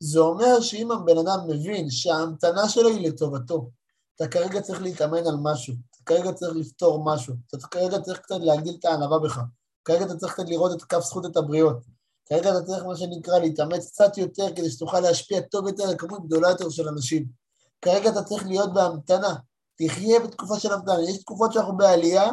זה 0.00 0.18
אומר 0.18 0.60
שאם 0.60 0.92
הבן 0.92 1.18
אדם 1.18 1.38
מבין 1.48 1.90
שההמתנה 1.90 2.68
שלו 2.68 2.88
היא 2.88 3.08
לטובתו, 3.08 3.70
אתה 4.16 4.28
כרגע 4.28 4.60
צריך 4.60 4.82
להתאמן 4.82 5.26
על 5.26 5.36
משהו, 5.42 5.74
אתה 6.04 6.14
כרגע 6.14 6.32
צריך 6.32 6.56
לפתור 6.56 7.04
משהו, 7.04 7.34
אתה 7.48 7.66
כרגע 7.66 8.00
צריך 8.00 8.18
קצת 8.18 8.40
להגדיל 8.40 8.74
את 8.80 8.84
הענווה 8.84 9.18
בך, 9.18 9.40
כרגע 9.84 10.04
אתה 10.04 10.16
צריך 10.16 10.32
קצת 10.32 10.48
לראות 10.48 10.72
את 10.72 10.82
כף 10.82 11.00
זכות 11.00 11.26
את 11.26 11.36
הבריות, 11.36 11.76
כרגע 12.26 12.50
אתה 12.50 12.62
צריך 12.62 12.84
מה 12.84 12.96
שנקרא 12.96 13.38
להתאמץ 13.38 13.90
קצת 13.90 14.18
יותר 14.18 14.54
כדי 14.56 14.70
שתוכל 14.70 15.00
להשפיע 15.00 15.40
טוב 15.40 15.66
יותר 15.66 15.84
על 15.88 15.98
כמות 15.98 16.26
גדולה 16.26 16.48
יותר 16.48 16.70
של 16.70 16.88
אנשים. 16.88 17.26
כרגע 17.82 18.10
אתה 18.10 18.22
צריך 18.22 18.46
להיות 18.46 18.74
בהמתנה, 18.74 19.34
תחיה 19.78 20.20
בתקופה 20.20 20.58
של 20.58 20.72
המתנה, 20.72 20.94
יש 21.08 21.18
תקופות 21.18 21.52
שאנחנו 21.52 21.76
בעלייה 21.76 22.30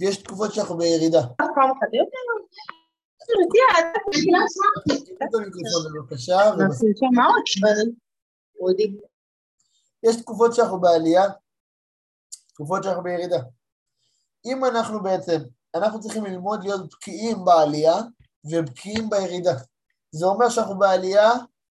ויש 0.00 0.16
תקופות 0.16 0.54
שאנחנו 0.54 0.76
בירידה. 0.78 1.20
יש 10.02 10.16
תקופות 10.16 10.54
שאנחנו 10.54 10.80
בעלייה, 10.80 11.22
תקופות 12.54 12.84
שאנחנו 12.84 13.02
בירידה. 13.02 13.38
אם 14.44 14.64
אנחנו 14.64 15.02
בעצם, 15.02 15.38
אנחנו 15.74 16.00
צריכים 16.00 16.24
ללמוד 16.24 16.62
להיות 16.62 16.94
בקיאים 16.94 17.44
בעלייה 17.44 17.96
ובקיאים 18.44 19.10
בירידה. 19.10 19.54
זה 20.10 20.26
אומר 20.26 20.48
שאנחנו 20.48 20.78
בעלייה, 20.78 21.30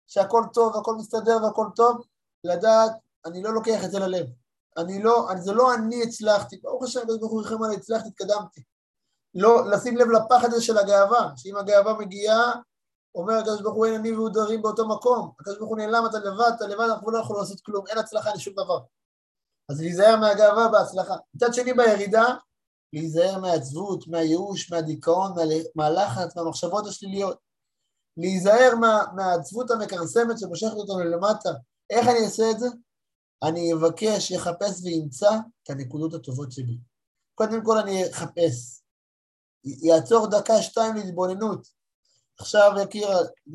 שהכל 0.06 0.42
טוב, 0.52 0.76
הכל 0.76 0.94
מסתדר 0.94 1.36
והכל 1.42 1.66
טוב, 1.76 2.02
לדעת, 2.44 2.92
אני 3.26 3.42
לא 3.42 3.54
לוקח 3.54 3.84
את 3.84 3.90
זה 3.90 3.98
ללב. 3.98 4.26
אני 4.76 5.02
לא, 5.02 5.28
זה 5.36 5.52
לא 5.52 5.74
אני 5.74 6.02
הצלחתי, 6.02 6.56
ברוך 6.56 6.84
השם, 6.84 7.00
ברוך 7.20 7.32
הוא 7.32 7.42
רחם 7.42 7.62
עלי, 7.62 7.74
הצלחתי, 7.74 8.08
התקדמתי. 8.08 8.62
לא, 9.34 9.70
לשים 9.70 9.96
לב 9.96 10.10
לפחד 10.10 10.48
הזה 10.52 10.62
של 10.62 10.78
הגאווה, 10.78 11.30
שאם 11.36 11.56
הגאווה 11.56 11.94
מגיעה, 11.94 12.52
אומר 13.14 13.34
הקדוש 13.34 13.62
ברוך 13.62 13.74
הוא 13.74 13.86
אין 13.86 13.94
אני 13.94 14.12
והוא 14.12 14.28
דרים 14.28 14.62
באותו 14.62 14.88
מקום, 14.88 15.32
הקדוש 15.40 15.58
ברוך 15.58 15.70
הוא 15.70 15.78
נעלם, 15.78 16.06
אתה 16.06 16.18
לבד, 16.18 16.50
אתה 16.56 16.66
לבד, 16.66 16.84
אנחנו 16.90 17.10
לא 17.10 17.18
יכולים 17.18 17.42
לעשות 17.42 17.60
כלום, 17.60 17.86
אין 17.86 17.98
הצלחה 17.98 18.30
לשום 18.34 18.54
דבר. 18.54 18.78
אז 19.68 19.80
להיזהר 19.80 20.16
מהגאווה 20.16 20.68
בהצלחה. 20.68 21.14
מצד 21.34 21.54
שני 21.54 21.72
בירידה, 21.72 22.26
להיזהר 22.92 23.40
מהעצבות, 23.40 24.08
מהייאוש, 24.08 24.72
מהדיכאון, 24.72 25.32
מהלחץ, 25.74 26.36
מהמחשבות 26.36 26.86
השליליות. 26.86 27.38
להיזהר 28.16 28.74
מה, 28.80 29.04
מהעצבות 29.16 29.70
המכרסמת 29.70 30.38
שמושכת 30.38 30.74
אותנו 30.74 30.98
למטה. 30.98 31.50
איך 31.90 32.08
אני 32.08 32.24
אעשה 32.24 32.50
את 32.50 32.58
זה? 32.58 32.66
אני 33.42 33.72
אבקש, 33.72 34.30
יחפש 34.30 34.80
וימצא 34.84 35.30
את 35.62 35.70
הנקודות 35.70 36.14
הטובות 36.14 36.52
שבי. 36.52 36.78
קודם 37.34 37.64
כל 37.64 37.78
אני 37.78 38.10
אחפש, 38.10 38.82
יעצור 39.64 40.26
דקה, 40.26 40.62
שתיים 40.62 40.94
להתבוננות. 40.94 41.68
עכשיו, 42.38 42.72
יקיר, 42.82 43.08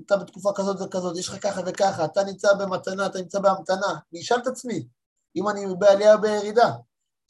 אתה 0.06 0.18
בתקופה 0.18 0.52
כזאת 0.56 0.82
וכזאת, 0.82 1.18
יש 1.18 1.30
לך 1.30 1.44
ככה 1.44 1.62
וככה, 1.66 2.06
אתה 2.06 2.24
נמצא 2.24 2.54
במתנה, 2.54 3.06
אתה 3.06 3.20
נמצא 3.20 3.40
בהמתנה. 3.40 4.00
אני 4.14 4.22
אשאל 4.22 4.38
את 4.38 4.48
עצמי, 4.48 4.88
אם 5.36 5.50
אני 5.50 5.66
בעלייה 5.80 6.18
בירידה, 6.18 6.72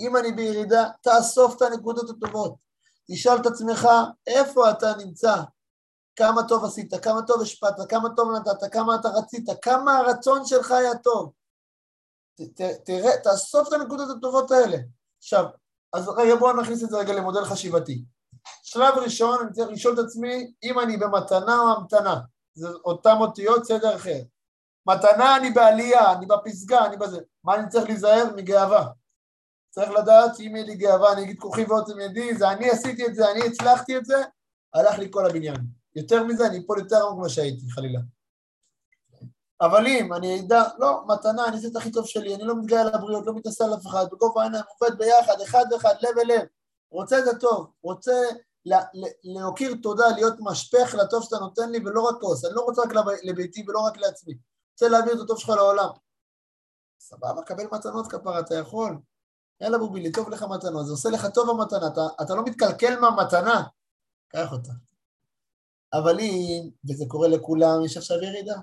אם 0.02 0.18
אני 0.18 0.32
בירידה, 0.32 0.90
תאסוף 1.02 1.58
את 1.58 1.62
הנקודות 1.62 2.10
הטובות. 2.10 2.56
תשאל 3.12 3.38
את 3.42 3.46
עצמך, 3.46 3.88
איפה 4.28 4.70
אתה 4.70 4.96
נמצא? 4.98 5.36
כמה 6.16 6.48
טוב 6.48 6.66
עשית, 6.66 6.94
כמה 7.02 7.22
טוב 7.22 7.42
השפעת, 7.42 7.76
כמה 7.90 8.10
טוב 8.16 8.32
נתת, 8.32 8.74
כמה 8.74 8.96
אתה 8.96 9.10
רצית, 9.10 9.50
כמה 9.62 9.98
הרצון 9.98 10.46
שלך 10.46 10.72
היה 10.72 10.98
טוב. 10.98 11.32
ת, 12.36 12.62
תראה, 12.86 13.12
תאסוף 13.24 13.68
את 13.68 13.74
הנקודות 13.74 14.18
הטובות 14.18 14.52
האלה. 14.52 14.78
עכשיו, 15.18 15.46
אז 15.94 16.10
רגע 16.10 16.36
בואו 16.36 16.62
נכניס 16.62 16.84
את 16.84 16.90
זה 16.90 16.98
רגע 16.98 17.14
למודל 17.14 17.46
חשיבתי. 17.46 18.04
שלב 18.64 18.94
ראשון, 18.98 19.40
אני 19.42 19.52
צריך 19.52 19.70
לשאול 19.70 19.94
את 19.94 20.06
עצמי 20.06 20.54
אם 20.64 20.80
אני 20.80 20.98
במתנה 20.98 21.60
או 21.60 21.74
המתנה. 21.78 22.20
זה 22.56 22.68
אותם 22.86 23.18
אותיות, 23.20 23.66
סדר 23.66 23.96
אחר. 23.96 24.20
מתנה 24.88 25.38
אני 25.38 25.50
בעלייה, 25.50 26.14
אני 26.14 26.26
בפסגה, 26.26 26.86
אני 26.86 26.98
בזה. 26.98 27.20
מה 27.44 27.56
אני 27.56 27.70
צריך 27.70 27.86
להיזהר? 27.86 28.24
מגאווה. 28.36 28.86
צריך 29.74 29.92
לדעת 29.92 30.36
שאם 30.36 30.56
יהיה 30.56 30.66
לי 30.66 30.76
גאווה, 30.76 31.14
אני 31.14 31.24
אגיד 31.24 31.40
כוחי 31.40 31.64
ועוצם 31.64 32.00
ידי, 32.00 32.36
זה 32.36 32.52
אני 32.52 32.70
עשיתי 32.70 33.06
את 33.08 33.16
זה, 33.16 33.32
אני 33.32 33.46
הצלחתי 33.46 33.98
את 33.98 34.06
זה, 34.06 34.16
הלך 34.74 35.00
לי 35.00 35.08
כל 35.12 35.26
הבניין. 35.26 35.56
יותר 35.96 36.24
מזה, 36.24 36.48
אני 36.48 36.60
אפול 36.60 36.80
יותר 36.80 37.06
עמוק 37.06 37.20
ממה 37.20 37.30
שהייתי, 37.30 37.72
חלילה. 37.72 38.00
אבל 39.62 39.88
אם 39.88 40.14
אני 40.14 40.40
אדע, 40.40 40.64
לא, 40.80 41.04
מתנה, 41.08 41.46
אני 41.46 41.56
אעשה 41.56 41.68
את 41.68 41.76
הכי 41.76 41.92
טוב 41.92 42.08
שלי, 42.08 42.36
אני 42.36 42.44
לא 42.44 42.56
מתגאה 42.56 42.82
על 42.82 42.88
הבריאות, 42.88 43.26
לא 43.26 43.34
מתעשה 43.34 43.66
על 43.66 43.74
אף 43.74 43.88
אחד, 43.88 44.06
בגובה 44.12 44.42
העיניים, 44.42 44.64
עובד 44.80 44.98
ביחד, 44.98 45.42
אחד 45.42 45.66
ואחד, 45.72 45.96
לב 46.02 46.18
אל 46.18 46.28
לב, 46.28 46.48
רוצה 46.92 47.20
את 47.20 47.28
הטוב, 47.36 47.72
רוצה 47.84 48.22
להוקיר 49.24 49.76
תודה, 49.84 50.06
להיות 50.16 50.34
משפך 50.40 50.96
לטוב 50.98 51.24
שאתה 51.24 51.36
נותן 51.36 51.70
לי 51.70 51.80
ולא 51.86 52.02
רק 52.02 52.16
כוס, 52.22 52.46
אני 52.46 52.54
לא 52.56 52.62
רוצה 52.62 52.82
רק 52.82 52.94
לביתי 53.24 53.66
ולא 53.68 53.80
רק 53.80 53.98
לעצמי, 53.98 54.34
רוצה 54.74 54.90
להעביר 54.90 55.14
את 55.14 55.20
הטוב 55.20 55.40
שלך 55.40 55.50
לעולם. 55.50 55.90
סבבה, 57.00 57.44
קבל 57.46 57.64
מתנות 57.72 58.12
כפרה, 58.12 58.40
אתה 58.40 58.56
יכול. 58.56 58.98
יאללה 59.62 59.78
בובילי, 59.78 60.12
טוב 60.12 60.30
לך 60.30 60.44
מתנות, 60.44 60.86
זה 60.86 60.92
עושה 60.92 61.10
לך 61.10 61.28
טוב 61.34 61.50
המתנה, 61.50 61.88
אתה, 61.88 62.02
אתה 62.22 62.36
לא 62.36 62.44
מתקלקל 62.44 63.00
מהמתנה, 63.00 63.64
קח 64.28 64.52
אותה. 64.52 64.72
אבל 65.94 66.20
אם, 66.20 66.70
וזה 66.90 67.06
קורה 67.08 67.28
לכולם, 67.28 67.86
יש 67.86 67.98
עכשיו 67.98 68.24
ירידה. 68.24 68.56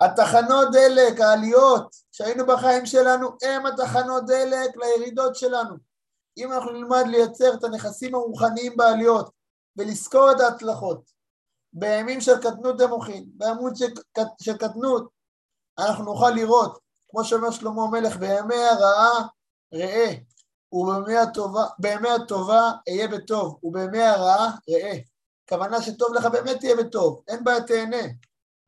התחנות 0.00 0.68
דלק, 0.72 1.20
העליות 1.20 1.96
שהיינו 2.12 2.46
בחיים 2.46 2.86
שלנו, 2.86 3.28
הם 3.42 3.66
התחנות 3.66 4.26
דלק 4.26 4.76
לירידות 4.76 5.36
שלנו. 5.36 5.76
אם 6.38 6.52
אנחנו 6.52 6.72
נלמד 6.72 7.04
לייצר 7.06 7.54
את 7.54 7.64
הנכסים 7.64 8.14
הרוחניים 8.14 8.76
בעליות 8.76 9.30
ולזכור 9.76 10.32
את 10.32 10.40
ההצלחות, 10.40 11.10
בימים 11.72 12.20
של 12.20 12.38
קטנות 12.38 12.76
דמוכין, 12.76 13.24
בימות 13.34 13.76
של, 13.76 13.86
של 14.40 14.56
קטנות, 14.56 15.08
אנחנו 15.78 16.04
נוכל 16.04 16.30
לראות, 16.30 16.78
כמו 17.10 17.24
שאומר 17.24 17.50
שלמה 17.50 17.82
המלך, 17.82 18.16
בימי 18.16 18.54
הרעה 18.54 19.26
ראה, 19.74 20.12
ובימי 20.72 21.18
הטובה, 21.18 21.64
הטובה 22.14 22.70
אהיה 22.88 23.08
בטוב, 23.08 23.58
ובימי 23.62 24.02
הרעה 24.02 24.50
ראה. 24.70 24.98
כוונה 25.48 25.82
שטוב 25.82 26.14
לך 26.14 26.24
באמת 26.24 26.58
תהיה 26.60 26.76
בטוב, 26.76 27.22
אין 27.28 27.44
בעיה 27.44 27.62
תהנה. 27.62 28.06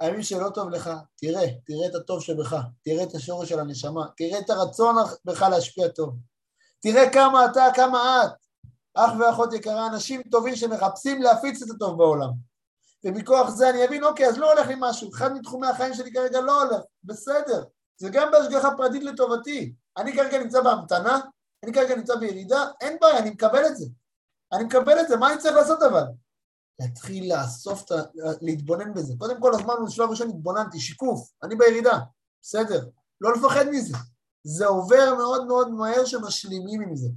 הימים 0.00 0.22
שלא 0.22 0.48
טוב 0.50 0.68
לך, 0.68 0.90
תראה, 1.16 1.46
תראה 1.66 1.86
את 1.86 1.94
הטוב 1.94 2.22
שבך, 2.22 2.56
תראה 2.82 3.02
את 3.02 3.14
השורש 3.14 3.48
של 3.48 3.60
הנשמה, 3.60 4.06
תראה 4.16 4.38
את 4.38 4.50
הרצון 4.50 4.96
בך 5.24 5.42
להשפיע 5.42 5.88
טוב. 5.88 6.14
תראה 6.80 7.10
כמה 7.12 7.46
אתה, 7.46 7.64
כמה 7.74 8.24
את, 8.24 8.30
אח 8.94 9.10
ואחות 9.20 9.52
יקרה, 9.52 9.86
אנשים 9.86 10.22
טובים 10.22 10.56
שמחפשים 10.56 11.22
להפיץ 11.22 11.62
את 11.62 11.70
הטוב 11.70 11.98
בעולם. 11.98 12.51
ומכוח 13.04 13.50
זה 13.50 13.70
אני 13.70 13.84
אבין, 13.84 14.04
אוקיי, 14.04 14.26
אז 14.28 14.38
לא 14.38 14.52
הולך 14.52 14.66
לי 14.66 14.74
משהו, 14.78 15.10
אחד 15.14 15.32
מתחומי 15.32 15.66
החיים 15.66 15.94
שלי 15.94 16.12
כרגע 16.12 16.40
לא 16.40 16.62
הולך, 16.62 16.82
בסדר, 17.04 17.64
זה 17.96 18.08
גם 18.12 18.30
בהשגחה 18.32 18.68
פרטית 18.76 19.02
לטובתי. 19.02 19.74
אני 19.96 20.12
כרגע 20.12 20.38
נמצא 20.38 20.60
בהמתנה, 20.60 21.20
אני 21.64 21.72
כרגע 21.72 21.96
נמצא 21.96 22.16
בירידה, 22.16 22.66
אין 22.80 22.96
בעיה, 23.00 23.18
אני 23.18 23.30
מקבל 23.30 23.66
את 23.66 23.76
זה. 23.76 23.86
אני 24.52 24.64
מקבל 24.64 25.00
את 25.00 25.08
זה, 25.08 25.16
מה 25.16 25.32
אני 25.32 25.38
צריך 25.38 25.56
לעשות 25.56 25.82
אבל? 25.82 26.04
להתחיל 26.78 27.34
לאסוף, 27.34 27.84
להתבונן 28.40 28.94
בזה. 28.94 29.14
קודם 29.18 29.40
כל, 29.40 29.54
הזמן 29.54 29.74
הוא 29.78 29.88
שלב 29.88 30.10
ראשון 30.10 30.28
התבוננתי, 30.28 30.80
שיקוף, 30.80 31.30
אני 31.42 31.56
בירידה, 31.56 31.98
בסדר, 32.42 32.88
לא 33.20 33.32
לפחד 33.32 33.64
מזה. 33.70 33.96
זה 34.44 34.66
עובר 34.66 35.14
מאוד 35.18 35.46
מאוד 35.46 35.70
מהר 35.70 36.04
שמשלימים 36.04 36.80
עם 36.80 36.96
זה, 36.96 37.08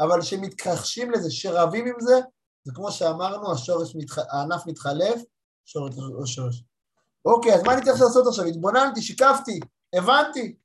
אבל 0.00 0.22
שמתכחשים 0.22 1.10
לזה, 1.10 1.30
שרבים 1.30 1.86
עם 1.86 2.00
זה, 2.00 2.20
זה 2.66 2.72
כמו 2.74 2.92
שאמרנו, 2.92 3.52
השורש, 3.52 3.96
מתח... 3.96 4.18
הענף 4.18 4.66
מתחלף, 4.66 5.22
שורש 5.64 5.94
או 5.98 6.26
שורש. 6.26 6.64
אוקיי, 7.24 7.54
אז 7.54 7.62
מה 7.62 7.74
אני 7.74 7.84
צריך 7.84 8.00
לעשות 8.00 8.26
עכשיו? 8.26 8.44
התבוננתי, 8.44 9.02
שיקפתי, 9.02 9.60
הבנתי. 9.92 10.56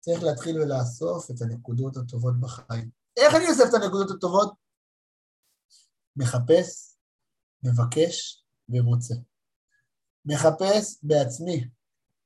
צריך 0.00 0.22
להתחיל 0.22 0.62
ולאסוף 0.62 1.30
את 1.30 1.42
הנקודות 1.42 1.96
הטובות 1.96 2.40
בחיים. 2.40 2.90
איך 3.16 3.34
אני 3.34 3.48
אוסף 3.48 3.64
את 3.68 3.74
הנקודות 3.74 4.10
הטובות? 4.10 4.52
מחפש 6.16 6.96
מבקש 7.62 8.44
ומוצא. 8.68 9.14
מחפש 10.24 10.98
בעצמי, 11.02 11.68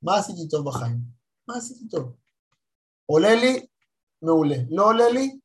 מה 0.02 0.18
עשיתי 0.18 0.48
טוב 0.48 0.68
בחיים? 0.68 1.00
מה 1.48 1.56
עשיתי 1.56 1.88
טוב? 1.88 2.12
עולה 3.06 3.34
לי, 3.34 3.66
מעולה. 4.22 4.56
לא 4.70 4.86
עולה 4.86 5.08
לי, 5.08 5.38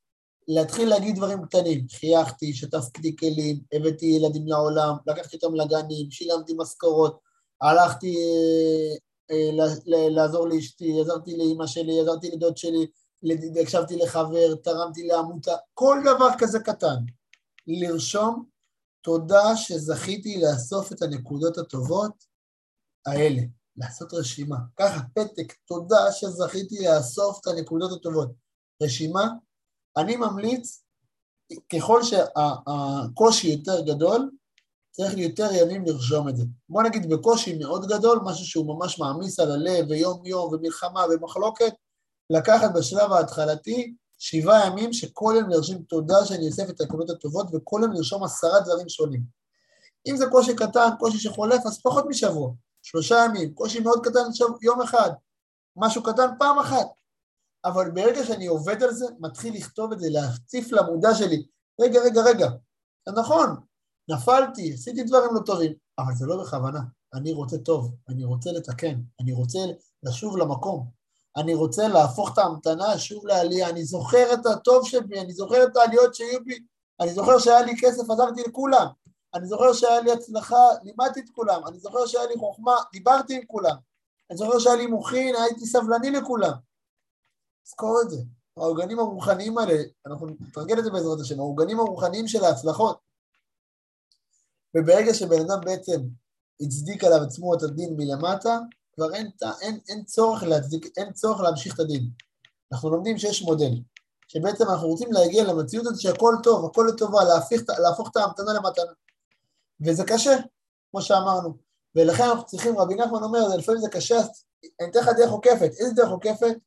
להתחיל 0.48 0.90
להגיד 0.90 1.16
דברים 1.16 1.46
קטנים. 1.46 1.88
חייכתי, 1.92 2.54
שטפתי 2.54 3.16
כלים, 3.16 3.60
הבאתי 3.74 4.06
ילדים 4.06 4.48
לעולם, 4.48 4.96
לקחתי 5.08 5.38
אותם 5.44 5.56
לגנים, 5.56 6.12
שילמתי 6.12 6.54
משכורות, 6.58 7.20
הלכתי 7.62 8.16
אה, 8.18 8.96
אה, 9.32 10.10
לעזור 10.10 10.48
לאשתי, 10.48 11.02
עזרתי 11.02 11.38
לאימא 11.38 11.68
שלי, 11.68 12.02
עזרתי 12.02 12.32
לדוד 12.32 12.58
שלי, 12.58 12.88
הקשבתי 13.62 13.96
לחבר, 13.98 14.56
תרמתי 14.56 15.08
לעמותה, 15.08 15.56
כל 15.74 15.98
דבר 16.06 16.30
כזה 16.38 16.60
קטן. 16.60 16.98
לרשום, 17.68 18.46
תודה 19.02 19.56
שזכיתי 19.56 20.42
לאסוף 20.42 20.92
את 20.92 21.02
הנקודות 21.02 21.58
הטובות 21.58 22.24
האלה, 23.06 23.42
לעשות 23.78 24.14
רשימה. 24.14 24.58
ככה, 24.80 25.00
פתק, 25.14 25.54
תודה 25.66 26.12
שזכיתי 26.12 26.76
לאסוף 26.88 27.40
את 27.42 27.48
הנקודות 27.48 27.92
הטובות. 27.92 28.30
רשימה, 28.84 29.28
אני 29.98 30.16
ממליץ, 30.16 30.84
ככל 31.74 32.02
שהקושי 32.04 33.48
יותר 33.48 33.82
גדול, 33.82 34.32
צריך 34.92 35.18
יותר 35.18 35.50
ימים 35.54 35.86
לרשום 35.86 36.30
את 36.30 36.38
זה. 36.38 36.44
בוא 36.70 36.84
נגיד 36.84 37.10
בקושי 37.10 37.58
מאוד 37.58 37.86
גדול, 37.86 38.20
משהו 38.24 38.46
שהוא 38.46 38.68
ממש 38.68 39.00
מעמיס 39.00 39.40
על 39.40 39.52
הלב, 39.52 39.90
ויום 39.90 40.26
יום, 40.26 40.54
ומלחמה, 40.54 41.06
ומחלוקת, 41.12 41.74
לקחת 42.30 42.72
בשלב 42.76 43.12
ההתחלתי 43.12 43.94
שבעה 44.20 44.68
ימים 44.68 44.94
שכל 44.94 45.34
יום 45.40 45.50
לרשום 45.50 45.82
תודה 45.82 46.26
שאני 46.26 46.48
אוסף 46.48 46.70
את 46.70 46.82
הנקודות 46.82 47.10
הטובות, 47.10 47.48
וכל 47.54 47.80
יום 47.84 47.92
לרשום 47.92 48.24
עשרה 48.24 48.60
דברים 48.60 48.90
שונים. 48.90 49.22
אם 50.08 50.18
זה 50.18 50.26
קושי 50.32 50.56
קטן, 50.56 50.90
קושי 51.00 51.18
שחולף, 51.18 51.66
אז 51.66 51.82
פחות 51.82 52.06
משבוע, 52.08 52.52
שלושה 52.82 53.26
ימים, 53.26 53.54
קושי 53.54 53.80
מאוד 53.80 54.06
קטן, 54.06 54.20
יום 54.62 54.82
אחד, 54.82 55.10
משהו 55.76 56.04
קטן 56.04 56.28
פעם 56.40 56.60
אחת. 56.60 56.88
אבל 57.66 57.92
ברגע 57.92 58.24
שאני 58.24 58.48
עובד 58.48 58.84
על 58.84 58.94
זה, 58.94 59.06
מתחיל 59.20 59.54
לכתוב 59.56 59.92
את 59.92 60.00
זה, 60.00 60.08
להציף 60.10 60.72
למודע 60.72 61.16
שלי, 61.16 61.46
רגע, 61.82 62.00
רגע, 62.02 62.22
רגע, 62.22 62.50
זה 63.08 63.16
נכון, 63.16 63.56
נפלתי, 64.10 64.74
עשיתי 64.74 65.04
דברים 65.04 65.36
לא 65.36 65.40
טובים, 65.46 65.74
אבל 66.00 66.14
זה 66.16 66.26
לא 66.26 66.44
בכוונה, 66.44 66.80
אני 67.14 67.34
רוצה 67.34 67.58
טוב, 67.58 67.96
אני 68.10 68.24
רוצה 68.24 68.52
לתקן, 68.52 69.00
אני 69.22 69.34
רוצה 69.34 69.60
לשוב 70.04 70.38
למקום, 70.38 70.90
אני 71.38 71.54
רוצה 71.54 71.88
להפוך 71.88 72.34
את 72.34 72.38
ההמתנה 72.38 72.98
שוב 72.98 73.28
לעלייה, 73.28 73.70
אני 73.70 73.86
זוכר 73.86 74.34
את 74.34 74.46
הטוב 74.46 74.88
שבי, 74.88 75.20
אני 75.20 75.34
זוכר 75.34 75.64
את 75.64 75.78
העליות 75.78 76.16
שהיו 76.16 76.44
בי, 76.46 76.60
אני 77.02 77.14
זוכר 77.14 77.40
שהיה 77.40 77.62
לי 77.62 77.74
כסף, 77.82 78.10
עזרתי 78.10 78.42
לכולם, 78.48 78.88
אני 79.34 79.48
זוכר 79.48 79.74
שהיה 79.74 80.02
לי 80.02 80.12
הצלחה, 80.12 80.64
לימדתי 80.84 81.20
את 81.20 81.30
כולם, 81.36 81.62
אני 81.68 81.80
זוכר 81.80 82.06
שהיה 82.06 82.26
לי 82.26 82.38
חוכמה, 82.38 82.76
דיברתי 82.94 83.36
עם 83.36 83.46
כולם, 83.48 83.76
אני 84.30 84.38
זוכר 84.38 84.60
שהיה 84.60 84.76
לי 84.76 84.88
מוחין, 84.88 85.36
הייתי 85.36 85.66
סבלני 85.66 86.12
לכולם. 86.12 86.67
זכור 87.70 88.02
את 88.02 88.10
זה. 88.10 88.18
העוגנים 88.58 89.00
הרוחניים 89.00 89.58
האלה, 89.58 89.84
אנחנו 90.06 90.28
נתרגל 90.40 90.80
את 90.80 90.84
זה 90.84 90.92
בעזרת 90.92 91.20
השם, 91.20 91.40
העוגנים 91.40 91.80
הרוחניים 91.80 92.28
של 92.28 92.44
ההצלחות. 92.44 93.00
וברגע 94.76 95.14
שבן 95.14 95.42
אדם 95.42 95.62
בעצם 95.66 96.02
הצדיק 96.62 97.04
עליו 97.04 97.22
עצמו 97.24 97.54
את 97.54 97.64
הדין 97.64 97.94
מלמטה, 97.98 98.60
כבר 98.96 99.14
אין, 99.14 99.32
אין, 99.62 99.80
אין, 99.90 100.04
צורך 100.04 100.44
להצדיק, 100.44 100.98
אין 100.98 101.14
צורך 101.14 101.40
להמשיך 101.40 101.76
את 101.76 101.80
הדין. 101.80 102.10
אנחנו 102.72 102.90
לומדים 102.90 103.18
שיש 103.18 103.42
מודל, 103.42 103.72
שבעצם 104.28 104.64
אנחנו 104.70 104.88
רוצים 104.88 105.12
להגיע 105.12 105.44
למציאות 105.44 105.86
הזאת 105.86 106.02
שהכל 106.02 106.36
טוב, 106.44 106.66
הכל 106.66 106.88
לטובה, 106.94 107.24
להפוך, 107.24 107.60
להפוך 107.84 108.10
את 108.12 108.16
ההמתנה 108.16 108.54
למתנה. 108.54 108.92
וזה 109.86 110.04
קשה, 110.08 110.38
כמו 110.92 111.02
שאמרנו. 111.02 111.58
ולכן 111.96 112.24
אנחנו 112.24 112.46
צריכים, 112.46 112.78
רבי 112.78 112.96
נחמן 112.96 113.24
אומר, 113.24 113.48
לפעמים 113.58 113.82
זה 113.82 113.90
קשה, 113.90 114.18
אני 114.82 114.90
אתן 114.90 115.00
לך 115.00 115.10
דרך 115.18 115.32
עוקפת. 115.32 115.72
איזה 115.80 115.94
דרך 115.94 116.10
עוקפת? 116.10 116.58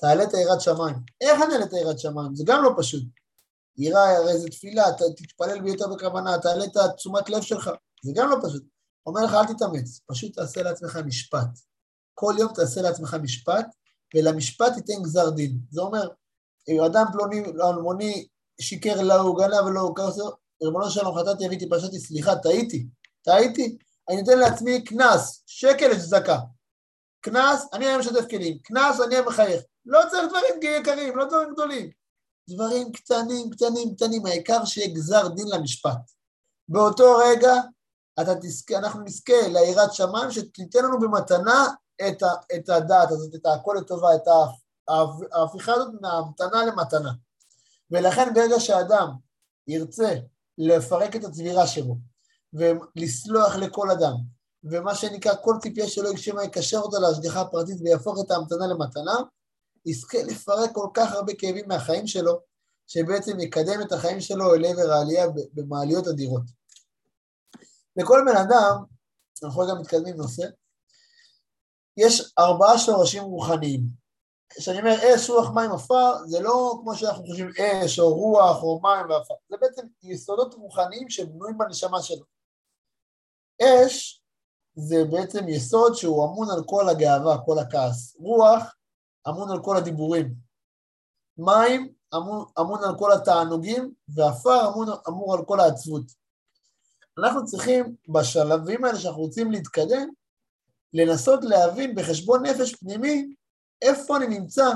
תעלה 0.00 0.24
את 0.24 0.34
היראת 0.34 0.60
שמיים. 0.60 0.96
איך 1.20 1.42
אני 1.42 1.54
אעלה 1.54 1.64
את 1.64 1.72
היראת 1.72 1.98
שמיים? 1.98 2.34
זה 2.34 2.44
גם 2.46 2.64
לא 2.64 2.70
פשוט. 2.78 3.04
יראה 3.76 4.16
הרי 4.16 4.38
זה 4.38 4.48
תפילה, 4.48 4.84
תתפלל 5.16 5.60
ביותר 5.60 5.88
בכוונה, 5.88 6.38
תעלה 6.38 6.64
את 6.64 6.76
תשומת 6.96 7.28
לב 7.28 7.42
שלך, 7.42 7.70
זה 8.04 8.12
גם 8.14 8.30
לא 8.30 8.36
פשוט. 8.42 8.62
אומר 9.06 9.24
לך, 9.24 9.34
אל 9.34 9.54
תתאמץ, 9.54 10.00
פשוט 10.06 10.34
תעשה 10.34 10.62
לעצמך 10.62 10.98
משפט. 11.06 11.48
כל 12.14 12.34
יום 12.38 12.52
תעשה 12.54 12.82
לעצמך 12.82 13.16
משפט, 13.22 13.66
ולמשפט 14.14 14.72
תיתן 14.74 15.02
גזר 15.02 15.30
דין. 15.30 15.58
זה 15.70 15.80
אומר, 15.80 16.08
אדם 16.86 17.04
פלוני, 17.12 17.42
אלמוני, 17.44 18.26
שיקר 18.60 19.02
לה, 19.02 19.14
הוא 19.14 19.38
גנב 19.38 19.66
ולא 19.66 19.80
הוא 19.80 19.96
כסר, 19.96 20.28
ריבונו 20.62 20.90
שלום 20.90 21.18
חטאתי, 21.18 21.46
הבאתי 21.46 21.68
פרשתי, 21.68 21.98
סליחה, 21.98 22.36
טעיתי, 22.36 22.86
טעיתי, 23.22 23.76
אני 24.08 24.20
נותן 24.20 24.38
לעצמי 24.38 24.84
קנס, 24.84 25.42
שקל 25.46 25.88
לצדקה. 25.88 26.38
קנס, 27.20 27.66
אני 27.72 27.86
היום 27.86 28.00
משתף 28.00 28.24
כלים, 28.30 28.58
קנס, 28.58 29.00
אני 29.06 29.14
היום 29.14 29.28
מחייך. 29.28 29.62
לא 29.88 30.00
צריך 30.10 30.28
דברים 30.28 30.80
יקרים, 30.80 31.16
לא 31.16 31.24
דברים 31.24 31.52
גדולים. 31.52 31.90
דברים 32.48 32.92
קטנים, 32.92 33.50
קטנים, 33.50 33.94
קטנים, 33.94 34.26
העיקר 34.26 34.64
שיהיה 34.64 34.94
גזר 34.94 35.28
דין 35.28 35.46
למשפט. 35.48 36.10
באותו 36.68 37.16
רגע 37.16 37.54
אתה 38.20 38.34
תזכה, 38.34 38.78
אנחנו 38.78 39.00
נזכה 39.00 39.48
ליראת 39.48 39.94
שמיים 39.94 40.30
שתיתן 40.30 40.84
לנו 40.84 40.98
במתנה 41.00 41.66
את, 42.08 42.22
ה, 42.22 42.32
את 42.56 42.68
הדעת 42.68 43.10
הזאת, 43.10 43.34
את 43.34 43.46
הכל 43.46 43.76
לטובה, 43.80 44.14
את 44.14 44.22
ההפיכה 45.32 45.72
הזאת 45.72 45.94
מהמתנה 46.00 46.66
למתנה. 46.66 47.12
ולכן 47.90 48.34
ברגע 48.34 48.60
שאדם 48.60 49.10
ירצה 49.66 50.14
לפרק 50.58 51.16
את 51.16 51.24
הצבירה 51.24 51.66
שלו 51.66 51.96
ולסלוח 52.52 53.56
לכל 53.56 53.90
אדם, 53.90 54.14
ומה 54.64 54.94
שנקרא 54.94 55.32
כל 55.42 55.54
ציפייה 55.62 55.88
שלו 55.88 56.10
יגשמה 56.10 56.44
יקשר 56.44 56.78
אותה 56.78 56.98
להשגחה 56.98 57.40
הפרטית 57.40 57.76
ויהפוך 57.80 58.16
את 58.24 58.30
ההמתנה 58.30 58.66
למתנה, 58.66 59.14
יזכה 59.86 60.18
לפרק 60.22 60.70
כל 60.72 60.88
כך 60.94 61.12
הרבה 61.12 61.32
כאבים 61.34 61.68
מהחיים 61.68 62.06
שלו, 62.06 62.40
שבעצם 62.86 63.40
יקדם 63.40 63.82
את 63.82 63.92
החיים 63.92 64.20
שלו 64.20 64.54
אל 64.54 64.64
עבר 64.64 64.92
העלייה 64.92 65.26
במעליות 65.52 66.06
אדירות. 66.06 66.42
לכל 67.96 68.20
בן 68.26 68.36
אדם, 68.36 68.84
אנחנו 69.44 69.62
גם 69.68 69.80
מתקדמים 69.80 70.16
נושא, 70.16 70.46
יש 71.96 72.32
ארבעה 72.38 72.78
שורשים 72.78 73.22
רוחניים. 73.22 73.80
כשאני 74.48 74.78
אומר 74.78 75.14
אש, 75.14 75.30
רוח, 75.30 75.50
מים, 75.54 75.72
עפר, 75.72 76.26
זה 76.26 76.40
לא 76.40 76.78
כמו 76.82 76.94
שאנחנו 76.94 77.24
חושבים 77.26 77.50
אש 77.58 77.98
או 77.98 78.14
רוח 78.14 78.62
או 78.62 78.80
מים 78.82 79.10
ועפר, 79.10 79.34
זה 79.50 79.56
בעצם 79.60 79.86
יסודות 80.02 80.54
רוחניים 80.54 81.10
שבנויים 81.10 81.58
בנשמה 81.58 82.02
שלו. 82.02 82.24
אש 83.62 84.22
זה 84.74 85.04
בעצם 85.10 85.48
יסוד 85.48 85.94
שהוא 85.94 86.24
אמון 86.24 86.50
על 86.50 86.64
כל 86.66 86.88
הגאווה, 86.88 87.38
כל 87.44 87.58
הכעס. 87.58 88.16
רוח 88.18 88.74
אמון 89.28 89.50
על 89.50 89.62
כל 89.62 89.76
הדיבורים. 89.76 90.34
מים 91.38 91.92
אמון, 92.14 92.44
אמון 92.60 92.84
על 92.84 92.98
כל 92.98 93.12
התענוגים, 93.12 93.92
ועפר 94.08 94.68
אמון, 94.68 94.88
אמור 95.08 95.34
על 95.34 95.44
כל 95.44 95.60
העצבות. 95.60 96.02
אנחנו 97.18 97.44
צריכים 97.44 97.96
בשלבים 98.08 98.84
האלה 98.84 98.98
שאנחנו 98.98 99.20
רוצים 99.20 99.50
להתקדם, 99.50 100.08
לנסות 100.92 101.44
להבין 101.44 101.94
בחשבון 101.94 102.46
נפש 102.46 102.74
פנימי 102.74 103.34
איפה 103.82 104.16
אני 104.16 104.26
נמצא 104.26 104.66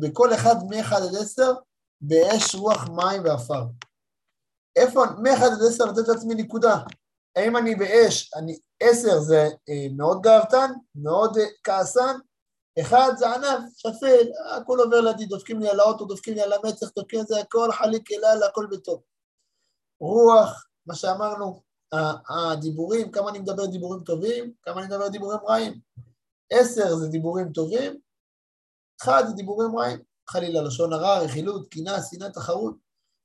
בכל 0.00 0.34
אחד 0.34 0.54
מ-1 0.68 0.96
עד 0.96 1.16
10 1.20 1.52
באש, 2.00 2.54
רוח, 2.54 2.88
מים 2.88 3.24
ועפר. 3.24 3.64
איפה, 4.76 5.04
מ-1 5.06 5.44
עד 5.44 5.62
10 5.68 5.84
לתת 5.84 6.08
לעצמי 6.08 6.34
נקודה. 6.34 6.76
האם 7.36 7.56
אני 7.56 7.74
באש, 7.74 8.34
אני 8.34 8.58
10 8.80 9.20
זה 9.20 9.48
אה, 9.68 9.86
מאוד 9.96 10.22
גאוותן, 10.22 10.70
מאוד 10.94 11.38
אה, 11.38 11.44
כעסן, 11.64 12.16
אחד 12.80 13.12
זה 13.16 13.34
ענף, 13.34 13.60
שפל, 13.76 14.26
הכל 14.56 14.78
עובר 14.80 15.00
לידי, 15.00 15.26
דופקים 15.26 15.60
לי 15.60 15.68
על 15.68 15.80
האוטו, 15.80 16.04
דופקים 16.04 16.34
לי 16.34 16.40
על 16.40 16.52
המצח, 16.52 16.86
דופקים 16.96 17.20
את 17.20 17.26
זה, 17.26 17.40
הכל 17.40 17.72
חליק 17.72 18.12
אליי, 18.12 18.48
הכל 18.48 18.66
בטוב. 18.70 19.02
רוח, 20.00 20.66
מה 20.86 20.94
שאמרנו, 20.94 21.62
הדיבורים, 22.28 23.10
כמה 23.10 23.30
אני 23.30 23.38
מדבר 23.38 23.66
דיבורים 23.66 24.04
טובים, 24.04 24.52
כמה 24.62 24.80
אני 24.80 24.86
מדבר 24.86 25.08
דיבורים 25.08 25.38
רעים. 25.48 25.80
עשר 26.50 26.94
זה 26.94 27.08
דיבורים 27.08 27.52
טובים, 27.52 28.00
אחד 29.02 29.22
זה 29.28 29.32
דיבורים 29.32 29.78
רעים. 29.78 30.02
חלילה, 30.28 30.62
לשון 30.62 30.92
הרע, 30.92 31.18
רכילות, 31.18 31.68
קנאה, 31.68 32.02
שנאה, 32.02 32.30
תחרות. 32.30 32.74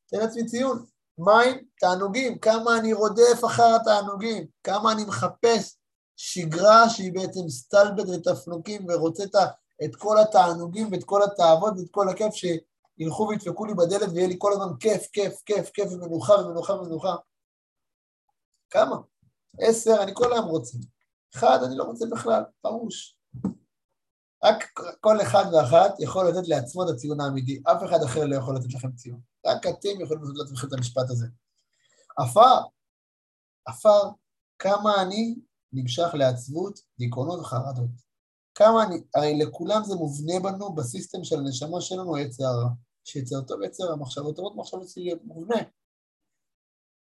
תן 0.10 0.18
לעצמי 0.20 0.46
ציון. 0.46 0.86
מים, 1.18 1.68
תענוגים, 1.80 2.40
כמה 2.40 2.78
אני 2.78 2.94
רודף 2.94 3.46
אחר 3.46 3.76
התענוגים, 3.82 4.48
כמה 4.64 4.92
אני 4.92 5.06
מחפש 5.06 5.78
שגרה 6.18 6.90
שהיא 6.90 7.14
בעצם 7.14 7.50
סטלבט 7.50 8.06
ותפנוקים 8.10 8.86
ורוצה 8.90 9.24
את 9.86 9.96
כל 9.96 10.18
התענוגים 10.18 10.92
ואת 10.92 11.04
כל 11.04 11.24
התאוות 11.24 11.74
ואת 11.78 11.88
כל 11.92 12.10
הכיף 12.10 12.34
שילכו 12.34 13.28
וידפקו 13.30 13.66
לי 13.66 13.74
בדלת 13.74 14.10
ויהיה 14.14 14.28
לי 14.28 14.36
כל 14.38 14.52
הזמן 14.54 14.78
כיף, 14.80 15.08
כיף, 15.14 15.42
כיף, 15.46 15.70
כיף 15.70 15.92
ומנוחה 15.92 16.34
ומנוחה 16.34 16.74
ומנוחה. 16.74 17.16
כמה? 18.70 18.96
עשר, 19.60 20.04
אני 20.04 20.12
כל 20.16 20.34
היום 20.34 20.46
רוצה. 20.46 20.78
אחד, 21.36 21.60
אני 21.64 21.78
לא 21.78 21.84
רוצה 21.84 22.06
בכלל, 22.12 22.44
פרוש. 22.62 23.18
רק 24.44 24.80
כל 25.02 25.22
אחד 25.22 25.46
ואחת 25.54 26.00
יכול 26.00 26.30
לתת 26.30 26.48
לעצמו 26.48 26.84
את 26.84 26.90
הציון 26.90 27.22
האמיתי, 27.22 27.62
אף 27.72 27.84
אחד 27.86 28.04
אחר 28.06 28.26
לא 28.26 28.36
יכול 28.36 28.56
לתת 28.56 28.74
לכם 28.74 28.92
ציון. 28.92 29.20
רק 29.46 29.68
אתם 29.68 30.02
יכולים 30.02 30.24
לתת 30.24 30.36
לעצמכם 30.36 30.68
את 30.68 30.74
המשפט 30.74 31.10
הזה. 31.10 31.28
עפר, 32.18 32.60
עפר, 33.66 34.02
כמה 34.60 35.02
אני 35.02 35.36
נמשך 35.74 36.08
לעצבות, 36.14 36.80
דיכאונות 37.00 37.40
וחרדות. 37.40 37.90
כמה 38.56 38.84
אני, 38.84 39.02
הרי 39.16 39.40
לכולם 39.40 39.84
זה 39.84 39.96
מובנה 39.96 40.40
בנו 40.44 40.76
בסיסטם 40.76 41.24
של 41.24 41.40
הנשמה 41.40 41.82
שלנו, 41.82 42.18
יצר 42.18 42.44
הרע. 42.44 42.70
שיצר 43.04 43.42
טוב 43.42 43.62
יצר 43.62 43.92
המחשבות 43.92 44.36
טובות, 44.36 44.56
מחשבות 44.56 44.90
שליליות, 44.90 45.20
מובנה. 45.24 45.62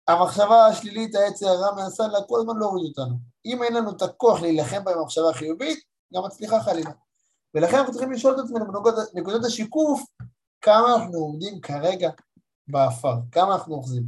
המחשבה 0.07 0.65
השלילית, 0.65 1.15
היצר 1.15 1.47
הרע, 1.47 1.75
מנסה 1.75 2.07
לה 2.07 2.19
כל 2.27 2.39
הזמן 2.39 2.57
להוריד 2.59 2.87
אותנו. 2.87 3.15
אם 3.45 3.63
אין 3.63 3.73
לנו 3.73 3.91
את 3.91 4.01
הכוח 4.01 4.41
להילחם 4.41 4.83
במחשבה 4.85 5.29
החיובית, 5.29 5.79
גם 6.13 6.23
מצליחה 6.25 6.63
חלילה. 6.63 6.91
ולכן 7.55 7.77
אנחנו 7.77 7.91
צריכים 7.93 8.11
לשאול 8.11 8.33
את 8.33 8.39
עצמנו 8.39 8.65
בנקודת 9.13 9.45
השיקוף, 9.45 10.01
כמה 10.61 10.95
אנחנו 10.95 11.17
עומדים 11.17 11.61
כרגע 11.61 12.09
באפר, 12.67 13.15
כמה 13.31 13.53
אנחנו 13.53 13.75
אוחזים. 13.75 14.03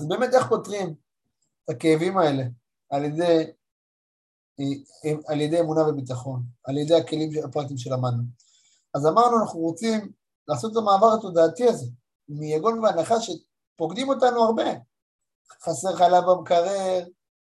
אז 0.00 0.08
באמת 0.08 0.34
איך 0.34 0.48
פותרים 0.48 0.94
את 1.64 1.70
הכאבים 1.70 2.18
האלה? 2.18 2.42
על 2.90 3.04
ידי, 3.04 3.52
על 5.28 5.40
ידי 5.40 5.60
אמונה 5.60 5.88
וביטחון, 5.88 6.42
על 6.64 6.78
ידי 6.78 6.94
הכלים 6.94 7.30
הפרקטיים 7.44 7.78
שלמדנו. 7.78 8.22
אז 8.94 9.06
אמרנו, 9.06 9.40
אנחנו 9.42 9.60
רוצים 9.60 10.12
לעשות 10.48 10.72
את 10.72 10.76
המעבר 10.76 11.14
התודעתי 11.18 11.68
הזה, 11.68 11.86
מיגון 12.28 12.78
והנחה 12.78 13.14
שפוקדים 13.20 14.08
אותנו 14.08 14.44
הרבה. 14.44 14.70
חסר 15.62 15.96
חלב 15.96 16.24
במקרר, 16.24 17.04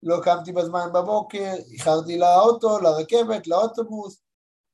לא 0.02 0.16
קמתי 0.22 0.52
בזמן 0.52 0.88
בבוקר, 0.94 1.52
איחרתי 1.72 2.18
לאוטו, 2.18 2.78
לרכבת, 2.78 3.46
לאוטובוס, 3.46 4.22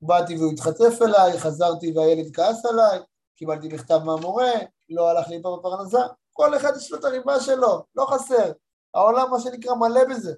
באתי 0.01 0.37
והוא 0.37 0.51
התחצף 0.51 1.01
אליי, 1.01 1.39
חזרתי 1.39 1.93
והילד 1.95 2.35
כעס 2.35 2.65
עליי, 2.65 2.99
קיבלתי 3.35 3.67
מכתב 3.67 3.99
מהמורה, 4.05 4.51
לא 4.89 5.09
הלך 5.09 5.27
לי 5.27 5.41
פה 5.41 5.57
בפרנסה, 5.59 5.99
כל 6.33 6.57
אחד 6.57 6.71
יש 6.77 6.91
לו 6.91 6.99
את 6.99 7.05
הריבה 7.05 7.39
שלו, 7.39 7.83
לא 7.95 8.05
חסר. 8.05 8.51
העולם, 8.93 9.31
מה 9.31 9.39
שנקרא, 9.39 9.73
מלא 9.73 10.01
בזה. 10.09 10.33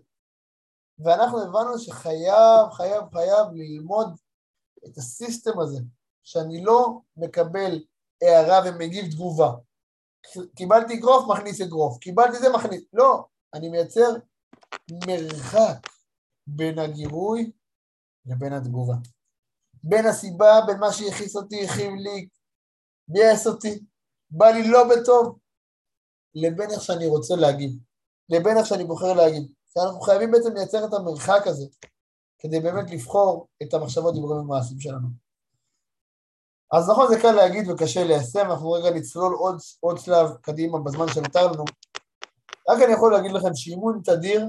ואנחנו 1.00 1.42
הבנו 1.44 1.80
שחייב, 1.80 2.70
חייב, 2.72 3.04
חייב 3.14 3.48
ללמוד 3.54 4.08
את 4.86 4.98
הסיסטם 4.98 5.60
הזה, 5.60 5.80
שאני 6.24 6.64
לא 6.64 7.00
מקבל 7.18 7.84
הערה 8.22 8.60
ומגיב 8.66 9.12
תגובה. 9.12 9.52
קיבלתי 10.56 10.94
אגרוף, 10.94 11.26
מכניס 11.30 11.62
אגרוף, 11.62 11.98
קיבלתי 11.98 12.40
זה, 12.40 12.50
מכניס... 12.56 12.84
לא, 12.94 13.26
אני 13.54 13.70
מייצר 13.70 14.10
מרחק 15.08 15.88
בין 16.48 16.80
הגירוי 16.80 17.52
לבין 18.26 18.54
התגובה. 18.54 18.96
בין 19.84 20.06
הסיבה, 20.06 20.60
בין 20.68 20.80
מה 20.80 20.94
שהכעיס 20.94 21.36
אותי, 21.36 21.66
הכאיב 21.66 21.94
לי, 21.94 22.28
ביאס 23.08 23.48
אותי, 23.48 23.80
בא 24.30 24.46
לי 24.46 24.68
לא 24.68 24.84
בטוב, 24.90 25.40
לבין 26.36 26.72
איך 26.72 26.82
שאני 26.82 27.08
רוצה 27.08 27.36
להגיב, 27.36 27.72
לבין 28.30 28.58
איך 28.58 28.66
שאני 28.66 28.84
בוחר 28.84 29.14
להגיב. 29.14 29.44
אנחנו 29.78 30.02
חייבים 30.02 30.32
בעצם 30.32 30.54
לייצר 30.54 30.86
את 30.86 30.94
המרחק 30.94 31.42
הזה, 31.48 31.66
כדי 32.40 32.60
באמת 32.60 32.92
לבחור 32.92 33.48
את 33.64 33.74
המחשבות, 33.74 34.14
דיבורים 34.14 34.40
ומעשים 34.40 34.80
שלנו. 34.80 35.08
אז 36.72 36.90
נכון, 36.90 37.08
זה 37.08 37.22
קל 37.22 37.32
להגיד 37.32 37.70
וקשה 37.70 38.04
ליישם, 38.04 38.52
אנחנו 38.52 38.72
רגע 38.72 38.90
נצלול 38.90 39.34
עוד, 39.34 39.56
עוד 39.80 39.98
שלב 39.98 40.30
קדימה 40.42 40.80
בזמן 40.80 41.08
שנותר 41.14 41.48
לנו. 41.48 41.64
רק 42.70 42.82
אני 42.84 42.94
יכול 42.94 43.14
להגיד 43.14 43.32
לכם 43.32 43.56
שאימון 43.56 44.02
תדיר 44.04 44.46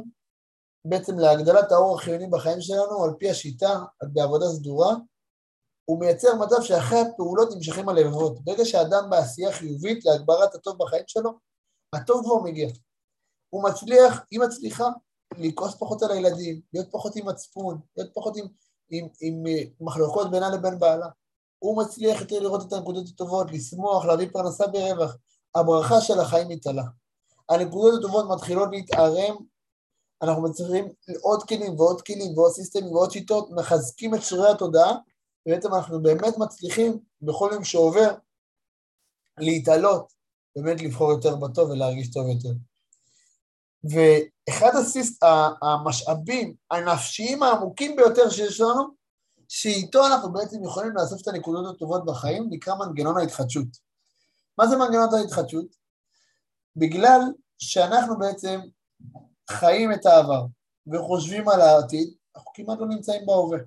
בעצם 0.84 1.18
להגדלת 1.18 1.72
האור 1.72 1.98
החיוני 1.98 2.26
בחיים 2.26 2.60
שלנו, 2.60 3.04
על 3.04 3.10
פי 3.18 3.30
השיטה, 3.30 3.84
בעבודה 4.02 4.46
סדורה, 4.46 4.94
הוא 5.84 6.00
מייצר 6.00 6.34
מצב 6.34 6.62
שאחרי 6.62 6.98
הפעולות 7.00 7.48
נמשכים 7.54 7.88
הלבבות. 7.88 8.44
ברגע 8.44 8.64
שאדם 8.64 9.10
בעשייה 9.10 9.52
חיובית 9.52 10.04
להגברת 10.04 10.54
הטוב 10.54 10.78
בחיים 10.78 11.04
שלו, 11.06 11.30
הטוב 11.92 12.24
כבר 12.24 12.50
מגיע. 12.50 12.68
הוא 13.50 13.64
מצליח, 13.64 14.24
היא 14.30 14.40
מצליחה, 14.40 14.88
לכעוס 15.38 15.74
פחות 15.74 16.02
על 16.02 16.10
הילדים, 16.10 16.60
להיות 16.72 16.86
פחות 16.90 17.16
עם 17.16 17.28
מצפון, 17.28 17.80
להיות 17.96 18.10
פחות 18.14 18.36
עם, 18.36 18.46
עם, 18.90 19.08
עם, 19.20 19.46
עם 19.46 19.86
מחלוקות 19.86 20.30
בינה 20.30 20.50
לבין 20.50 20.78
בעלה. 20.78 21.08
הוא 21.58 21.82
מצליח 21.82 22.20
יותר 22.20 22.40
לראות 22.40 22.68
את 22.68 22.72
הנקודות 22.72 23.08
הטובות, 23.08 23.46
לשמוח, 23.52 24.04
להביא 24.04 24.28
פרנסה 24.32 24.66
ברווח. 24.66 25.16
הברכה 25.54 26.00
של 26.00 26.20
החיים 26.20 26.48
מתעלה. 26.48 26.84
הנקודות 27.48 27.98
הטובות 27.98 28.26
מתחילות 28.28 28.68
להתערם, 28.72 29.36
אנחנו 30.22 30.42
מצליחים 30.42 30.88
עוד 31.20 31.42
כלים 31.42 31.80
ועוד 31.80 32.02
כלים 32.02 32.38
ועוד 32.38 32.52
סיסטמים 32.52 32.92
ועוד 32.92 33.10
שיטות, 33.10 33.50
מחזקים 33.50 34.14
את 34.14 34.22
שרירי 34.22 34.50
התודעה, 34.50 34.96
ובעצם 35.46 35.74
אנחנו 35.74 36.02
באמת 36.02 36.38
מצליחים 36.38 36.98
בכל 37.22 37.50
יום 37.52 37.64
שעובר 37.64 38.14
להתעלות, 39.38 40.12
באמת 40.56 40.80
לבחור 40.80 41.12
יותר 41.12 41.36
בטוב 41.36 41.70
ולהרגיש 41.70 42.10
טוב 42.10 42.26
יותר. 42.28 42.58
ואחד 44.48 44.76
הסיס, 44.76 45.18
המשאבים 45.62 46.54
הנפשיים 46.70 47.42
העמוקים 47.42 47.96
ביותר 47.96 48.30
שיש 48.30 48.60
לנו, 48.60 48.84
שאיתו 49.48 50.06
אנחנו 50.06 50.32
בעצם 50.32 50.64
יכולים 50.64 50.92
לאסוף 50.96 51.22
את 51.22 51.28
הנקודות 51.28 51.76
הטובות 51.76 52.04
בחיים, 52.04 52.46
נקרא 52.50 52.74
מנגנון 52.74 53.18
ההתחדשות. 53.18 53.66
מה 54.58 54.66
זה 54.66 54.76
מנגנון 54.76 55.14
ההתחדשות? 55.14 55.66
בגלל 56.76 57.20
שאנחנו 57.58 58.18
בעצם 58.18 58.60
חיים 59.50 59.92
את 59.92 60.06
העבר 60.06 60.44
וחושבים 60.92 61.48
על 61.48 61.60
העתיד, 61.60 62.14
אנחנו 62.36 62.50
כמעט 62.54 62.78
לא 62.78 62.86
נמצאים 62.86 63.26
בהווה. 63.26 63.58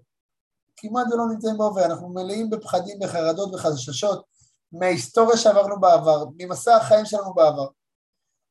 כמעט 0.78 1.08
ולא 1.12 1.28
נמצאים 1.28 1.58
בהווה, 1.58 1.86
אנחנו 1.86 2.10
מלאים 2.10 2.50
בפחדים, 2.50 3.00
בחרדות 3.00 3.54
וחששות 3.54 4.26
מההיסטוריה 4.72 5.38
שעברנו 5.38 5.80
בעבר, 5.80 6.26
ממסע 6.38 6.76
החיים 6.76 7.06
שלנו 7.06 7.34
בעבר. 7.34 7.68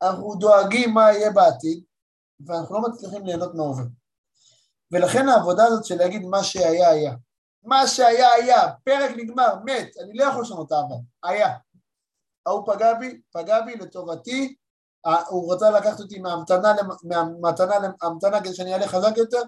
אנחנו 0.02 0.34
דואגים 0.34 0.94
מה 0.94 1.12
יהיה 1.12 1.30
בעתיד, 1.30 1.82
ואנחנו 2.46 2.74
לא 2.74 2.80
מצליחים 2.88 3.26
ליהנות 3.26 3.54
מההווה. 3.54 3.84
ולכן 4.92 5.28
העבודה 5.28 5.64
הזאת 5.64 5.84
של 5.84 5.96
להגיד 5.96 6.26
מה 6.26 6.44
שהיה 6.44 6.90
היה. 6.90 7.14
מה 7.62 7.86
שהיה 7.86 8.32
היה, 8.32 8.72
פרק 8.84 9.10
נגמר, 9.16 9.54
מת, 9.64 9.88
אני 10.04 10.14
לא 10.14 10.24
יכול 10.24 10.42
לשנות 10.42 10.66
את 10.66 10.72
העבר, 10.72 10.96
היה. 11.22 11.56
ההוא 12.46 12.66
פגע 12.66 12.94
בי, 12.94 13.20
פגע 13.32 13.60
בי 13.60 13.76
לטובתי, 13.76 14.54
הוא 15.28 15.54
רצה 15.54 15.70
לקחת 15.70 16.00
אותי 16.00 16.18
מהמתנה, 16.18 16.72
מהמתנה 17.04 17.74
להמתנה 17.78 18.40
כדי 18.40 18.54
שאני 18.54 18.72
אעלה 18.72 18.88
חזק 18.88 19.16
יותר, 19.16 19.42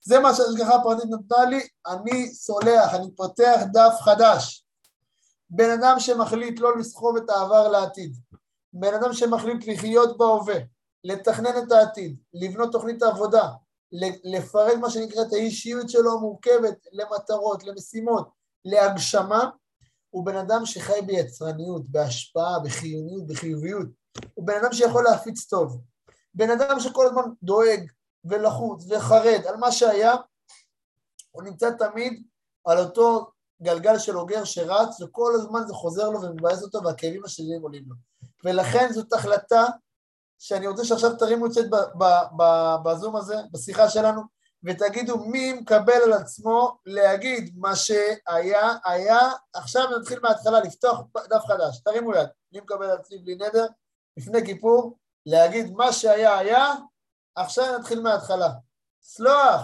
זה 0.00 0.20
מה 0.20 0.34
שהשגחה 0.34 0.74
הפרטית 0.74 1.04
נתנה 1.10 1.44
לי, 1.44 1.60
אני 1.86 2.34
סולח, 2.34 2.94
אני 2.94 3.14
פותח 3.16 3.60
דף 3.72 3.94
חדש. 4.00 4.64
בן 5.50 5.70
אדם 5.70 6.00
שמחליט 6.00 6.60
לא 6.60 6.78
לסחוב 6.78 7.16
את 7.16 7.30
העבר 7.30 7.68
לעתיד, 7.68 8.16
בן 8.72 8.94
אדם 8.94 9.12
שמחליט 9.12 9.66
לחיות 9.66 10.18
בהווה, 10.18 10.54
לתכנן 11.04 11.58
את 11.58 11.72
העתיד, 11.72 12.16
לבנות 12.34 12.72
תוכנית 12.72 13.02
עבודה, 13.02 13.48
לפרק 14.24 14.78
מה 14.78 14.90
שנקרא 14.90 15.22
את 15.22 15.32
האישיות 15.32 15.90
שלו 15.90 16.12
המורכבת 16.12 16.86
למטרות, 16.92 17.64
למשימות, 17.64 18.28
להגשמה, 18.64 19.50
הוא 20.10 20.26
בן 20.26 20.36
אדם 20.36 20.66
שחי 20.66 21.02
ביצרניות, 21.06 21.88
בהשפעה, 21.88 22.60
בחיוניות, 22.64 23.26
בחיוביות. 23.26 23.86
הוא 24.34 24.46
בן 24.46 24.54
אדם 24.62 24.72
שיכול 24.72 25.04
להפיץ 25.04 25.44
טוב. 25.44 25.80
בן 26.34 26.50
אדם 26.50 26.80
שכל 26.80 27.06
הזמן 27.06 27.22
דואג 27.42 27.90
ולחוץ 28.24 28.84
וחרד 28.90 29.40
על 29.48 29.56
מה 29.56 29.72
שהיה, 29.72 30.14
הוא 31.30 31.42
נמצא 31.42 31.70
תמיד 31.70 32.22
על 32.64 32.78
אותו 32.78 33.26
גלגל 33.62 33.98
של 33.98 34.18
אוגר 34.18 34.44
שרץ, 34.44 35.00
וכל 35.00 35.32
הזמן 35.34 35.60
זה 35.66 35.74
חוזר 35.74 36.10
לו 36.10 36.22
ומבאס 36.22 36.62
אותו 36.62 36.82
והכאבים 36.84 37.24
השליליים 37.24 37.62
עולים 37.62 37.84
לו. 37.88 37.94
ולכן 38.44 38.92
זאת 38.92 39.12
החלטה 39.12 39.64
שאני 40.46 40.66
רוצה 40.66 40.84
שעכשיו 40.84 41.16
תרימו 41.16 41.50
זה 41.50 41.60
בזום 42.84 43.16
הזה, 43.16 43.34
בשיחה 43.52 43.88
שלנו, 43.88 44.22
ותגידו 44.64 45.18
מי 45.18 45.52
מקבל 45.52 46.02
על 46.04 46.12
עצמו 46.12 46.78
להגיד 46.86 47.54
מה 47.56 47.76
שהיה, 47.76 48.76
היה, 48.84 49.18
עכשיו 49.54 49.98
נתחיל 49.98 50.20
מההתחלה, 50.20 50.60
לפתוח 50.60 51.00
דף 51.30 51.44
חדש, 51.46 51.80
תרימו 51.84 52.14
יד, 52.14 52.28
מי 52.52 52.60
מקבל 52.60 52.84
על 52.90 52.98
עצמי 52.98 53.18
בלי 53.18 53.34
נדר, 53.34 53.66
לפני 54.16 54.46
כיפור, 54.46 54.98
להגיד 55.26 55.70
מה 55.70 55.92
שהיה 55.92 56.38
היה, 56.38 56.74
עכשיו 57.34 57.78
נתחיל 57.78 58.00
מההתחלה. 58.00 58.48
סלוח, 59.02 59.62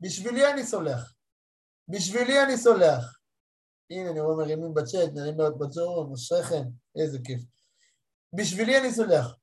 בשבילי 0.00 0.50
אני 0.50 0.64
סולח. 0.64 1.12
בשבילי 1.88 2.42
אני 2.42 2.56
סולח. 2.56 3.18
הנה, 3.90 4.10
אני 4.10 4.20
רואה 4.20 4.36
מרימים 4.36 4.74
בצ'אט, 4.74 5.12
מרימים 5.14 5.58
בצ'אט, 5.58 6.12
אשריכם, 6.14 6.62
איזה 6.96 7.18
כיף. 7.24 7.40
בשבילי 8.36 8.78
אני 8.78 8.92
סולח. 8.92 9.41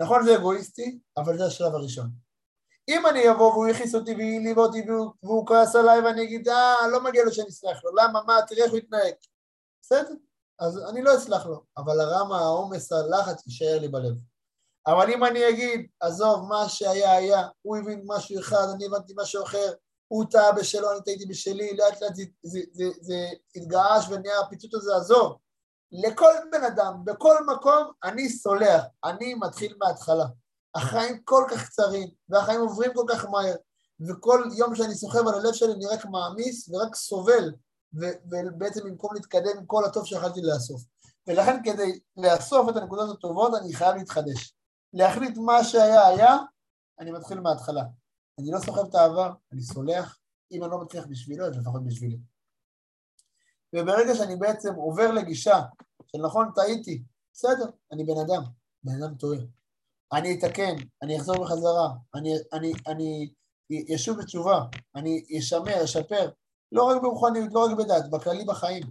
נכון 0.00 0.24
זה 0.24 0.36
אגואיסטי, 0.36 0.98
אבל 1.16 1.38
זה 1.38 1.44
השלב 1.44 1.74
הראשון. 1.74 2.10
אם 2.88 3.06
אני 3.06 3.30
אבוא 3.30 3.52
והוא 3.52 3.68
יכעיס 3.68 3.94
אותי 3.94 4.14
ויעליב 4.14 4.58
אותי 4.58 4.82
והוא, 5.22 5.46
כועס 5.46 5.76
עליי 5.76 6.00
ואני 6.00 6.22
אגיד, 6.22 6.48
אה, 6.48 6.88
לא 6.92 7.04
מגיע 7.04 7.24
לו 7.24 7.32
שאני 7.32 7.48
אסלח 7.48 7.84
לו, 7.84 7.90
למה, 7.96 8.20
מה, 8.26 8.38
תראה 8.48 8.64
איך 8.64 8.70
הוא 8.70 8.78
יתנהג. 8.78 9.14
בסדר, 9.82 10.14
אז 10.60 10.78
אני 10.90 11.02
לא 11.02 11.16
אסלח 11.16 11.46
לו, 11.46 11.62
אבל 11.76 12.00
הרמה, 12.00 12.38
העומס, 12.38 12.92
הלחץ 12.92 13.46
יישאר 13.46 13.78
לי 13.80 13.88
בלב. 13.88 14.14
אבל 14.86 15.10
אם 15.10 15.24
אני 15.24 15.48
אגיד, 15.48 15.86
עזוב, 16.00 16.48
מה 16.48 16.68
שהיה 16.68 17.12
היה, 17.12 17.48
הוא 17.62 17.76
הבין 17.76 18.02
משהו 18.06 18.40
אחד, 18.40 18.66
אני 18.74 18.86
הבנתי 18.86 19.12
משהו 19.16 19.42
אחר, 19.42 19.72
הוא 20.08 20.24
טעה 20.30 20.52
בשלו, 20.52 20.92
אני 20.92 21.04
טעיתי 21.04 21.26
בשלי, 21.26 21.76
לאט 21.76 22.02
לאט 22.02 22.12
זה 23.00 23.28
התגעש 23.56 24.08
ונהיה 24.08 24.40
הפיצוץ 24.40 24.74
הזה, 24.74 24.96
עזוב. 24.96 25.38
לכל 25.92 26.32
בן 26.52 26.64
אדם, 26.64 27.04
בכל 27.04 27.46
מקום, 27.46 27.90
אני 28.04 28.28
סולח, 28.28 28.84
אני 29.04 29.34
מתחיל 29.34 29.76
מההתחלה. 29.78 30.24
החיים 30.74 31.22
כל 31.24 31.44
כך 31.50 31.66
קצרים, 31.66 32.08
והחיים 32.28 32.60
עוברים 32.60 32.90
כל 32.94 33.04
כך 33.08 33.24
מהר, 33.24 33.54
וכל 34.08 34.44
יום 34.56 34.74
שאני 34.74 34.94
סוחב 34.94 35.28
על 35.28 35.34
הלב 35.34 35.52
שלי 35.52 35.72
אני 35.72 35.86
רק 35.86 36.04
מעמיס 36.04 36.68
ורק 36.68 36.94
סובל, 36.94 37.52
ובעצם 37.92 38.80
במקום 38.84 39.14
להתקדם 39.14 39.58
עם 39.58 39.66
כל 39.66 39.84
הטוב 39.84 40.04
שיכולתי 40.04 40.40
לאסוף. 40.42 40.82
ולכן 41.26 41.62
כדי 41.64 42.00
לאסוף 42.16 42.68
את 42.68 42.76
הנקודות 42.76 43.18
הטובות 43.18 43.52
אני 43.54 43.74
חייב 43.74 43.96
להתחדש. 43.96 44.54
להחליט 44.92 45.36
מה 45.36 45.64
שהיה 45.64 46.06
היה, 46.06 46.36
אני 47.00 47.10
מתחיל 47.10 47.40
מההתחלה. 47.40 47.82
אני 48.38 48.50
לא 48.50 48.58
סוחב 48.58 48.86
את 48.88 48.94
העבר, 48.94 49.32
אני 49.52 49.62
סולח, 49.62 50.18
אם 50.52 50.64
אני 50.64 50.70
לא 50.70 50.78
מצליח 50.78 51.06
בשבילו, 51.06 51.46
אז 51.46 51.56
לפחות 51.56 51.84
בשבילי. 51.84 52.18
וברגע 53.74 54.14
שאני 54.14 54.36
בעצם 54.36 54.74
עובר 54.74 55.12
לגישה 55.12 55.60
של 56.06 56.18
נכון, 56.22 56.50
טעיתי, 56.54 57.02
בסדר, 57.32 57.70
אני 57.92 58.04
בן 58.04 58.20
אדם, 58.26 58.42
בן 58.84 59.02
אדם 59.02 59.14
טועה. 59.14 59.38
אני 60.12 60.38
אתקן, 60.38 60.76
אני 61.02 61.16
אחזור 61.16 61.44
בחזרה, 61.44 61.88
אני, 62.14 62.34
אני, 62.52 62.72
אני 62.86 63.30
ישוב 63.70 64.18
בתשובה, 64.18 64.60
אני 64.94 65.24
אשמר, 65.38 65.84
אשפר, 65.84 66.30
לא 66.72 66.82
רק 66.84 67.02
ברוחניות, 67.02 67.52
לא 67.52 67.64
רק 67.64 67.76
בדת, 67.78 68.10
בכללי 68.10 68.44
בחיים. 68.44 68.82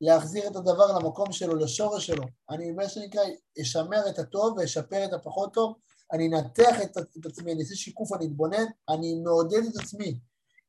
להחזיר 0.00 0.46
את 0.46 0.56
הדבר 0.56 0.98
למקום 0.98 1.32
שלו, 1.32 1.54
לשורש 1.56 2.06
שלו. 2.06 2.24
אני, 2.50 2.70
מה 2.70 2.88
שנקרא, 2.88 3.22
אשמר 3.62 4.08
את 4.08 4.18
הטוב 4.18 4.58
ואשפר 4.58 5.04
את 5.04 5.12
הפחות 5.12 5.54
טוב, 5.54 5.74
אני 6.12 6.28
אנתח 6.28 6.82
את, 6.82 6.98
את 6.98 7.26
עצמי, 7.26 7.52
אני 7.52 7.60
אעשה 7.60 7.74
שיקוף, 7.74 8.12
אני 8.12 8.26
אתבונן, 8.26 8.64
אני 8.88 9.14
מעודד 9.24 9.62
את 9.70 9.76
עצמי. 9.82 10.18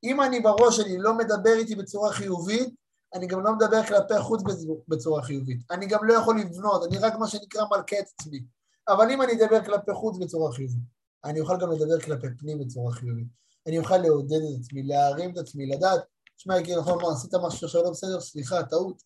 אם 0.04 0.22
אני 0.22 0.40
בראש 0.40 0.78
שלי 0.78 0.98
לא 0.98 1.18
מדבר 1.18 1.54
איתי 1.58 1.76
בצורה 1.76 2.12
חיובית, 2.12 2.76
אני 3.14 3.28
גם 3.28 3.44
לא 3.44 3.56
מדבר 3.56 3.84
כלפי 3.84 4.20
חוץ 4.20 4.42
בצורה 4.88 5.22
חיובית. 5.22 5.62
אני 5.72 5.86
גם 5.86 6.04
לא 6.04 6.14
יכול 6.14 6.40
לבנות, 6.40 6.84
אני 6.84 6.98
רק 6.98 7.14
מה 7.16 7.28
שנקרא 7.28 7.62
מלכה 7.72 8.00
את 8.00 8.06
עצמי. 8.20 8.44
אבל 8.88 9.12
אם 9.12 9.22
אני 9.22 9.34
אדבר 9.34 9.66
כלפי 9.66 9.94
חוץ 9.94 10.18
בצורה 10.18 10.52
חיובית, 10.52 10.84
אני 11.26 11.40
אוכל 11.40 11.58
גם 11.62 11.72
לדבר 11.72 12.00
כלפי 12.00 12.28
פנים 12.38 12.60
בצורה 12.60 12.92
חיובית. 12.92 13.28
אני 13.68 13.80
אוכל 13.80 13.98
לעודד 13.98 14.38
את 14.38 14.60
עצמי, 14.60 14.84
להרים 14.84 15.32
את 15.32 15.38
עצמי, 15.38 15.66
לדעת, 15.66 16.02
תשמע, 16.38 16.60
יקיר, 16.60 16.80
נכון, 16.80 17.04
מה, 17.04 17.12
עשית 17.12 17.34
משהו 17.34 17.68
שלא 17.70 17.92
בסדר, 17.92 18.20
סליחה, 18.22 18.64
טעות. 18.64 19.02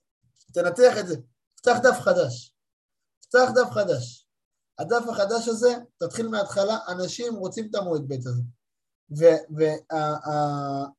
תנתח 0.54 0.97
את 1.00 1.08
זה, 1.08 1.16
פתח 1.58 1.78
דף 1.84 2.00
חדש. 2.00 2.54
פתח 3.28 3.50
דף 3.56 3.72
חדש. 3.72 4.28
הדף 4.80 5.04
החדש 5.10 5.47
הזה, 5.47 5.76
תתחיל 5.97 6.28
מההתחלה, 6.28 6.78
אנשים 6.88 7.36
רוצים 7.36 7.68
את 7.70 7.76
המועד 7.76 8.08
ב' 8.08 8.14
הזה. 8.14 8.41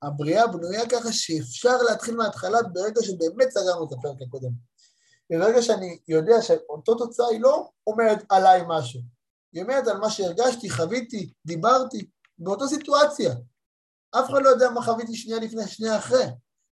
והבריאה 0.02 0.46
בנויה 0.46 0.88
ככה 0.88 1.12
שאפשר 1.12 1.76
להתחיל 1.90 2.16
מההתחלה 2.16 2.62
ברגע 2.62 3.02
שבאמת 3.02 3.50
סגרנו 3.50 3.84
את 3.84 3.92
הפרק 3.92 4.16
הקודם. 4.26 4.50
וברגע 5.32 5.62
שאני 5.62 5.98
יודע 6.08 6.42
שאותו 6.42 6.94
תוצאה 6.94 7.26
היא 7.26 7.40
לא 7.40 7.68
אומרת 7.86 8.24
עליי 8.28 8.62
משהו, 8.68 9.00
היא 9.52 9.62
אומרת 9.62 9.88
על 9.88 9.98
מה 9.98 10.10
שהרגשתי, 10.10 10.70
חוויתי, 10.70 11.32
דיברתי, 11.46 12.06
באותה 12.38 12.66
סיטואציה. 12.66 13.34
אף 14.10 14.30
אחד 14.30 14.42
לא 14.42 14.48
יודע 14.48 14.70
מה 14.70 14.82
חוויתי 14.82 15.16
שנייה 15.16 15.40
לפני, 15.40 15.68
שנייה 15.68 15.98
אחרי. 15.98 16.24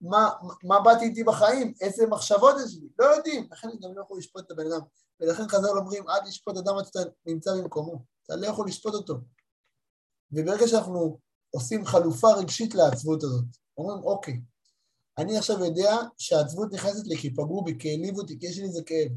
מה, 0.00 0.30
מה 0.64 0.80
באתי 0.80 1.04
איתי 1.04 1.24
בחיים, 1.24 1.74
איזה 1.80 2.06
מחשבות 2.06 2.54
יש 2.64 2.74
לי, 2.74 2.88
לא 2.98 3.04
יודעים, 3.04 3.48
לכן 3.52 3.68
אני 3.68 3.78
גם 3.80 3.90
לא 3.96 4.02
יכול 4.02 4.18
לשפוט 4.18 4.46
את 4.46 4.50
הבן 4.50 4.72
אדם. 4.72 4.80
ולכן 5.20 5.48
חז"ל 5.48 5.78
אומרים, 5.78 6.08
אל 6.08 6.20
תשפוט 6.28 6.56
אדם 6.56 6.76
עד 6.78 6.84
שאתה 6.84 6.98
נמצא 7.26 7.50
במקומו, 7.54 8.04
אתה 8.26 8.36
לא 8.36 8.46
יכול 8.46 8.68
לשפוט 8.68 8.94
אותו. 8.94 9.14
וברגע 10.34 10.68
שאנחנו 10.68 11.18
עושים 11.54 11.86
חלופה 11.86 12.28
רגשית 12.32 12.74
לעצבות 12.74 13.22
הזאת, 13.22 13.44
אומרים, 13.78 14.04
אוקיי, 14.04 14.40
אני 15.18 15.38
עכשיו 15.38 15.64
יודע 15.64 15.96
שהעצבות 16.18 16.72
נכנסת 16.72 17.06
לי 17.06 17.16
כי 17.16 17.34
פגעו 17.34 17.64
בי, 17.64 17.78
כי 17.78 17.90
העליבו 17.90 18.20
אותי, 18.20 18.38
כי 18.40 18.46
יש 18.46 18.58
לי 18.58 18.64
איזה 18.64 18.82
כאב. 18.86 19.12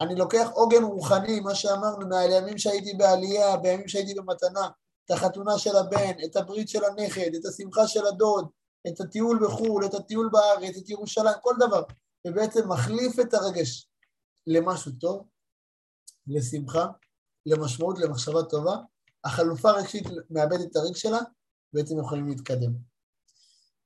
אני 0.00 0.14
לוקח 0.14 0.48
עוגן 0.52 0.82
רוחני, 0.82 1.40
מה 1.40 1.54
שאמרנו, 1.54 2.08
מהימים 2.08 2.58
שהייתי 2.58 2.94
בעלייה, 2.94 3.56
בימים 3.56 3.88
שהייתי 3.88 4.14
במתנה, 4.14 4.68
את 5.04 5.10
החתונה 5.10 5.58
של 5.58 5.76
הבן, 5.76 6.24
את 6.24 6.36
הברית 6.36 6.68
של 6.68 6.84
הנכד, 6.84 7.34
את 7.34 7.44
השמחה 7.44 7.88
של 7.88 8.06
הדוד, 8.06 8.48
את 8.88 9.00
הטיול 9.00 9.46
בחו"ל, 9.46 9.84
את 9.86 9.94
הטיול 9.94 10.30
בארץ, 10.32 10.76
את 10.76 10.90
ירושלים, 10.90 11.34
כל 11.42 11.54
דבר, 11.58 11.82
ובעצם 12.26 12.68
מחליף 12.68 13.20
את 13.20 13.34
הרגש 13.34 13.88
למשהו 14.46 14.92
טוב, 15.00 15.26
לשמחה, 16.26 16.86
למשמעות, 17.46 17.98
למחשבה 17.98 18.42
טובה, 18.42 18.76
החלופה 19.24 19.70
הרגשית 19.70 20.04
מאבדת 20.30 20.70
את 20.70 20.76
הרגש 20.76 21.02
שלה, 21.02 21.18
בעצם 21.72 22.00
יכולים 22.00 22.28
להתקדם. 22.28 22.72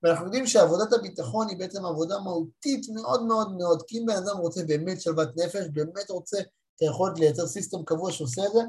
ואנחנו 0.03 0.24
יודעים 0.24 0.47
שעבודת 0.47 0.93
הביטחון 0.93 1.49
היא 1.49 1.59
בעצם 1.59 1.85
עבודה 1.85 2.18
מהותית 2.18 2.87
מאוד 2.95 3.22
מאוד 3.22 3.53
מאוד, 3.53 3.82
כי 3.87 3.99
אם 3.99 4.07
בן 4.07 4.16
אדם 4.16 4.37
רוצה 4.39 4.61
באמת 4.66 5.01
שלוות 5.01 5.28
נפש, 5.37 5.66
באמת 5.72 6.11
רוצה 6.11 6.41
את 6.41 6.82
היכולת 6.82 7.18
לייצר 7.18 7.47
סיסטם 7.47 7.85
קבוע 7.85 8.12
שעושה 8.12 8.43
את 8.47 8.53
זה, 8.53 8.61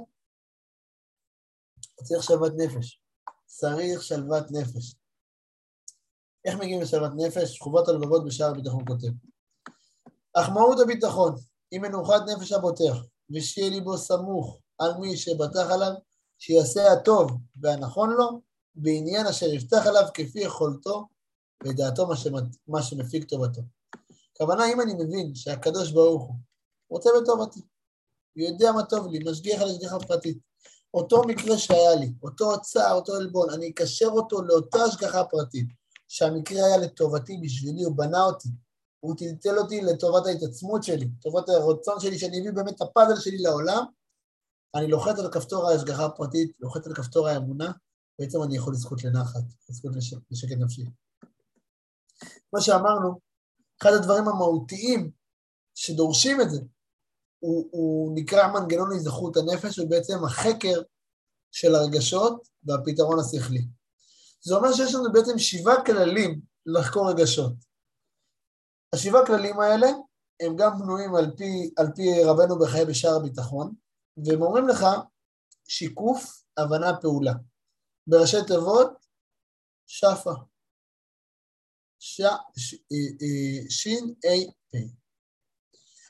צריך 2.04 2.24
שלוות 2.24 2.54
נפש. 2.58 3.02
צריך 3.46 4.04
שלוות 4.04 4.46
נפש. 4.52 4.96
איך 6.46 6.56
מגיעים 6.56 6.82
לשלוות 6.82 7.12
נפש? 7.16 7.60
חובת 7.60 7.88
הלבבות 7.88 8.26
בשער 8.26 8.50
הביטחון 8.50 8.84
כותב. 8.88 9.08
אך 10.34 10.50
מהות 10.50 10.80
הביטחון 10.80 11.36
היא 11.72 11.80
מנוחת 11.80 12.22
נפש 12.28 12.52
הבוטח, 12.52 12.96
ושיהיה 13.36 13.70
ליבו 13.70 13.98
סמוך 13.98 14.60
על 14.80 14.98
מי 15.00 15.18
שבטח 15.18 15.72
עליו, 15.72 15.92
שיעשה 16.46 16.92
הטוב 16.92 17.32
והנכון 17.62 18.10
לו, 18.10 18.42
בעניין 18.76 19.28
אשר 19.28 19.54
יפתח 19.54 19.88
עליו 19.88 20.04
כפי 20.14 20.40
יכולתו 20.40 21.08
ודעתו 21.64 22.08
מה, 22.08 22.16
שמת, 22.16 22.44
מה 22.68 22.84
שמפיק 22.84 23.24
טובתו. 23.30 23.62
הכוונה, 24.36 24.64
אם 24.74 24.82
אני 24.82 24.94
מבין 24.94 25.36
שהקדוש 25.36 25.92
ברוך 25.92 26.24
הוא 26.24 26.36
רוצה 26.90 27.10
בטובתי, 27.22 27.60
הוא 28.36 28.44
יודע 28.44 28.72
מה 28.72 28.84
טוב 28.84 29.08
לי, 29.08 29.20
משגיח 29.32 29.62
על 29.62 29.70
השגחה 29.70 30.00
פרטית. 30.00 30.38
אותו 30.94 31.22
מקרה 31.28 31.58
שהיה 31.58 31.96
לי, 31.96 32.14
אותו 32.24 32.62
צער, 32.62 32.94
אותו 32.94 33.16
עלבון, 33.16 33.50
אני 33.50 33.70
אקשר 33.70 34.08
אותו 34.08 34.42
לאותה 34.42 34.84
השגחה 34.84 35.24
פרטית. 35.24 35.68
שהמקרה 36.08 36.66
היה 36.66 36.78
לטובתי 36.78 37.38
בשבילי, 37.44 37.84
הוא 37.84 37.96
בנה 37.96 38.24
אותי. 38.24 38.50
הוא 39.00 39.16
טלטל 39.18 39.58
אותי 39.58 39.82
לטובת 39.82 40.26
ההתעצמות 40.26 40.84
שלי, 40.84 41.10
לטובת 41.20 41.50
הרצון 41.50 42.00
שלי, 42.00 42.20
שאני 42.20 42.40
אביא 42.40 42.52
באמת 42.52 42.76
את 42.76 42.82
הפאזל 42.82 43.20
שלי 43.22 43.38
לעולם. 43.38 43.86
אני 44.76 44.88
לוחץ 44.88 45.20
על 45.20 45.32
כפתור 45.32 45.70
ההשגחה 45.70 46.06
הפרטית, 46.06 46.52
לוחץ 46.60 46.88
על 46.88 46.96
כפתור 46.96 47.28
האמונה, 47.28 47.72
בעצם 48.20 48.44
אני 48.44 48.56
יכול 48.56 48.74
לזכות 48.74 49.04
לנחת, 49.04 49.44
לזכות 49.70 49.92
לשקט 50.32 50.58
נפשי. 50.58 50.86
כמו 52.50 52.62
שאמרנו, 52.62 53.20
אחד 53.82 53.90
הדברים 53.94 54.28
המהותיים 54.28 55.12
שדורשים 55.76 56.42
את 56.42 56.50
זה, 56.50 56.60
הוא, 57.40 57.70
הוא 57.72 58.12
נקרא 58.16 58.48
מנגנון 58.48 58.92
הזדחות 58.96 59.38
הנפש, 59.38 59.80
הוא 59.80 59.90
בעצם 59.90 60.24
החקר 60.26 60.82
של 61.52 61.76
הרגשות 61.76 62.48
והפתרון 62.64 63.20
השכלי. 63.20 63.68
זה 64.42 64.56
אומר 64.56 64.74
שיש 64.74 64.96
לנו 64.96 65.12
בעצם 65.14 65.40
שבעה 65.40 65.86
כללים 65.86 66.42
לחקור 66.66 67.10
רגשות. 67.10 67.54
השבעה 68.94 69.26
כללים 69.26 69.60
האלה 69.60 69.88
הם 70.40 70.56
גם 70.56 70.80
בנויים 70.80 71.16
על 71.16 71.32
פי, 71.38 71.74
על 71.78 71.88
פי 71.96 72.24
רבנו 72.24 72.60
בחיי 72.60 72.86
בשער 72.86 73.16
הביטחון, 73.16 73.74
והם 74.18 74.42
אומרים 74.42 74.68
לך 74.68 74.86
שיקוף, 75.68 76.44
הבנה, 76.58 77.02
פעולה. 77.02 77.34
בראשי 78.08 78.38
תיבות, 78.48 78.90
שפה. 79.86 80.34
ש... 82.00 82.22
ש... 82.58 82.74
אה, 82.74 82.98
אה, 83.22 83.70
שין, 83.70 84.14
אי, 84.24 84.52
פי. 84.72 84.88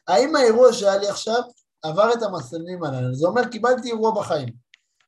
האם 0.08 0.36
האירוע 0.36 0.74
שהיה 0.74 0.98
לי 0.98 1.08
עכשיו 1.08 1.42
עבר 1.82 2.14
את 2.14 2.24
המסלולים 2.24 2.84
הללו? 2.84 3.16
זה 3.16 3.28
אומר, 3.28 3.42
קיבלתי 3.52 3.88
אירוע 3.88 4.22
בחיים. 4.22 4.50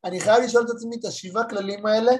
אני 0.03 0.19
חייב 0.19 0.43
לשאול 0.43 0.65
את 0.65 0.69
עצמי 0.75 0.95
את 0.99 1.05
השבעה 1.05 1.49
כללים 1.49 1.85
האלה, 1.85 2.11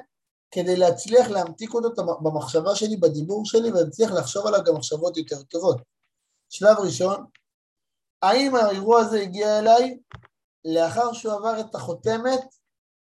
כדי 0.51 0.75
להצליח 0.75 1.28
להמתיק 1.28 1.73
אותו 1.73 1.89
במחשבה 2.23 2.75
שלי, 2.75 2.97
בדיבור 2.97 3.45
שלי, 3.45 3.71
ולהצליח 3.71 4.11
לחשוב 4.11 4.47
עליו 4.47 4.63
גם 4.65 4.75
מחשבות 4.75 5.17
יותר 5.17 5.43
טובות. 5.43 5.78
שלב 6.49 6.78
ראשון, 6.80 7.25
האם 8.21 8.55
האירוע 8.55 8.99
הזה 9.01 9.21
הגיע 9.21 9.59
אליי 9.59 9.99
לאחר 10.74 11.13
שהוא 11.13 11.34
עבר 11.34 11.59
את 11.59 11.76
החותמת 11.76 12.41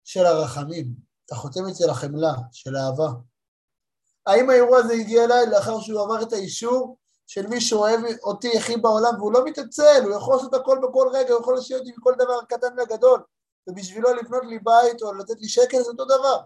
של 0.04 0.26
הרחמים, 0.26 0.88
את 1.26 1.32
החותמת 1.32 1.76
של 1.76 1.90
החמלה, 1.90 2.34
של 2.52 2.76
האהבה? 2.76 3.10
האם 4.26 4.50
האירוע 4.50 4.78
הזה 4.78 4.94
הגיע 4.94 5.24
אליי 5.24 5.46
לאחר 5.46 5.80
שהוא 5.80 6.02
עבר 6.02 6.22
את 6.22 6.34
האישור 6.34 6.98
של 7.28 7.48
מי 7.48 7.62
שאוהב 7.62 8.00
אותי 8.24 8.58
הכי 8.58 8.78
בעולם 8.78 9.14
והוא 9.18 9.34
לא 9.34 9.46
מתעצל, 9.46 10.02
הוא 10.04 10.16
יכול 10.16 10.36
לעשות 10.36 10.54
הכל 10.54 10.80
בכל 10.84 11.10
רגע, 11.14 11.34
הוא 11.34 11.42
יכול 11.42 11.56
להשאיר 11.56 11.80
אותי 11.80 11.92
בכל 11.98 12.14
דבר 12.18 12.42
קטן 12.50 12.80
וגדול, 12.80 13.24
ובשבילו 13.68 14.14
לבנות 14.14 14.44
לי 14.46 14.60
בית 14.60 15.02
או 15.02 15.14
לתת 15.14 15.40
לי 15.40 15.50
שקל 15.50 15.82
זה 15.82 15.90
אותו 15.90 16.06
דבר. 16.06 16.42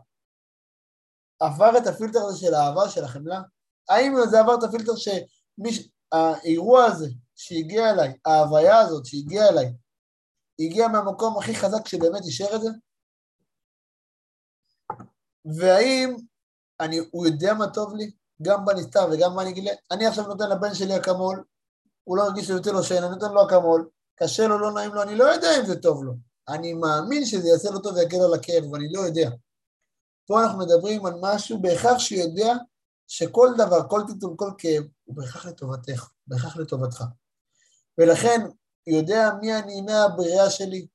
עבר 1.39 1.77
את 1.77 1.87
הפילטר 1.87 2.19
הזה 2.19 2.37
של 2.37 2.53
האהבה, 2.53 2.89
של 2.89 3.03
החמלה? 3.03 3.41
האם 3.89 4.15
זה 4.29 4.39
עבר 4.39 4.55
את 4.55 4.63
הפילטר 4.63 4.93
שהאירוע 4.95 6.85
הזה 6.85 7.09
שהגיע 7.35 7.89
אליי, 7.89 8.17
ההוויה 8.25 8.79
הזאת 8.79 9.05
שהגיעה 9.05 9.49
אליי, 9.49 9.73
הגיע 10.59 10.87
מהמקום 10.87 11.37
הכי 11.37 11.55
חזק 11.55 11.87
שבאמת 11.87 12.21
אישר 12.25 12.55
את 12.55 12.61
זה? 12.61 12.69
והאם 15.45 16.15
אני, 16.79 16.99
הוא 17.11 17.25
יודע 17.27 17.53
מה 17.53 17.67
טוב 17.67 17.95
לי, 17.95 18.11
גם 18.41 18.65
בנסתר 18.65 19.07
וגם 19.11 19.35
בנגלה? 19.35 19.71
אני 19.91 20.05
עכשיו 20.05 20.27
נותן 20.27 20.49
לבן 20.49 20.73
שלי 20.73 20.97
אקמול, 20.97 21.43
הוא 22.03 22.17
לא 22.17 22.23
הרגיש 22.23 22.47
שיוצא 22.47 22.71
לו 22.71 22.83
שאין, 22.83 23.03
אני 23.03 23.11
נותן 23.11 23.33
לו 23.33 23.47
אקמול, 23.47 23.89
קשה 24.15 24.47
לו, 24.47 24.59
לא 24.59 24.71
נעים 24.71 24.93
לו, 24.93 25.01
אני 25.01 25.15
לא 25.15 25.23
יודע 25.23 25.47
אם 25.59 25.65
זה 25.65 25.81
טוב 25.81 26.03
לו. 26.03 26.13
אני 26.47 26.73
מאמין 26.73 27.25
שזה 27.25 27.47
יעשה 27.47 27.69
לו 27.69 27.79
טוב 27.79 27.95
ויקל 27.95 28.15
על 28.15 28.33
הכאב, 28.33 28.63
אבל 28.63 28.79
אני 28.79 28.93
לא 28.93 28.99
יודע. 28.99 29.29
פה 30.27 30.43
אנחנו 30.43 30.59
מדברים 30.59 31.05
על 31.05 31.13
משהו 31.21 31.61
בהכרח 31.61 31.99
שהוא 31.99 32.19
יודע 32.19 32.53
שכל 33.07 33.49
דבר, 33.57 33.89
כל 33.89 34.01
טיטול, 34.07 34.33
כל 34.37 34.51
כאב, 34.57 34.83
הוא 35.03 35.15
בהכרח 35.15 35.45
לטובתך, 35.45 36.09
בהכרח 36.27 36.57
לטובתך. 36.57 37.03
ולכן, 37.97 38.41
יודע 38.87 39.29
מי 39.41 39.55
אני 39.55 39.81
מהבריאה 39.81 40.49
שלי 40.49 40.87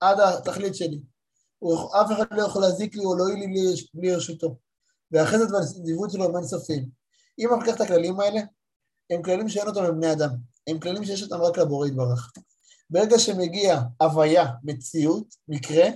עד 0.00 0.20
התכלית 0.20 0.74
שלי. 0.74 1.00
אף 2.00 2.12
אחד 2.12 2.26
לא 2.30 2.42
יכול 2.42 2.62
להזיק 2.62 2.96
לי 2.96 3.04
או 3.04 3.16
לא 3.16 3.24
יועיל 3.24 3.50
לי 3.50 3.74
בלי 3.94 4.14
רשותו. 4.14 4.56
זה 5.10 5.18
והנדיבות 5.22 6.10
שלו 6.10 6.24
הם 6.24 6.36
אינסופיים. 6.36 6.88
אם 7.38 7.48
אנחנו 7.48 7.62
ניקח 7.64 7.76
את 7.76 7.80
הכללים 7.80 8.20
האלה, 8.20 8.40
הם 9.10 9.22
כללים 9.22 9.48
שאין 9.48 9.66
אותם 9.68 9.84
לבני 9.84 10.12
אדם, 10.12 10.30
הם 10.66 10.80
כללים 10.80 11.04
שיש 11.04 11.22
אותם 11.22 11.42
רק 11.42 11.58
לבורא 11.58 11.86
יתברך. 11.86 12.32
ברגע 12.90 13.18
שמגיע 13.18 13.80
הוויה, 14.00 14.46
מציאות, 14.64 15.34
מקרה, 15.48 15.88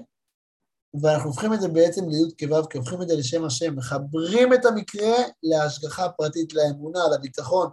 ואנחנו 1.03 1.31
הופכים 1.31 1.55
את 1.55 1.61
זה 1.61 1.69
בעצם 1.69 2.09
להיות 2.09 2.33
כו', 2.39 2.69
כי 2.71 2.79
הופכים 2.79 3.03
את 3.03 3.09
זה 3.09 3.17
לשם 3.17 3.45
השם, 3.45 3.77
מחברים 3.77 4.55
את 4.55 4.65
המקרה 4.65 5.17
להשגחה 5.43 6.05
הפרטית, 6.05 6.55
לאמונה, 6.55 7.01
לביטחון. 7.15 7.71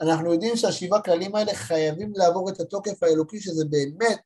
אנחנו 0.00 0.32
יודעים 0.32 0.56
שהשבעה 0.56 1.02
כללים 1.02 1.34
האלה 1.34 1.54
חייבים 1.54 2.12
לעבור 2.16 2.50
את 2.50 2.60
התוקף 2.60 3.02
האלוקי, 3.02 3.40
שזה 3.40 3.64
באמת, 3.64 4.20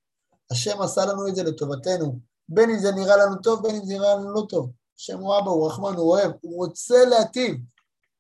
השם 0.51 0.83
עשה 0.83 1.05
לנו 1.05 1.29
את 1.29 1.37
זה 1.37 1.43
לטובתנו. 1.43 2.19
בין 2.49 2.71
אם 2.71 2.79
זה 2.79 2.93
נראה 2.93 3.17
לנו 3.17 3.37
טוב, 3.37 3.63
בין 3.63 3.77
אם 3.77 3.85
זה 3.85 3.95
נראה 3.95 4.15
לנו 4.15 4.33
לא 4.33 4.47
טוב. 4.49 4.71
השם 4.99 5.19
הוא 5.19 5.39
אבא, 5.39 5.51
הוא 5.51 5.67
רחמן, 5.67 5.95
הוא 5.95 6.11
אוהב, 6.11 6.33
הוא 6.41 6.67
רוצה 6.67 7.05
להטיב. 7.05 7.57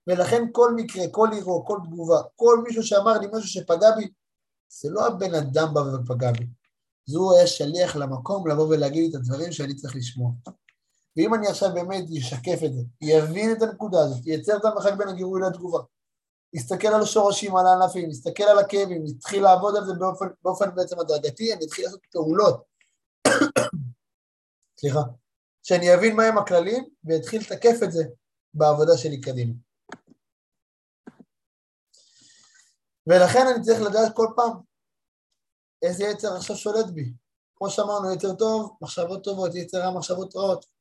ולכן 0.06 0.42
כל 0.52 0.74
מקרה, 0.74 1.08
כל 1.10 1.28
אירוע, 1.32 1.66
כל 1.66 1.78
תגובה, 1.84 2.22
כל 2.36 2.62
מישהו 2.66 2.82
שאמר 2.82 3.18
לי 3.18 3.26
משהו 3.32 3.48
שפגע 3.48 3.90
בי, 3.96 4.08
זה 4.68 4.90
לא 4.90 5.06
הבן 5.06 5.34
אדם 5.34 5.74
בא 5.74 5.80
ופגע 5.80 6.32
בי. 6.32 6.46
הוא 7.16 7.34
היה 7.34 7.46
שליח 7.46 7.96
למקום 7.96 8.48
לבוא 8.48 8.66
ולהגיד 8.68 9.10
את 9.10 9.20
הדברים 9.20 9.52
שאני 9.52 9.74
צריך 9.74 9.96
לשמוע. 9.96 10.30
ואם 11.16 11.34
אני 11.34 11.48
עכשיו 11.48 11.74
באמת 11.74 12.04
אשקף 12.18 12.58
את 12.64 12.74
זה, 12.74 12.82
יבין 13.00 13.52
את 13.52 13.62
הנקודה 13.62 14.00
הזאת, 14.00 14.26
ייצר 14.26 14.56
את 14.56 14.64
המרחק 14.64 14.92
בין 14.98 15.08
הגירוי 15.08 15.40
לתגובה, 15.40 15.78
יסתכל 16.54 16.88
על 16.88 17.02
השורשים, 17.02 17.56
על 17.56 17.66
הענפים, 17.66 18.10
יסתכל 18.10 18.42
על 18.42 18.58
הכאבים, 18.58 19.06
יתחיל 19.06 19.42
לעבוד 19.42 19.76
על 19.76 19.84
זה 19.84 19.92
באופן, 19.98 20.26
באופן 20.42 20.74
בעצם 20.74 21.00
הדרגתי, 21.00 21.52
אני 21.52 21.64
אתחיל 21.66 21.84
לעשות 21.84 22.00
פעולות. 22.12 22.64
סליחה. 24.80 25.00
שאני 25.62 25.94
אבין 25.94 26.16
מהם 26.16 26.38
הכללים 26.38 26.84
ואתחיל 27.04 27.40
לתקף 27.40 27.82
את 27.84 27.92
זה 27.92 28.04
בעבודה 28.54 28.96
שלי 28.96 29.20
קדימה. 29.20 29.52
ולכן 33.06 33.46
אני 33.54 33.62
צריך 33.62 33.80
לדעת 33.80 34.12
כל 34.16 34.26
פעם 34.36 34.52
איזה 35.82 36.04
יצר 36.04 36.36
עכשיו 36.36 36.56
שולט 36.56 36.86
בי. 36.94 37.12
כמו 37.56 37.70
שאמרנו, 37.70 38.12
יצר 38.14 38.34
טוב, 38.34 38.76
מחשבות 38.80 39.24
טובות, 39.24 39.54
יצר 39.54 39.78
רע, 39.78 39.98
מחשבות 39.98 40.36
רעות. 40.36 40.73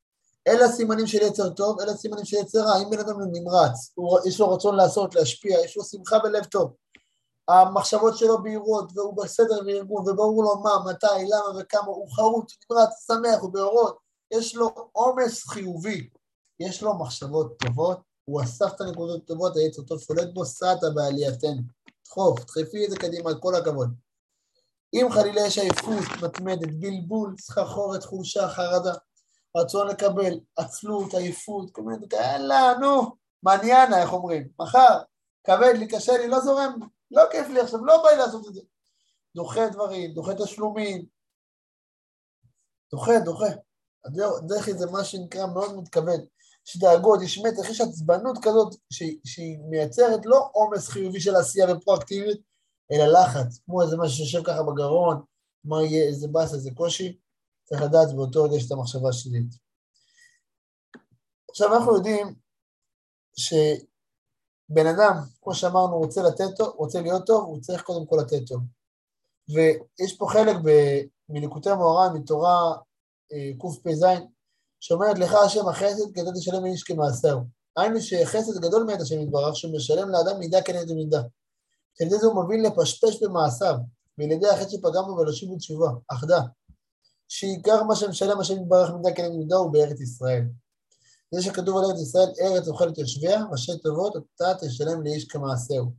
אלה 0.48 0.64
הסימנים 0.64 1.06
של 1.06 1.22
יצר 1.22 1.50
טוב, 1.50 1.80
אלה 1.80 1.92
הסימנים 1.92 2.24
של 2.24 2.36
יצר 2.36 2.58
רע. 2.58 2.82
אם 2.82 2.90
בן 2.90 2.98
אדם 2.98 3.16
נמרץ, 3.32 3.92
הוא, 3.94 4.18
יש 4.26 4.40
לו 4.40 4.52
רצון 4.52 4.76
לעשות, 4.76 5.14
להשפיע, 5.14 5.60
יש 5.60 5.76
לו 5.76 5.84
שמחה 5.84 6.18
בלב 6.18 6.44
טוב. 6.44 6.74
המחשבות 7.48 8.16
שלו 8.16 8.42
בהירות, 8.42 8.92
והוא 8.94 9.16
בסדר 9.16 9.58
וארגון, 9.66 10.08
וברור 10.08 10.44
לו 10.44 10.58
מה, 10.62 10.70
מתי, 10.90 11.06
למה 11.06 11.60
וכמה, 11.60 11.86
הוא 11.86 12.08
הוא 12.16 12.44
נמרץ, 12.70 13.06
שמח, 13.06 13.40
הוא 13.40 13.52
בהורות, 13.52 13.98
יש 14.30 14.54
לו 14.54 14.70
עומס 14.92 15.48
חיובי, 15.48 16.08
יש 16.60 16.82
לו 16.82 16.94
מחשבות 16.98 17.58
טובות, 17.58 17.98
הוא 18.24 18.42
אסף 18.42 18.72
את 18.76 18.80
הנקודות 18.80 19.22
הטובות, 19.24 19.56
היצר 19.56 19.82
טוב 19.82 20.00
שולט 20.00 20.28
בו, 20.34 20.44
סעתה 20.44 20.86
בעלייתנו. 20.94 21.62
דחוף, 22.06 22.40
דחפי 22.40 22.84
את 22.84 22.90
זה 22.90 22.96
קדימה, 22.96 23.34
כל 23.34 23.54
הכבוד. 23.54 23.88
אם 24.94 25.08
חלילה 25.10 25.40
יש 25.40 25.58
עייפות 25.58 26.04
מתמדת, 26.22 26.68
בלבול, 26.80 27.34
סחרחורת, 27.40 28.04
חולשה, 28.04 28.48
חרדה, 28.48 28.94
רצון 29.56 29.88
לקבל, 29.88 30.40
עצלות, 30.56 31.14
עייפות, 31.14 31.70
כל 31.70 31.82
מיני 31.82 32.08
כאלה, 32.08 32.74
נו, 32.80 33.16
מניאנה, 33.42 34.02
איך 34.02 34.12
אומרים, 34.12 34.48
מחר, 34.58 35.02
כבד 35.44 35.74
לי, 35.78 35.88
קשה 35.88 36.12
לי, 36.12 36.28
לא 36.28 36.40
זורם, 36.40 36.78
לא 37.10 37.22
כיף 37.32 37.48
לי 37.48 37.60
עכשיו, 37.60 37.84
לא 37.84 38.02
בא 38.02 38.10
לי 38.10 38.16
לעשות 38.16 38.48
את 38.48 38.54
זה. 38.54 38.60
דוחה 39.36 39.68
דברים, 39.68 40.14
דוחה 40.14 40.32
תשלומים, 40.34 41.04
דוחה, 42.92 43.12
דוחה. 43.24 43.46
הדרך 44.04 44.70
זה 44.70 44.86
מה 44.90 45.04
שנקרא 45.04 45.46
מאוד 45.46 45.76
מתכוון. 45.76 46.20
יש 46.68 46.76
דאגות, 46.76 47.22
יש 47.22 47.38
מתח, 47.38 47.70
יש 47.70 47.80
עצבנות 47.80 48.38
כזאת 48.42 48.74
שהיא 49.24 49.58
מייצרת 49.70 50.20
לא 50.24 50.48
עומס 50.52 50.88
חיובי 50.88 51.20
של 51.20 51.36
עשייה 51.36 51.72
ופרואקטיביות, 51.72 52.38
אלא 52.92 53.04
לחץ, 53.06 53.60
כמו 53.64 53.82
איזה 53.82 53.96
משהו 53.96 54.16
שיושב 54.16 54.42
ככה 54.44 54.62
בגרון, 54.62 55.22
מה 55.64 55.82
יהיה, 55.82 56.08
איזה 56.08 56.28
באסה, 56.28 56.54
איזה 56.54 56.70
קושי, 56.74 57.18
צריך 57.64 57.82
לדעת 57.82 58.14
באותו 58.16 58.44
רגע 58.44 58.56
יש 58.56 58.66
את 58.66 58.72
המחשבה 58.72 59.08
השלילית. 59.08 59.54
עכשיו 61.50 61.74
אנחנו 61.74 61.96
יודעים 61.96 62.34
שבן 63.36 64.86
אדם, 64.86 65.16
כמו 65.42 65.54
שאמרנו, 65.54 65.98
רוצה 65.98 66.22
לתת 66.22 66.56
טוב, 66.56 66.74
רוצה 66.76 67.00
להיות 67.00 67.26
טוב, 67.26 67.44
הוא 67.44 67.60
צריך 67.60 67.82
קודם 67.82 68.06
כל 68.06 68.16
לתת 68.20 68.46
טוב. 68.46 68.60
ויש 69.48 70.16
פה 70.18 70.26
חלק 70.28 70.56
מליקוטי 71.28 71.70
המוהר"ן, 71.70 72.16
מתורה 72.16 72.76
אה, 73.32 73.50
קפ"ז, 73.58 74.04
שאומרת 74.80 75.18
לך 75.18 75.34
השם 75.34 75.68
החסד 75.68 76.14
כדי 76.14 76.30
תשלם 76.38 76.64
לאיש 76.64 76.82
כמעשר. 76.82 77.38
היינו 77.76 78.00
שחסד 78.00 78.60
גדול 78.60 78.84
מאת 78.84 79.00
השם 79.00 79.20
יתברך, 79.20 79.56
שהוא 79.56 79.76
משלם 79.76 80.08
לאדם 80.08 80.38
מידה 80.38 80.62
כנגד 80.62 80.92
מידה. 80.92 81.20
על 82.00 82.06
ידי 82.06 82.18
זה 82.18 82.26
הוא 82.26 82.44
מבין 82.44 82.62
לפשפש 82.62 83.22
במעשיו, 83.22 83.74
ועל 84.18 84.30
ידי 84.30 84.48
החטא 84.48 84.70
שפגם 84.70 85.04
בו 85.06 85.16
ולהשיב 85.16 85.54
בתשובה, 85.54 85.88
אחדה. 86.08 86.40
שעיקר 87.28 87.82
מה 87.82 87.96
שמשלם 87.96 88.40
השם 88.40 88.54
יתברך 88.62 88.90
מידה 88.90 89.16
כנגד 89.16 89.36
מידה 89.36 89.56
הוא 89.56 89.72
בארץ 89.72 90.00
ישראל. 90.00 90.44
זה 91.34 91.42
שכתוב 91.42 91.76
על 91.76 91.84
ארץ 91.84 92.00
ישראל, 92.00 92.28
ארץ 92.40 92.68
אוכלת 92.68 92.98
יושביה, 92.98 93.44
ראשי 93.50 93.78
טובות, 93.82 94.16
אותה 94.16 94.52
תשלם 94.60 95.02
לאיש 95.02 95.24
כמעשהו. 95.24 95.92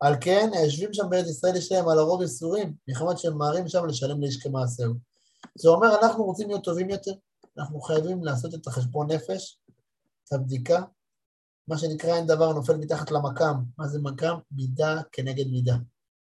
על 0.00 0.14
כן, 0.20 0.50
היושבים 0.52 0.94
שם 0.94 1.10
בארץ 1.10 1.26
ישראל 1.26 1.56
יש 1.56 1.72
להם 1.72 1.88
על 1.88 1.98
הרוב 1.98 2.22
יסורים, 2.22 2.74
מחמת 2.88 3.18
שהם 3.18 3.34
ממהרים 3.34 3.68
שם 3.68 3.86
לשלם 3.86 4.20
לאיש 4.20 4.36
כמעשהו. 4.36 4.94
זה 5.58 5.68
אומר, 5.68 5.98
אנחנו 6.02 6.24
רוצים 6.24 6.48
להיות 6.48 6.64
טובים 6.64 6.90
יותר, 6.90 7.12
אנחנו 7.58 7.80
חייבים 7.80 8.24
לעשות 8.24 8.54
את 8.54 8.66
החשבון 8.66 9.12
נפש, 9.12 9.60
את 10.24 10.32
הבדיקה, 10.32 10.82
מה 11.68 11.78
שנקרא 11.78 12.16
אין 12.16 12.26
דבר 12.26 12.52
נופל 12.52 12.76
מתחת 12.76 13.10
למקם. 13.10 13.54
מה 13.78 13.88
זה 13.88 13.98
מקם? 14.02 14.34
מידה 14.50 15.00
כנגד 15.12 15.46
מידה. 15.46 15.76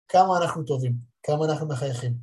כמה 0.08 0.38
אנחנו 0.38 0.64
טובים, 0.64 0.92
כמה 1.22 1.44
אנחנו 1.44 1.68
מחייכים, 1.68 2.14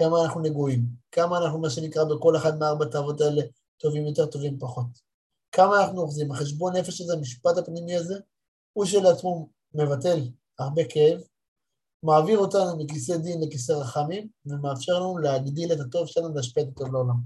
כמה 0.00 0.24
אנחנו 0.24 0.40
נגועים, 0.40 0.80
כמה 1.12 1.38
אנחנו, 1.38 1.58
מה 1.58 1.70
שנקרא, 1.70 2.04
בכל 2.04 2.36
אחד 2.36 2.58
מארבע 2.58 2.84
האבות 2.94 3.20
האלה, 3.20 3.42
טובים 3.78 4.06
יותר, 4.06 4.26
טובים 4.26 4.58
פחות. 4.58 4.86
כמה 5.52 5.82
אנחנו 5.82 6.00
אוחזים. 6.00 6.32
החשבון 6.32 6.76
נפש 6.76 7.00
הזה, 7.00 7.12
המשפט 7.12 7.58
הפנימי 7.58 7.96
הזה, 7.96 8.18
הוא 8.72 8.84
שלעצמו 8.84 9.48
מבטל 9.74 10.20
הרבה 10.58 10.82
כאב, 10.88 11.20
מעביר 12.02 12.38
אותנו 12.38 12.76
מכיסא 12.76 13.16
דין 13.16 13.40
לכיסא 13.40 13.72
רחמים, 13.72 14.28
ומאפשר 14.46 14.92
לנו 14.92 15.18
להגדיל 15.18 15.72
את 15.72 15.80
הטוב 15.80 16.06
שלנו 16.06 16.32
ולהשפיע 16.32 16.62
את 16.62 16.68
הטוב 16.68 16.92
לעולם. 16.92 17.16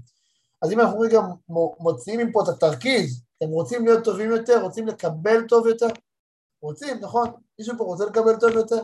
אז 0.61 0.71
אם 0.71 0.79
אנחנו 0.79 0.99
רגע 0.99 1.19
מוציאים 1.79 2.27
מפה 2.27 2.43
את 2.43 2.47
התרכיז, 2.47 3.21
אתם 3.37 3.49
רוצים 3.49 3.85
להיות 3.85 4.03
טובים 4.03 4.31
יותר, 4.31 4.61
רוצים 4.61 4.87
לקבל 4.87 5.47
טוב 5.47 5.67
יותר? 5.67 5.87
רוצים, 6.61 6.99
נכון? 7.01 7.31
מישהו 7.59 7.77
פה 7.77 7.83
רוצה 7.83 8.05
לקבל 8.05 8.39
טוב 8.39 8.51
יותר? 8.51 8.81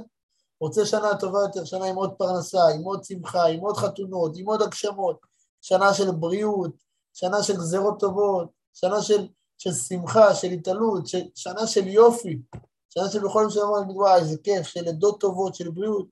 רוצה 0.61 0.85
שנה 0.85 1.19
טובה 1.19 1.39
יותר, 1.39 1.65
שנה 1.65 1.85
עם 1.85 1.95
עוד 1.95 2.13
פרנסה, 2.17 2.59
עם 2.75 2.83
עוד 2.83 3.03
שמחה, 3.03 3.45
עם 3.47 3.59
עוד 3.59 3.77
חתונות, 3.77 4.31
עם 4.35 4.45
עוד 4.45 4.61
הגשמות, 4.61 5.19
שנה 5.61 5.93
של 5.93 6.11
בריאות, 6.19 6.75
שנה 7.13 7.43
של 7.43 7.53
גזרות 7.53 7.99
טובות, 7.99 8.49
שנה 8.73 9.01
של, 9.01 9.27
של 9.57 9.71
שמחה, 9.71 10.35
של 10.35 10.47
התעלות, 10.47 11.07
של, 11.07 11.21
שנה 11.35 11.67
של 11.67 11.87
יופי, 11.87 12.41
שנה 12.89 13.03
של 13.11 13.19
בכל 13.19 13.39
מיני 13.39 13.53
שאומרים, 13.53 13.89
וואי, 13.89 14.19
איזה 14.19 14.37
כיף, 14.43 14.67
של 14.67 14.87
עדות 14.87 15.19
טובות, 15.19 15.55
של 15.55 15.71
בריאות. 15.71 16.07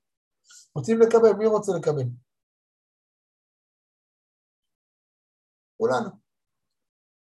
רוצים 0.76 1.00
לקבל, 1.02 1.34
מי 1.38 1.46
רוצה 1.46 1.72
לקבל? 1.78 2.04
כולנו. 5.78 6.10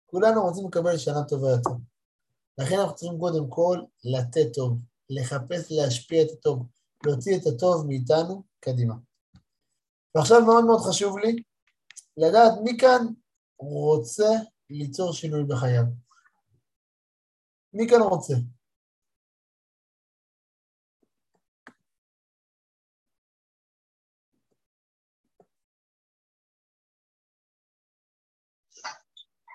כולנו 0.06 0.42
רוצים 0.42 0.68
לקבל 0.68 0.98
שנה 0.98 1.24
טובה 1.28 1.50
יותר. 1.50 1.70
לכן 2.58 2.80
אנחנו 2.80 2.96
צריכים 2.96 3.20
קודם 3.20 3.50
כל 3.50 3.78
לתת 4.04 4.54
טוב, 4.54 4.78
לחפש 5.10 5.72
להשפיע 5.72 6.24
את 6.24 6.28
הטוב, 6.32 6.66
להוציא 7.06 7.38
את 7.38 7.42
הטוב 7.56 7.86
מאיתנו 7.88 8.44
קדימה. 8.60 8.96
ועכשיו 10.16 10.42
מאוד 10.46 10.66
מאוד 10.66 10.80
חשוב 10.90 11.18
לי 11.18 11.44
לדעת 12.18 12.54
מי 12.64 12.78
כאן 12.80 13.06
רוצה 13.60 14.30
ליצור 14.70 15.14
שינוי 15.14 15.44
בחייו. 15.48 15.84
מי 17.74 17.88
כאן 17.90 18.02
רוצה? 18.02 18.34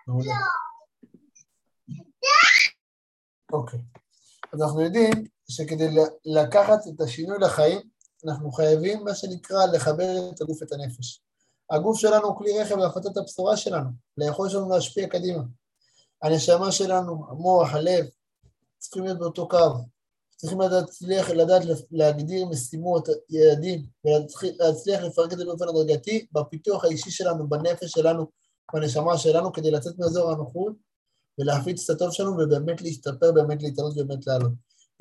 מעולה. 0.07 0.33
אוקיי. 3.53 3.81
אז 4.53 4.63
אנחנו 4.63 4.81
יודעים 4.81 5.11
שכדי 5.57 5.89
לקחת 6.25 6.79
את 6.89 7.01
השינוי 7.01 7.39
לחיים, 7.41 7.81
אנחנו 8.27 8.53
חייבים, 8.53 9.05
מה 9.05 9.15
שנקרא, 9.15 9.67
לחבר 9.67 10.31
את 10.35 10.41
הגוף 10.41 10.63
ואת 10.63 10.73
הנפש. 10.73 11.23
הגוף 11.71 11.99
שלנו 11.99 12.27
הוא 12.27 12.37
כלי 12.37 12.61
רכב 12.61 12.77
להפצת 12.77 13.17
הבשורה 13.17 13.57
שלנו, 13.57 13.91
ליכולת 14.19 14.51
שלנו 14.51 14.69
להשפיע 14.69 15.09
קדימה. 15.09 15.43
הנשמה 16.23 16.73
שלנו, 16.73 17.25
המוח, 17.29 17.75
הלב, 17.75 18.05
צריכים 18.79 19.05
להיות 19.05 19.19
באותו 19.19 19.49
קו. 19.49 19.59
צריכים 20.37 20.61
להצליח 20.61 21.31
לדעת 21.31 21.63
להגדיר 21.91 22.47
משימות, 22.47 23.09
יעדים, 23.31 23.87
ולהצליח 24.05 25.03
לפרק 25.03 25.33
את 25.33 25.39
זה 25.39 25.45
באופן 25.45 25.69
הדרגתי 25.69 26.27
בפיתוח 26.33 26.85
האישי 26.85 27.11
שלנו, 27.11 27.49
בנפש 27.49 27.91
שלנו, 27.91 28.27
בנשמה 28.75 29.19
שלנו, 29.19 29.53
כדי 29.53 29.71
לצאת 29.71 29.99
מאזור 29.99 30.31
הנוחות 30.31 30.73
ולהפיץ 31.39 31.91
את 31.91 31.97
הטוב 31.97 32.13
שלנו 32.13 32.33
ובאמת 32.33 32.83
להשתפר, 32.83 33.33
באמת 33.33 33.63
להתעלות 33.63 33.93
ובאמת 33.99 34.27
לעלות. 34.27 34.53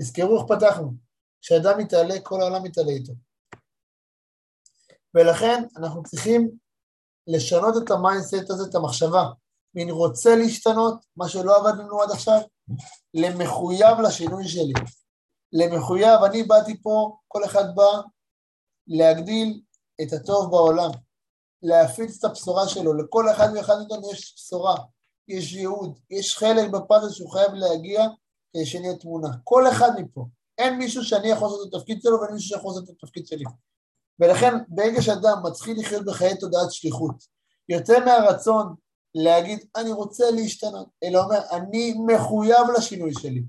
תזכרו 0.02 0.38
איך 0.38 0.46
פתחנו, 0.48 0.94
כשאדם 1.42 1.78
מתעלה, 1.78 2.16
כל 2.24 2.42
העולם 2.42 2.64
מתעלה 2.64 2.92
איתו. 2.92 3.14
ולכן 5.16 5.64
אנחנו 5.78 6.04
צריכים 6.04 6.52
לשנות 7.28 7.84
את 7.84 7.92
ה 7.92 7.99
mindset 7.99 8.50
הזה, 8.50 8.70
את 8.70 8.76
המחשבה, 8.76 9.24
מין 9.76 9.90
רוצה 9.90 10.36
להשתנות, 10.36 11.06
מה 11.16 11.30
שלא 11.30 11.58
עבד 11.58 11.80
לנו 11.80 12.02
עד 12.02 12.12
עכשיו, 12.12 12.40
למחויב 13.14 14.00
לשינוי 14.08 14.48
שלי. 14.48 14.74
למחויב, 15.54 16.24
אני 16.24 16.44
באתי 16.44 16.82
פה, 16.82 17.18
כל 17.28 17.46
אחד 17.46 17.76
בא 17.76 18.02
להגדיל 18.88 19.62
את 20.02 20.14
הטוב 20.14 20.52
בעולם, 20.52 20.90
להפיץ 21.64 22.18
את 22.18 22.24
הבשורה 22.24 22.68
שלו, 22.68 22.94
לכל 22.94 23.26
אחד 23.32 23.48
ואחד 23.56 23.74
מאיתנו 23.80 24.12
יש 24.12 24.34
בשורה, 24.38 24.76
יש 25.28 25.54
ייעוד, 25.54 26.00
יש 26.10 26.38
חלק 26.38 26.70
בפאזל 26.72 27.10
שהוא 27.10 27.32
חייב 27.32 27.54
להגיע 27.54 28.02
כדי 28.54 28.66
שנהיה 28.66 28.96
תמונה. 28.96 29.28
כל 29.44 29.68
אחד 29.68 29.90
מפה. 29.98 30.26
אין 30.58 30.78
מישהו 30.78 31.04
שאני 31.04 31.28
יכול 31.28 31.48
לעשות 31.48 31.68
את 31.70 31.74
התפקיד 31.74 32.02
שלו 32.02 32.22
ואין 32.22 32.34
מישהו 32.34 32.50
שיכול 32.50 32.72
לעשות 32.72 32.90
את 32.90 32.96
התפקיד 32.98 33.28
שלי. 33.28 33.44
ולכן 34.20 34.54
ברגע 34.68 35.02
שאדם 35.02 35.38
מתחיל 35.44 35.80
לחיות 35.80 36.06
בחיי 36.06 36.38
תודעת 36.38 36.72
שליחות, 36.72 37.16
יוצא 37.70 38.06
מהרצון 38.06 38.76
להגיד 39.16 39.60
אני 39.76 39.92
רוצה 39.92 40.32
להשתנות, 40.32 40.88
אלא 41.04 41.24
אומר 41.24 41.40
אני 41.52 41.94
מחויב 42.08 42.68
לשינוי 42.78 43.14
שלי, 43.14 43.44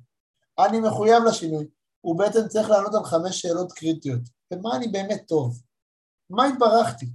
אני 0.59 0.81
מחויב 0.81 1.25
לשינוי, 1.25 1.67
הוא 2.01 2.19
בעצם 2.19 2.49
צריך 2.49 2.71
לענות 2.71 2.95
על 2.95 3.05
חמש 3.05 3.41
שאלות 3.41 3.73
קריטיות. 3.73 4.21
ומה 4.53 4.77
אני 4.77 4.89
באמת 4.89 5.23
טוב? 5.29 5.63
מה 6.31 6.47
התברכתי? 6.47 7.07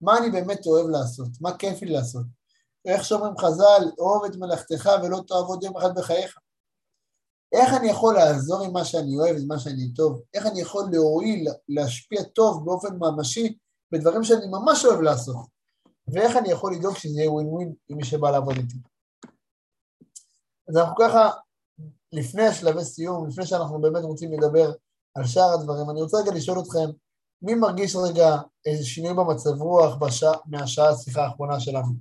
מה 0.00 0.18
אני 0.18 0.30
באמת 0.30 0.66
אוהב 0.66 0.88
לעשות? 0.88 1.28
מה 1.40 1.56
כיף 1.56 1.82
לי 1.82 1.92
לעשות? 1.92 2.26
איך 2.84 3.04
שאומרים 3.04 3.38
חז"ל, 3.38 3.90
אוהב 3.98 4.24
את 4.24 4.36
מלאכתך 4.36 4.90
ולא 5.02 5.20
תעבוד 5.28 5.62
יום 5.62 5.76
אחד 5.76 5.94
בחייך. 5.94 6.38
איך 7.52 7.74
אני 7.74 7.88
יכול 7.90 8.14
לעזור 8.14 8.64
עם 8.64 8.72
מה 8.72 8.84
שאני 8.84 9.16
אוהב, 9.16 9.36
עם 9.36 9.48
מה 9.48 9.58
שאני 9.58 9.92
טוב? 9.94 10.22
איך 10.34 10.46
אני 10.46 10.60
יכול 10.60 10.84
להועיל, 10.92 11.48
להשפיע 11.68 12.22
טוב 12.22 12.64
באופן 12.64 12.96
ממשי 12.98 13.58
בדברים 13.92 14.24
שאני 14.24 14.46
ממש 14.46 14.84
אוהב 14.84 15.00
לעשות? 15.00 15.36
ואיך 16.08 16.36
אני 16.36 16.50
יכול 16.50 16.74
לדאוג 16.74 16.96
שזה 16.96 17.18
יהיה 17.18 17.32
ווין 17.32 17.46
ווין 17.46 17.72
עם 17.88 17.96
מי 17.96 18.04
שבא 18.04 18.30
לעבוד 18.30 18.56
איתי? 18.56 18.76
אז 20.68 20.76
אנחנו 20.76 20.94
ככה 21.00 21.30
לפני 22.12 22.42
השלבי 22.42 22.84
סיום, 22.84 23.28
לפני 23.28 23.46
שאנחנו 23.46 23.80
באמת 23.80 24.04
רוצים 24.04 24.32
לדבר 24.32 24.72
על 25.14 25.24
שאר 25.26 25.52
הדברים, 25.60 25.90
אני 25.90 26.02
רוצה 26.02 26.16
רגע 26.16 26.32
לשאול 26.34 26.58
אתכם, 26.60 26.90
מי 27.42 27.54
מרגיש 27.54 27.96
רגע 27.96 28.36
איזה 28.66 28.84
שינוי 28.84 29.14
במצב 29.14 29.62
רוח 29.62 29.96
בשע, 29.96 30.32
מהשעה, 30.46 30.90
השיחה 30.90 31.24
האחרונה 31.24 31.60
שלנו? 31.60 31.92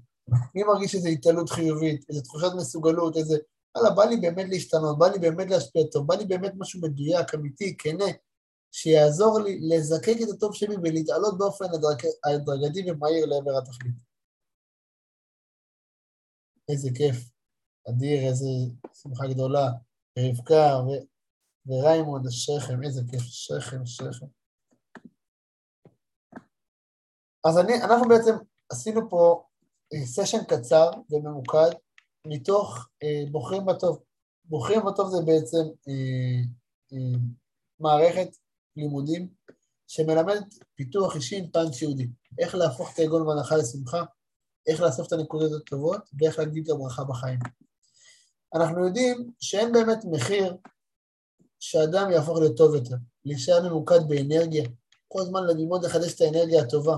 מי 0.56 0.64
מרגיש 0.64 0.96
איזו 0.96 1.08
התעלות 1.08 1.50
חיובית, 1.50 2.06
איזו 2.10 2.22
תחושת 2.22 2.54
מסוגלות, 2.58 3.18
איזה, 3.18 3.38
וואלה, 3.76 3.96
בא 3.96 4.04
לי 4.04 4.18
באמת 4.18 4.46
להשתנות, 4.50 5.00
בא 5.00 5.08
לי 5.08 5.20
באמת 5.20 5.48
להשפיע 5.50 5.84
טוב, 5.92 6.08
בא 6.08 6.16
לי 6.16 6.26
באמת 6.26 6.54
משהו 6.58 6.82
מדויק, 6.82 7.34
אמיתי, 7.36 7.78
כנה, 7.78 8.06
שיעזור 8.72 9.40
לי 9.40 9.60
לזקק 9.70 10.16
את 10.24 10.30
הטוב 10.36 10.56
שלי 10.56 10.76
ולהתעלות 10.76 11.38
באופן 11.38 11.66
הדרגתי 12.26 12.92
ומהיר 12.92 13.26
לעבר 13.26 13.58
התכלית. 13.58 13.96
איזה 16.70 16.90
כיף, 16.98 17.16
אדיר, 17.90 18.28
איזה 18.28 18.46
שמחה 18.94 19.28
גדולה. 19.28 19.68
רבקה 20.20 20.80
ו... 20.86 20.90
וריימונד, 21.66 22.28
אשריכם, 22.28 22.84
איזה 22.84 23.02
כיף, 23.12 23.22
אשריכם, 23.22 23.82
אשריכם. 23.82 24.26
אז 27.48 27.58
אני, 27.58 27.74
אנחנו 27.84 28.10
בעצם 28.10 28.32
עשינו 28.70 29.10
פה 29.10 29.44
session 30.06 30.38
אה, 30.38 30.46
קצר 30.46 30.90
וממוקד 31.10 31.72
מתוך 32.28 32.88
אה, 33.04 33.24
בוחרים 33.32 33.66
בטוב. 33.66 34.04
בוחרים 34.46 34.82
בטוב 34.86 35.10
זה 35.10 35.18
בעצם 35.26 35.64
אה, 35.88 36.42
אה, 36.94 37.20
מערכת 37.80 38.30
לימודים 38.76 39.30
שמלמדת 39.88 40.56
פיתוח 40.76 41.16
אישי 41.16 41.38
עם 41.38 41.52
פאנץ' 41.52 41.82
יהודי. 41.82 42.08
איך 42.40 42.56
להפוך 42.56 42.94
את 42.94 43.00
היגון 43.00 43.28
והנחה 43.28 43.56
לשמחה, 43.58 44.04
איך 44.68 44.82
לאסוף 44.82 45.08
את 45.08 45.14
הנקודות 45.14 45.62
הטובות 45.62 46.02
ואיך 46.20 46.40
להגדיל 46.40 46.64
את 46.64 46.70
הברכה 46.70 47.04
בחיים. 47.04 47.40
אנחנו 48.56 48.86
יודעים 48.86 49.32
שאין 49.40 49.72
באמת 49.72 50.06
מחיר 50.12 50.58
שאדם 51.60 52.12
יהפוך 52.12 52.38
לטוב 52.40 52.76
יותר, 52.76 52.96
להישאר 53.26 53.70
ממוקד 53.70 54.00
באנרגיה, 54.08 54.70
כל 55.08 55.22
הזמן 55.22 55.44
ללמוד 55.44 55.86
לחדש 55.86 56.14
את 56.16 56.22
האנרגיה 56.22 56.62
הטובה, 56.62 56.98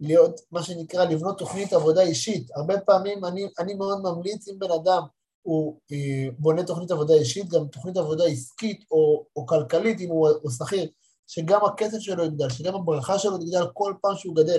להיות, 0.00 0.40
מה 0.50 0.62
שנקרא, 0.62 1.04
לבנות 1.04 1.38
תוכנית 1.38 1.72
עבודה 1.72 2.02
אישית. 2.02 2.50
הרבה 2.56 2.80
פעמים 2.80 3.24
אני, 3.24 3.48
אני 3.58 3.74
מאוד 3.74 4.02
ממליץ 4.02 4.48
אם 4.48 4.58
בן 4.58 4.70
אדם 4.70 5.02
הוא 5.42 5.80
אה, 5.92 6.30
בונה 6.38 6.64
תוכנית 6.64 6.90
עבודה 6.90 7.14
אישית, 7.14 7.48
גם 7.48 7.68
תוכנית 7.68 7.96
עבודה 7.96 8.24
עסקית 8.24 8.84
או, 8.90 9.26
או 9.36 9.46
כלכלית, 9.46 10.00
אם 10.00 10.08
הוא, 10.08 10.28
הוא 10.42 10.50
שכיר, 10.50 10.88
שגם 11.26 11.64
הכסף 11.64 11.98
שלו 11.98 12.24
יגדל, 12.24 12.48
שגם 12.48 12.74
הברכה 12.74 13.18
שלו 13.18 13.38
תגדל 13.38 13.66
כל 13.72 13.94
פעם 14.02 14.16
שהוא 14.16 14.36
גדל. 14.36 14.58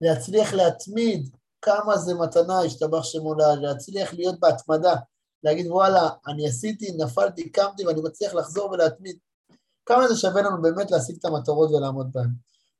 להצליח 0.00 0.54
להתמיד 0.54 1.28
כמה 1.62 1.96
זה 1.98 2.14
מתנה, 2.14 2.60
השתבח 2.60 3.02
שמולה, 3.02 3.54
להצליח 3.54 4.14
להיות 4.14 4.40
בהתמדה, 4.40 4.94
להגיד 5.42 5.66
וואלה, 5.66 6.08
אני 6.26 6.48
עשיתי, 6.48 6.92
נפלתי, 6.92 7.50
קמתי 7.50 7.86
ואני 7.86 8.00
מצליח 8.00 8.34
לחזור 8.34 8.70
ולהתמיד. 8.70 9.18
כמה 9.86 10.08
זה 10.08 10.16
שווה 10.16 10.42
לנו 10.42 10.62
באמת 10.62 10.90
להשיג 10.90 11.16
את 11.20 11.24
המטרות 11.24 11.70
ולעמוד 11.70 12.12
בהן. 12.12 12.24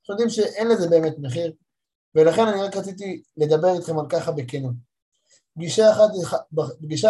אנחנו 0.00 0.14
יודעים 0.14 0.30
שאין 0.30 0.68
לזה 0.68 0.88
באמת 0.88 1.14
מחיר, 1.18 1.52
ולכן 2.14 2.48
אני 2.48 2.62
רק 2.62 2.76
רציתי 2.76 3.22
לדבר 3.36 3.74
איתכם 3.76 3.98
על 3.98 4.06
ככה 4.08 4.32
בכנות. 4.32 4.74
פגישה 5.54 5.92
אחת, 5.92 6.10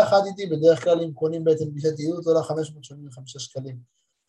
אחת 0.02 0.22
איתי, 0.26 0.46
בדרך 0.46 0.84
כלל 0.84 1.00
אם 1.00 1.12
קונים 1.12 1.44
בעצם 1.44 1.70
פגישת 1.70 1.98
ייעוץ, 1.98 2.26
עולה 2.26 2.42
585 2.42 3.36
שקלים. 3.36 3.78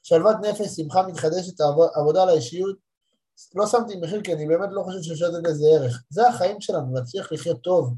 שלוות 0.04 0.36
נפש, 0.42 0.68
שמחה 0.68 1.08
מתחדשת, 1.08 1.62
עבודה 1.96 2.24
על 2.24 2.30
האישיות, 2.30 2.78
לא 3.56 3.68
שמתי 3.68 3.96
מחיר 3.96 4.22
כי 4.22 4.34
אני 4.34 4.48
באמת 4.48 4.70
לא 4.72 4.84
חושב 4.84 5.02
שאפשר 5.02 5.30
לתת 5.30 5.48
לזה 5.48 5.66
ערך. 5.68 6.04
זה 6.10 6.28
החיים 6.28 6.62
שלנו, 6.62 6.94
להצליח 6.94 7.32
לחיות 7.32 7.62
טוב. 7.62 7.94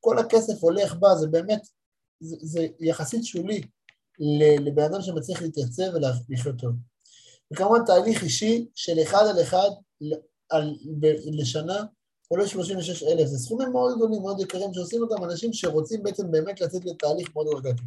כל 0.00 0.18
הכסף 0.18 0.62
הולך 0.62 0.94
בה, 0.94 1.14
זה 1.14 1.26
באמת 1.26 1.60
זה, 2.20 2.36
זה 2.40 2.66
יחסית 2.80 3.24
שולי 3.24 3.62
לבן 4.60 4.82
אדם 4.82 5.02
שמצליח 5.02 5.42
להתייצב 5.42 5.82
ולחיות 5.94 6.56
טוב. 6.58 6.72
וכמובן 7.52 7.84
תהליך 7.86 8.22
אישי 8.22 8.68
של 8.74 9.02
אחד 9.02 9.24
על 9.30 9.42
אחד 9.42 9.68
על, 10.50 10.76
ב, 11.00 11.06
לשנה 11.24 11.84
עולה 12.32 12.46
36 12.46 13.02
אלף, 13.02 13.26
זה 13.26 13.38
סכומים 13.38 13.72
מאוד 13.72 13.96
גדולים, 13.96 14.22
מאוד 14.22 14.40
יקרים, 14.40 14.74
שעושים 14.74 15.02
אותם 15.02 15.24
אנשים 15.24 15.52
שרוצים 15.52 16.02
בעצם 16.02 16.30
באמת 16.30 16.60
לצאת 16.60 16.84
לתהליך 16.84 17.28
מאוד 17.34 17.46
אורגטי. 17.46 17.82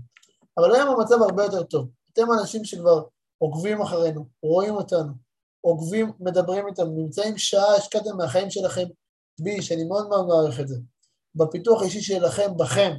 אבל 0.57 0.75
היום 0.75 0.89
המצב 0.89 1.21
הרבה 1.21 1.43
יותר 1.43 1.63
טוב. 1.63 1.87
אתם 2.13 2.23
אנשים 2.39 2.65
שכבר 2.65 3.03
עוקבים 3.37 3.81
אחרינו, 3.81 4.25
רואים 4.43 4.75
אותנו, 4.75 5.11
עוקבים, 5.61 6.11
מדברים 6.19 6.67
איתם, 6.67 6.87
נמצאים 6.95 7.37
שעה, 7.37 7.75
השקעתם 7.75 8.17
מהחיים 8.17 8.49
שלכם 8.49 8.85
בי, 9.39 9.61
שאני 9.61 9.83
מאוד 9.83 10.09
מאוד 10.09 10.27
מעריך 10.27 10.59
את 10.59 10.67
זה. 10.67 10.75
בפיתוח 11.35 11.81
האישי 11.81 12.01
שלכם, 12.01 12.57
בכם, 12.57 12.93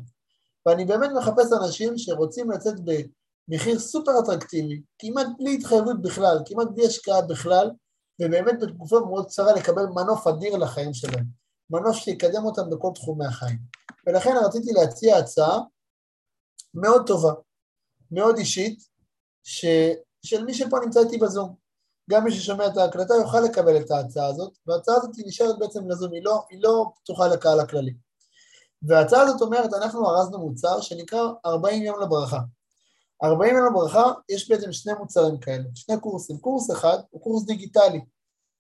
ואני 0.66 0.84
באמת 0.84 1.11
מחפש 1.16 1.53
אנשים 1.62 1.99
שרוצים 1.99 2.51
לצאת 2.51 2.74
במחיר 2.80 3.78
סופר 3.78 4.12
אטרקטיבי, 4.24 4.82
כמעט 4.99 5.26
בלי 5.38 5.55
התחייבות 5.55 6.03
בכלל, 6.03 6.38
כמעט 6.47 6.68
בלי 6.74 6.86
השקעה 6.86 7.22
בכלל, 7.22 7.70
ובאמת 8.20 8.54
בתקופה 8.60 9.00
מאוד 9.00 9.26
קצרה 9.26 9.52
לקבל 9.52 9.86
מנוף 9.86 10.26
אדיר 10.26 10.56
לחיים 10.56 10.94
שלהם, 10.94 11.24
מנוף 11.70 11.96
שיקדם 11.96 12.44
אותם 12.44 12.70
בכל 12.70 12.90
תחומי 12.94 13.26
החיים. 13.26 13.58
ולכן 14.06 14.34
רציתי 14.44 14.72
להציע 14.72 15.16
הצעה 15.16 15.58
מאוד 16.74 17.06
טובה, 17.06 17.32
מאוד 18.10 18.38
אישית, 18.38 18.82
ש... 19.42 19.66
של 20.22 20.44
מי 20.44 20.54
שפה 20.54 20.78
נמצא 20.84 21.00
איתי 21.00 21.18
בזום. 21.18 21.54
גם 22.10 22.24
מי 22.24 22.32
ששומע 22.32 22.66
את 22.66 22.76
ההקלטה 22.76 23.14
יוכל 23.14 23.40
לקבל 23.40 23.76
את 23.76 23.90
ההצעה 23.90 24.26
הזאת, 24.26 24.58
וההצעה 24.66 24.94
הזאת 24.96 25.16
היא 25.16 25.24
נשארת 25.26 25.58
בעצם 25.58 25.88
לזום, 25.88 26.12
היא 26.12 26.24
לא, 26.24 26.42
היא 26.50 26.62
לא 26.62 26.84
פתוחה 27.02 27.28
לקהל 27.28 27.60
הכללי. 27.60 27.94
וההצעה 28.82 29.22
הזאת 29.22 29.40
אומרת, 29.40 29.74
אנחנו 29.74 30.10
ארזנו 30.10 30.38
מוצר 30.38 30.80
שנקרא 30.80 31.20
40 31.46 31.82
יום 31.82 32.00
לברכה. 32.00 32.38
40 33.24 33.56
יום 33.56 33.66
לברכה, 33.66 34.12
יש 34.28 34.50
בעצם 34.50 34.72
שני 34.72 34.92
מוצרים 34.98 35.38
כאלה, 35.38 35.64
שני 35.74 36.00
קורסים. 36.00 36.38
קורס 36.38 36.70
אחד 36.70 36.98
הוא 37.10 37.22
קורס 37.22 37.44
דיגיטלי. 37.44 38.00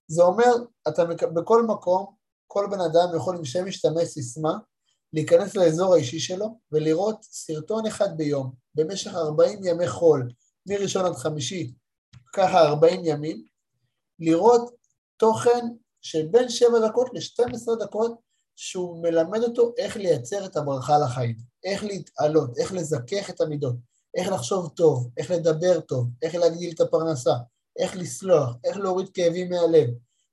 זה 0.08 0.22
אומר, 0.22 0.52
אתה 0.88 1.04
מק... 1.04 1.22
בכל 1.22 1.62
מקום, 1.62 2.14
כל 2.46 2.66
בן 2.70 2.80
אדם 2.80 3.16
יכול 3.16 3.36
עם 3.36 3.44
שם 3.44 3.66
משתמש 3.66 4.08
סיסמה, 4.08 4.52
להיכנס 5.12 5.56
לאזור 5.56 5.94
האישי 5.94 6.18
שלו 6.18 6.58
ולראות 6.72 7.22
סרטון 7.22 7.86
אחד 7.86 8.16
ביום, 8.16 8.52
במשך 8.74 9.14
40 9.14 9.64
ימי 9.64 9.88
חול, 9.88 10.32
מראשון 10.68 11.06
עד 11.06 11.14
חמישי, 11.14 11.74
ככה 12.34 12.60
40 12.62 13.00
ימים, 13.04 13.44
לראות 14.18 14.74
תוכן 15.16 15.66
שבין 16.00 16.48
7 16.48 16.68
דקות 16.88 17.10
ל-12 17.12 17.84
דקות 17.84 18.20
שהוא 18.56 19.02
מלמד 19.02 19.42
אותו 19.42 19.72
איך 19.78 19.96
לייצר 19.96 20.46
את 20.46 20.56
הברכה 20.56 20.98
לחיים, 20.98 21.36
איך 21.64 21.84
להתעלות, 21.84 22.58
איך 22.58 22.72
לזכך 22.72 23.30
את 23.30 23.40
המידות, 23.40 23.74
איך 24.16 24.32
לחשוב 24.32 24.68
טוב, 24.68 25.08
איך 25.16 25.30
לדבר 25.30 25.80
טוב, 25.80 26.06
איך 26.22 26.34
להגדיל 26.34 26.72
את 26.74 26.80
הפרנסה, 26.80 27.34
איך 27.78 27.96
לסלוח, 27.96 28.54
איך 28.64 28.76
להוריד 28.76 29.08
כאבים 29.08 29.48
מהלב. 29.48 29.88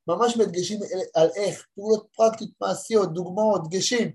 ממש 0.07 0.38
בדגשים 0.38 0.79
על 1.15 1.29
איך, 1.36 1.65
פעולות 1.75 2.07
פרקטיות, 2.15 2.51
מעשיות, 2.61 3.13
דוגמאות, 3.13 3.69
דגשים, 3.69 4.11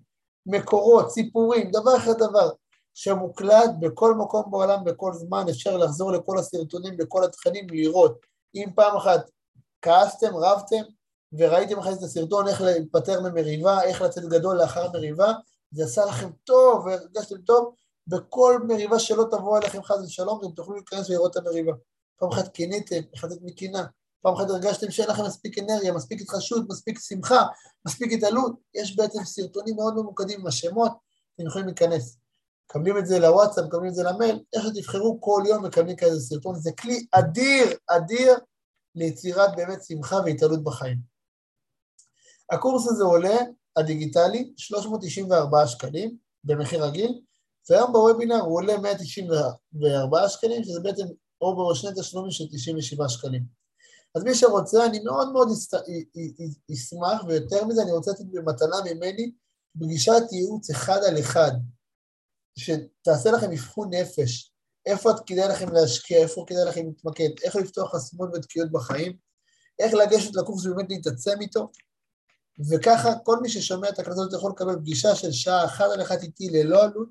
מקורות, 0.47 1.11
סיפורים, 1.11 1.71
דבר 1.71 1.97
אחרי 1.97 2.15
דבר, 2.15 2.51
שמוקלט 2.95 3.71
בכל 3.81 4.15
מקום 4.15 4.51
בעולם, 4.51 4.85
בכל 4.85 5.13
זמן, 5.13 5.45
אפשר 5.51 5.77
לחזור 5.77 6.13
לכל 6.13 6.39
הסרטונים, 6.39 6.95
לכל 7.01 7.25
התכנים, 7.25 7.67
לראות. 7.71 8.19
אם 8.55 8.69
פעם 8.75 8.97
אחת 8.97 9.31
כעסתם, 9.83 10.37
רבתם, 10.37 10.83
וראיתם 11.33 11.79
אחרי 11.79 11.95
זה 11.95 11.99
את 11.99 12.05
הסרטון 12.05 12.49
איך 12.49 12.61
להיפטר 12.61 13.21
ממריבה, 13.21 13.83
איך 13.83 14.03
לצאת 14.03 14.25
גדול 14.25 14.57
לאחר 14.57 14.93
מריבה, 14.93 15.33
זה 15.71 15.85
עשה 15.85 16.05
לכם 16.05 16.31
טוב, 16.45 16.87
והרגשתם 16.87 17.37
טוב, 17.43 17.75
בכל 18.07 18.61
מריבה 18.69 18.99
שלא 18.99 19.25
תבוא 19.31 19.57
עליכם 19.57 19.83
חס 19.83 19.99
ושלום, 20.07 20.41
אתם 20.41 20.51
תוכלו 20.51 20.75
להיכנס 20.75 21.11
ולראות 21.11 21.37
את 21.37 21.37
המריבה. 21.37 21.73
פעם 22.19 22.29
אחת 22.29 22.49
קיניתם, 22.49 23.01
החלטת 23.15 23.43
מקינה, 23.43 23.87
פעם 24.23 24.35
אחת 24.35 24.51
הרגשתם 24.51 24.91
שאין 24.91 25.09
לכם 25.09 25.25
מספיק 25.25 25.59
אנרגיה, 25.59 25.93
מספיק 25.93 26.21
התחשות, 26.21 26.65
מספיק 26.69 26.99
שמחה, 26.99 27.47
מספיק 27.87 28.13
התעלות, 28.13 28.53
יש 28.75 28.97
בעצם 28.97 29.25
סרטונים 29.25 29.77
מאוד 29.77 29.95
ממוקדים 29.95 30.41
עם 30.41 30.47
השמות, 30.47 30.93
אתם 31.35 31.47
יכולים 31.47 31.67
להיכנס. 31.67 32.19
מקבלים 32.71 32.99
את 32.99 33.07
זה 33.07 33.19
לוואטסאפ, 33.19 33.65
מקבלים 33.65 33.89
את 33.91 33.95
זה 33.95 34.03
למייל, 34.03 34.43
איך 34.55 34.65
שתבחרו 34.65 35.21
כל 35.21 35.43
יום 35.49 35.65
מקבלים 35.65 35.97
כזה 35.97 36.21
סרטון, 36.21 36.55
זה 36.55 36.71
כלי 36.73 37.07
אדיר, 37.13 37.77
אדיר, 37.87 38.35
ליצירת 38.95 39.57
באמת 39.57 39.85
שמחה 39.85 40.17
והתעלות 40.25 40.65
בחיים. 40.65 40.99
הקורס 42.53 42.87
הזה 42.89 43.05
עולה, 43.05 43.37
הדיגיטלי, 43.77 44.53
394 44.57 45.67
שקלים 45.67 46.17
במחיר 46.45 46.85
רגיל, 46.85 47.21
והיום 47.71 47.93
בוובינר 47.93 48.41
הוא 48.41 48.57
עולה 48.57 48.79
194 48.79 50.29
שקלים, 50.29 50.65
שזה 50.65 50.81
בעצם 50.81 51.05
או 51.41 51.71
בשני 51.71 51.91
תשלומים 51.97 52.31
של 52.31 52.45
97 52.53 53.09
שקלים. 53.09 53.43
אז 54.17 54.25
מי 54.25 54.35
שרוצה, 54.35 54.87
אני 54.87 54.99
מאוד 54.99 55.33
מאוד 55.33 55.49
אשמח, 56.73 57.25
ויותר 57.27 57.65
מזה 57.65 57.83
אני 57.83 57.93
רוצה 57.93 58.11
לתת 58.11 58.25
במתנה 58.33 58.77
ממני 58.85 59.33
פגישת 59.79 60.23
ייעוץ 60.33 60.71
אחד 60.71 60.99
על 61.09 61.21
אחד, 61.21 61.53
שתעשה 62.59 63.31
לכם 63.31 63.53
אבחון 63.53 63.95
נפש, 63.95 64.53
איפה 64.87 65.11
כדאי 65.27 65.49
לכם 65.49 65.73
להשקיע, 65.73 66.19
איפה 66.19 66.45
כדאי 66.47 66.65
לכם 66.65 66.87
להתמקד, 66.87 67.29
איך 67.43 67.57
לפתוח 67.57 67.95
חסמות 67.95 68.29
ותקיעות 68.35 68.73
בחיים, 68.73 69.17
איך 69.79 69.95
לגשת 69.95 70.35
לקורס 70.35 70.67
ובאמת 70.67 70.87
להתעצם 70.89 71.41
איתו, 71.41 71.69
וככה 72.71 73.19
כל 73.19 73.41
מי 73.43 73.49
ששומע 73.49 73.89
את 73.89 73.99
הקלטות 73.99 74.33
יכול 74.33 74.51
לקבל 74.51 74.77
פגישה 74.77 75.15
של 75.15 75.33
שעה 75.33 75.65
אחת 75.65 75.85
על 75.95 76.03
אחת 76.03 76.23
איתי 76.23 76.49
ללא 76.51 76.83
עלות, 76.85 77.09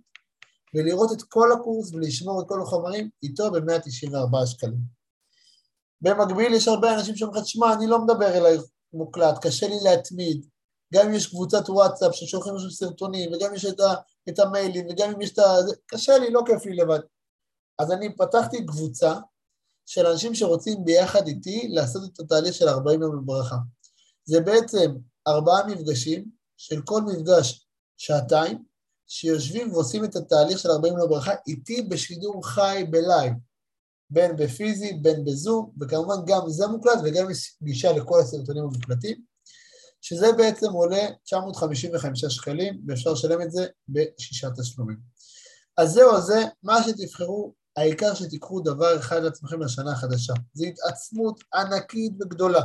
ולראות 0.74 1.12
את 1.12 1.22
כל 1.22 1.52
הקורס 1.52 1.94
ולשמור 1.94 2.42
את 2.42 2.46
כל 2.48 2.62
החומרים 2.62 3.10
איתו 3.24 3.52
ב-194 3.52 4.46
שקלים. 4.46 4.96
במקביל 6.02 6.54
יש 6.54 6.68
הרבה 6.68 6.96
אנשים 6.96 7.16
שאומרים 7.16 7.42
לך, 7.42 7.48
שמע, 7.48 7.74
אני 7.74 7.88
לא 7.88 8.02
מדבר 8.02 8.38
אליי 8.38 8.58
מוקלט, 8.94 9.46
קשה 9.46 9.68
לי 9.68 9.78
להתמיד, 9.84 10.46
גם 10.94 11.08
אם 11.08 11.14
יש 11.14 11.28
קבוצת 11.28 11.70
וואטסאפ 11.70 12.16
ששולחים 12.16 12.56
משהו 12.56 12.72
סרטונים, 12.72 13.34
וגם 13.34 13.56
יש 13.56 13.66
את, 13.66 13.80
ה, 13.80 13.94
את 14.30 14.40
המיילים, 14.40 14.88
וגם 14.90 15.12
אם 15.12 15.22
יש 15.22 15.34
את 15.34 15.40
ה... 15.40 15.44
קשה 15.88 16.18
לי, 16.18 16.30
לא 16.30 16.42
כיף 16.46 16.66
לי 16.66 16.76
לבד. 16.76 17.00
אז 17.80 17.92
אני 17.92 18.16
פתחתי 18.16 18.66
קבוצה 18.66 19.20
של 19.86 20.08
אנשים 20.08 20.36
שרוצים 20.36 20.86
ביחד 20.86 21.28
איתי 21.28 21.68
לעשות 21.70 22.02
את 22.14 22.20
התהליך 22.20 22.54
של 22.54 22.68
40 22.68 23.02
יום 23.02 23.22
בברכה. 23.22 23.56
זה 24.24 24.42
בעצם 24.42 24.96
ארבעה 25.28 25.68
מפגשים, 25.68 26.26
של 26.58 26.82
כל 26.82 27.02
מפגש 27.02 27.68
שעתיים, 27.98 28.64
שיושבים 29.08 29.74
ועושים 29.74 30.04
את 30.04 30.16
התהליך 30.16 30.60
של 30.60 30.70
40 30.72 30.98
יום 30.98 31.08
בברכה 31.08 31.32
איתי 31.48 31.82
בשידור 31.82 32.48
חי 32.48 32.86
בלייב, 32.90 33.34
בין 34.10 34.36
בפיזי, 34.36 34.94
בין 34.94 35.26
בזום, 35.26 35.72
וכמובן 35.82 36.16
גם 36.26 36.50
זה 36.50 36.68
מוקלט 36.68 37.00
וגם 37.04 37.32
יש 37.32 37.58
גישה 37.64 37.92
לכל 37.92 38.20
הסרטונים 38.20 38.64
המוקלטים, 38.64 39.22
שזה 40.02 40.32
בעצם 40.38 40.72
עולה 40.72 41.08
955 41.24 42.26
שקלים, 42.26 42.82
ואפשר 42.88 43.12
לשלם 43.12 43.42
את 43.42 43.52
זה 43.52 43.68
בשישה 43.90 44.50
תשלומים. 44.58 44.98
אז 45.78 45.92
זהו, 45.92 46.22
זה 46.22 46.44
מה 46.64 46.84
שתבחרו, 46.84 47.54
העיקר 47.78 48.14
שתיקחו 48.14 48.60
דבר 48.60 48.98
אחד 48.98 49.24
לעצמכם 49.24 49.62
לשנה 49.62 49.92
החדשה. 49.92 50.34
זו 50.54 50.66
התעצמות 50.66 51.40
ענקית 51.54 52.14
וגדולה. 52.22 52.62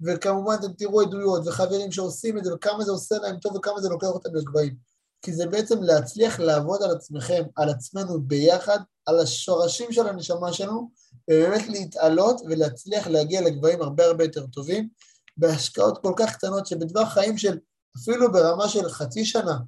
וכמובן 0.00 0.54
אתם 0.60 0.72
תראו 0.72 1.00
עדויות 1.00 1.46
וחברים 1.46 1.92
שעושים 1.92 2.38
את 2.38 2.44
זה 2.44 2.54
וכמה 2.54 2.84
זה 2.84 2.90
עושה 2.90 3.14
להם 3.22 3.38
טוב 3.38 3.56
וכמה 3.56 3.80
זה 3.80 3.88
לוקח 3.88 4.06
אותם 4.06 4.34
לגבהים. 4.34 4.89
כי 5.22 5.32
זה 5.32 5.46
בעצם 5.46 5.82
להצליח 5.82 6.40
לעבוד 6.40 6.82
על 6.82 6.90
עצמכם, 6.90 7.42
על 7.56 7.68
עצמנו 7.68 8.22
ביחד, 8.22 8.78
על 9.06 9.20
השורשים 9.20 9.92
של 9.92 10.08
הנשמה 10.08 10.52
שלנו, 10.52 10.90
ובאמת 11.30 11.68
להתעלות 11.68 12.40
ולהצליח 12.44 13.06
להגיע 13.06 13.40
לגבהים 13.40 13.82
הרבה 13.82 14.04
הרבה 14.04 14.24
יותר 14.24 14.46
טובים, 14.46 14.88
בהשקעות 15.36 15.98
כל 16.02 16.12
כך 16.16 16.36
קטנות 16.36 16.66
שבטווח 16.66 17.12
חיים 17.12 17.38
של 17.38 17.58
אפילו 17.98 18.32
ברמה 18.32 18.68
של 18.68 18.88
חצי 18.88 19.24
שנה, 19.24 19.58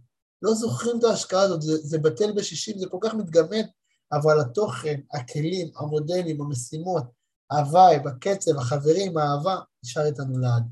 לא 0.43 0.55
זוכרים 0.55 0.99
את 0.99 1.05
ההשקעה 1.05 1.43
הזאת, 1.43 1.63
זה, 1.63 1.77
זה 1.77 1.99
בטל 1.99 2.33
בשישים, 2.33 2.79
זה 2.79 2.87
כל 2.91 2.99
כך 3.01 3.15
מתגמד, 3.15 3.67
אבל 4.13 4.41
התוכן, 4.41 5.01
הכלים, 5.15 5.71
המודלים, 5.77 6.41
המשימות, 6.41 7.05
ה 7.53 7.62
vibe, 7.62 8.07
הקצב, 8.07 8.59
החברים, 8.59 9.19
האהבה, 9.19 9.57
נשאר 9.85 10.07
איתנו 10.07 10.39
לעד. 10.39 10.63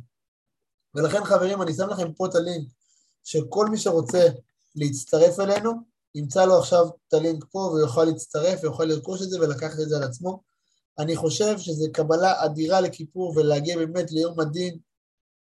ולכן 0.95 1.25
חברים, 1.25 1.63
אני 1.63 1.75
שם 1.75 1.89
לכם 1.89 2.13
פה 2.13 2.27
את 2.27 2.35
הלינק 2.35 2.69
של 3.25 3.41
כל 3.49 3.67
מי 3.67 3.79
שרוצה 3.79 4.29
להצטרף 4.77 5.41
אלינו, 5.41 5.73
ימצא 6.15 6.45
לו 6.45 6.59
עכשיו 6.59 6.87
את 7.09 7.15
הלינק 7.15 7.45
פה 7.51 7.59
ויוכל 7.59 8.05
להצטרף 8.05 8.61
ויוכל 8.63 8.85
לרכוש 8.85 9.23
את 9.23 9.31
זה 9.31 9.41
ולקחת 9.41 9.81
את 9.81 9.89
זה 9.89 9.97
על 9.97 10.03
עצמו. 10.03 10.43
אני 10.99 11.17
חושב 11.17 11.59
שזו 11.59 11.87
קבלה 11.93 12.45
אדירה 12.45 12.81
לכיפור 12.81 13.33
ולהגיע 13.37 13.77
באמת 13.77 14.13
ליום 14.13 14.41
הדין 14.41 14.79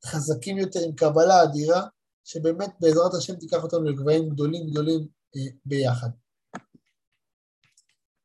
חזקים 0.06 0.58
יותר 0.58 0.80
עם 0.80 0.94
קבלה 0.94 1.42
אדירה, 1.42 1.86
שבאמת 2.24 2.70
בעזרת 2.80 3.14
השם 3.14 3.36
תיקח 3.36 3.62
אותנו 3.62 3.84
לגבהים 3.84 4.28
גדולים 4.28 4.70
גדולים 4.70 5.08
אה, 5.36 5.52
ביחד. 5.64 6.08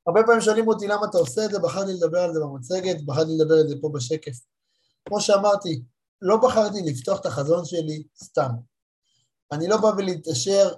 הרבה 0.08 0.22
פעמים 0.26 0.42
שואלים 0.42 0.68
אותי 0.68 0.88
למה 0.88 1.06
אתה 1.10 1.18
עושה 1.18 1.46
את 1.46 1.52
זה, 1.52 1.60
בחרתי 1.60 1.94
לדבר 1.94 2.20
על 2.20 2.34
זה 2.34 2.40
במצגת, 2.40 3.06
בחרתי 3.06 3.32
לדבר 3.38 3.56
על 3.56 3.68
זה 3.68 3.76
פה 3.82 3.90
בשקף. 3.94 4.34
כמו 5.06 5.22
שאמרתי, 5.22 5.82
לא 6.22 6.38
בחרתי 6.38 6.82
לפתוח 6.86 7.20
את 7.20 7.26
החזון 7.26 7.66
שלי 7.66 8.04
סתם. 8.24 8.50
אני 9.52 9.68
לא 9.68 9.78
בא 9.78 9.88
ולהתעשר 9.88 10.74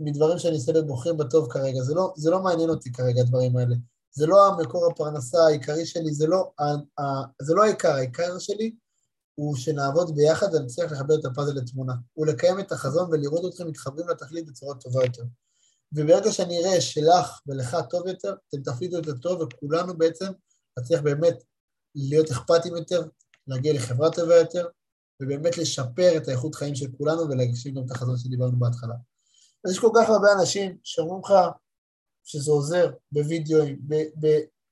מדברים 0.00 0.38
שאני 0.38 0.54
עושה 0.54 0.72
לבוחרים 0.72 1.16
בטוב 1.16 1.52
כרגע, 1.52 1.82
זה 1.82 1.94
לא, 1.94 2.12
זה 2.16 2.30
לא 2.30 2.42
מעניין 2.42 2.70
אותי 2.70 2.92
כרגע 2.92 3.20
הדברים 3.20 3.56
האלה. 3.56 3.74
זה 4.12 4.26
לא 4.26 4.46
המקור 4.46 4.86
הפרנסה 4.86 5.38
העיקרי 5.38 5.86
שלי, 5.86 6.14
זה 6.14 6.26
לא, 6.26 6.50
זה 7.42 7.54
לא 7.54 7.64
העיקר, 7.64 7.92
העיקר 7.92 8.38
שלי 8.38 8.74
הוא 9.34 9.56
שנעבוד 9.56 10.14
ביחד 10.14 10.54
ונצליח 10.54 10.92
לחבר 10.92 11.14
את 11.20 11.24
הפאזל 11.24 11.52
לתמונה. 11.52 11.92
הוא 12.12 12.26
לקיים 12.26 12.60
את 12.60 12.72
החזון 12.72 13.08
ולראות 13.12 13.52
אתכם 13.52 13.66
מתחברים 13.66 14.08
לתכלית 14.08 14.46
בצורה 14.46 14.74
טובה 14.74 15.04
יותר. 15.04 15.22
וברגע 15.92 16.32
שאני 16.32 16.58
אראה 16.58 16.80
שלך 16.80 17.40
ולך 17.46 17.76
טוב 17.90 18.06
יותר, 18.06 18.34
אתם 18.48 18.62
תפליטו 18.62 18.96
יותר 18.96 19.16
טוב, 19.16 19.40
וכולנו 19.40 19.98
בעצם 19.98 20.26
נצליח 20.78 21.00
באמת 21.00 21.42
להיות 21.94 22.30
אכפתים 22.30 22.76
יותר, 22.76 23.02
להגיע 23.46 23.72
לחברה 23.72 24.10
טובה 24.10 24.36
יותר, 24.36 24.66
ובאמת 25.22 25.58
לשפר 25.58 26.16
את 26.16 26.28
האיכות 26.28 26.54
חיים 26.54 26.74
של 26.74 26.86
כולנו 26.98 27.28
ולהגשים 27.28 27.74
גם 27.74 27.82
את 27.86 27.90
החזון 27.90 28.16
שדיברנו 28.16 28.58
בהתחלה. 28.58 28.94
אז 29.64 29.72
יש 29.72 29.78
כל 29.78 29.90
כך 29.96 30.08
הרבה 30.08 30.32
אנשים 30.40 30.78
שאומרים 30.82 31.20
לך 31.24 31.32
שזה 32.24 32.52
עוזר 32.52 32.92
בווידאוים, 33.12 33.78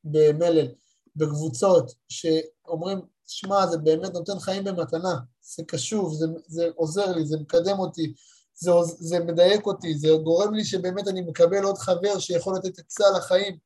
במלל, 0.05 0.69
בקבוצות, 1.17 1.93
שאומרים, 2.09 3.01
שמע, 3.27 3.67
זה 3.67 3.79
באמת 3.79 4.13
נותן 4.13 4.39
חיים 4.39 4.65
במתנה, 4.65 5.15
זה 5.43 5.63
קשוב, 5.67 6.15
זה, 6.15 6.27
זה 6.47 6.69
עוזר 6.77 7.17
לי, 7.17 7.27
זה 7.27 7.37
מקדם 7.41 7.79
אותי, 7.79 8.13
זה, 8.55 8.71
זה 8.83 9.19
מדייק 9.21 9.67
אותי, 9.67 9.99
זה 9.99 10.09
גורם 10.25 10.55
לי 10.55 10.65
שבאמת 10.65 11.09
אני 11.09 11.21
מקבל 11.21 11.65
עוד 11.65 11.79
חבר 11.79 12.19
שיכול 12.19 12.57
לתת 12.57 12.79
עצה 12.79 13.05
לחיים 13.17 13.59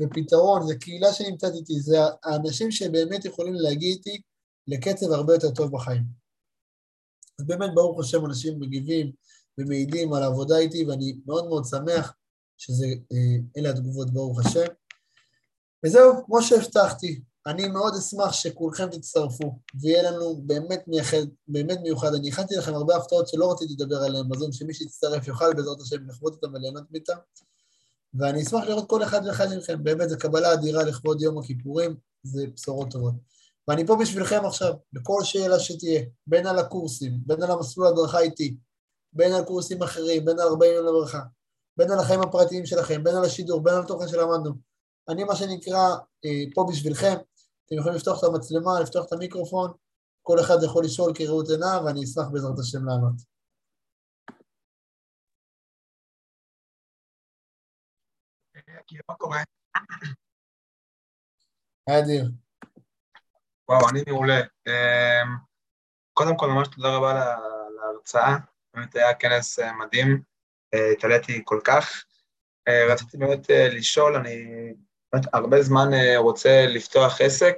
ופתרון, 0.00 0.66
זה 0.66 0.74
קהילה 0.74 1.12
שנמצאת 1.12 1.54
איתי, 1.54 1.80
זה 1.80 1.96
האנשים 2.24 2.70
שבאמת 2.70 3.24
יכולים 3.24 3.54
להגיע 3.54 3.88
איתי 3.88 4.22
לקצב 4.66 5.12
הרבה 5.12 5.34
יותר 5.34 5.50
טוב 5.50 5.72
בחיים. 5.72 6.02
אז 7.38 7.46
באמת, 7.46 7.70
ברוך 7.74 8.00
השם, 8.00 8.26
אנשים 8.26 8.60
מגיבים 8.60 9.12
ומעידים 9.58 10.12
על 10.12 10.22
העבודה 10.22 10.58
איתי, 10.58 10.84
ואני 10.84 11.16
מאוד 11.26 11.48
מאוד 11.48 11.64
שמח 11.64 12.12
שאלה 12.56 13.68
אה, 13.68 13.70
התגובות, 13.70 14.10
ברוך 14.10 14.40
השם. 14.46 14.66
וזהו, 15.86 16.24
כמו 16.26 16.42
שהבטחתי, 16.42 17.20
אני 17.46 17.68
מאוד 17.68 17.94
אשמח 17.94 18.32
שכולכם 18.32 18.88
תצטרפו, 18.90 19.58
ויהיה 19.80 20.10
לנו 20.10 20.36
באמת 20.36 20.88
מייחד, 20.88 21.26
באמת 21.48 21.78
מיוחד. 21.82 22.14
אני 22.14 22.28
הכנתי 22.28 22.56
לכם 22.56 22.74
הרבה 22.74 22.96
הפתעות 22.96 23.28
שלא 23.28 23.52
רציתי 23.52 23.72
לדבר 23.72 23.96
עליהן 23.96 24.28
בזום, 24.28 24.52
שמי 24.52 24.74
שיצטרף 24.74 25.28
יוכל 25.28 25.54
בעזרת 25.54 25.80
השם 25.80 26.08
לחוות 26.08 26.32
אותם 26.32 26.54
וליהנות 26.54 26.84
מאיתם. 26.90 27.16
ואני 28.14 28.42
אשמח 28.42 28.64
לראות 28.64 28.88
כל 28.88 29.02
אחד 29.02 29.20
ואחד 29.26 29.46
מכם, 29.58 29.84
באמת 29.84 30.08
זו 30.08 30.18
קבלה 30.18 30.52
אדירה 30.52 30.82
לכבוד 30.84 31.20
יום 31.20 31.38
הכיפורים, 31.38 31.96
זה 32.22 32.46
בשורות 32.54 32.90
טובות. 32.90 33.14
ואני 33.68 33.86
פה 33.86 33.96
בשבילכם 34.00 34.44
עכשיו, 34.46 34.74
בכל 34.92 35.24
שאלה 35.24 35.60
שתהיה, 35.60 36.02
בין 36.26 36.46
על 36.46 36.58
הקורסים, 36.58 37.12
בין 37.26 37.42
על 37.42 37.50
המסלול 37.50 37.86
הדרכה 37.86 38.18
איתי, 38.18 38.56
בין 39.14 39.32
על 39.32 39.44
קורסים 39.44 39.82
אחרים, 39.82 40.24
בין 40.24 40.38
על 40.38 40.48
40 40.48 40.74
יום 40.74 40.86
לברכה, 40.86 41.20
בין 41.76 41.90
על 41.90 41.98
החיים 41.98 42.20
הפרטיים 42.20 42.66
שלכם, 42.66 43.04
בין 43.04 43.16
על 43.16 43.24
השידור, 43.24 43.62
בין 43.62 43.74
על 43.74 43.82
התוכן 43.82 44.08
שלמדנו. 44.08 44.52
אני 45.08 45.24
מה 45.24 45.36
שנקרא 45.36 45.96
אה, 46.24 46.44
פה 46.54 46.66
בשבילכם, 46.70 47.14
אתם 47.66 47.76
יכולים 47.78 47.96
לפתוח 47.96 48.18
את 48.18 48.24
המצלמה, 48.24 48.80
לפתוח 48.80 49.06
את 49.06 49.12
המיקרופון, 49.12 49.72
כל 50.22 50.40
אחד 50.40 50.56
יכול 50.64 50.84
לשאול 50.84 51.12
כראות 51.14 51.48
עיניו, 51.48 51.82
ואני 51.86 52.04
אשמח 52.04 52.26
בעזרת 52.32 52.58
השם 52.58 52.84
לענות. 52.86 53.34
מה 59.08 59.14
קורה? 59.14 59.38
אדיר. 61.88 62.30
וואו, 63.68 63.88
אני 63.90 64.00
מעולה. 64.06 64.40
אמ, 64.66 65.28
קודם 66.12 66.36
כל, 66.36 66.46
ממש 66.46 66.68
תודה 66.68 66.96
רבה 66.96 67.36
להרצאה, 67.76 68.36
באמת 68.74 68.96
היה 68.96 69.14
כנס 69.14 69.58
אה, 69.58 69.72
מדהים, 69.72 70.22
אה, 70.74 70.90
התעליתי 70.90 71.42
כל 71.44 71.60
כך. 71.64 72.04
אה, 72.68 72.86
רציתי 72.92 73.16
באמת 73.16 73.50
לשאול, 73.50 74.16
אני 74.16 74.46
באמת 75.12 75.26
הרבה 75.32 75.62
זמן 75.62 75.88
רוצה 76.16 76.66
לפתוח 76.66 77.20
עסק, 77.20 77.56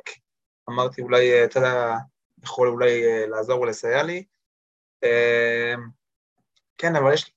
אמרתי 0.71 1.03
אולי, 1.03 1.45
אתה 1.45 1.95
יכול 2.43 2.69
אולי 2.69 3.03
לעזור 3.27 3.61
ולסייע 3.61 4.03
לי. 4.03 4.25
כן, 6.79 6.97
אבל 6.97 7.15
יש 7.15 7.33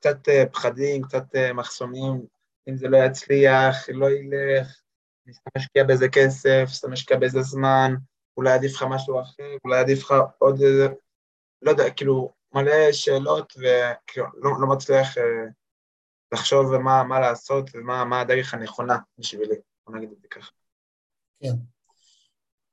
קצת 0.00 0.18
פחדים, 0.52 1.02
קצת 1.02 1.24
מחסומים, 1.54 2.26
אם 2.68 2.76
זה 2.76 2.88
לא 2.88 2.96
יצליח, 2.96 3.88
לא 3.88 4.10
ילך, 4.10 4.82
אני 5.26 5.34
סתם 5.34 5.50
משקיע 5.56 5.84
בזה 5.84 6.08
כסף, 6.08 6.64
סתם 6.68 6.92
משקיע 6.92 7.16
בזה 7.16 7.42
זמן, 7.42 7.94
אולי 8.36 8.52
עדיף 8.52 8.72
לך 8.74 8.84
משהו 8.90 9.20
אחר, 9.20 9.56
אולי 9.64 9.78
עדיף 9.80 9.98
לך 9.98 10.14
עוד 10.38 10.60
איזה, 10.62 10.88
לא 11.62 11.70
יודע, 11.70 11.90
כאילו, 11.90 12.32
מלא 12.54 12.92
שאלות, 12.92 13.52
וכאילו, 13.52 14.26
לא, 14.34 14.50
לא 14.60 14.66
מצליח 14.66 15.18
אה, 15.18 15.22
לחשוב 16.32 16.76
מה, 16.76 17.04
מה 17.04 17.20
לעשות 17.20 17.70
ומה 17.74 18.20
הדרך 18.20 18.54
הנכונה 18.54 18.98
בשבילי, 19.18 19.56
בוא 19.86 19.96
נגיד 19.96 20.12
את 20.12 20.20
זה 20.20 20.28
ככה. 20.28 20.50
כן. 21.40 21.54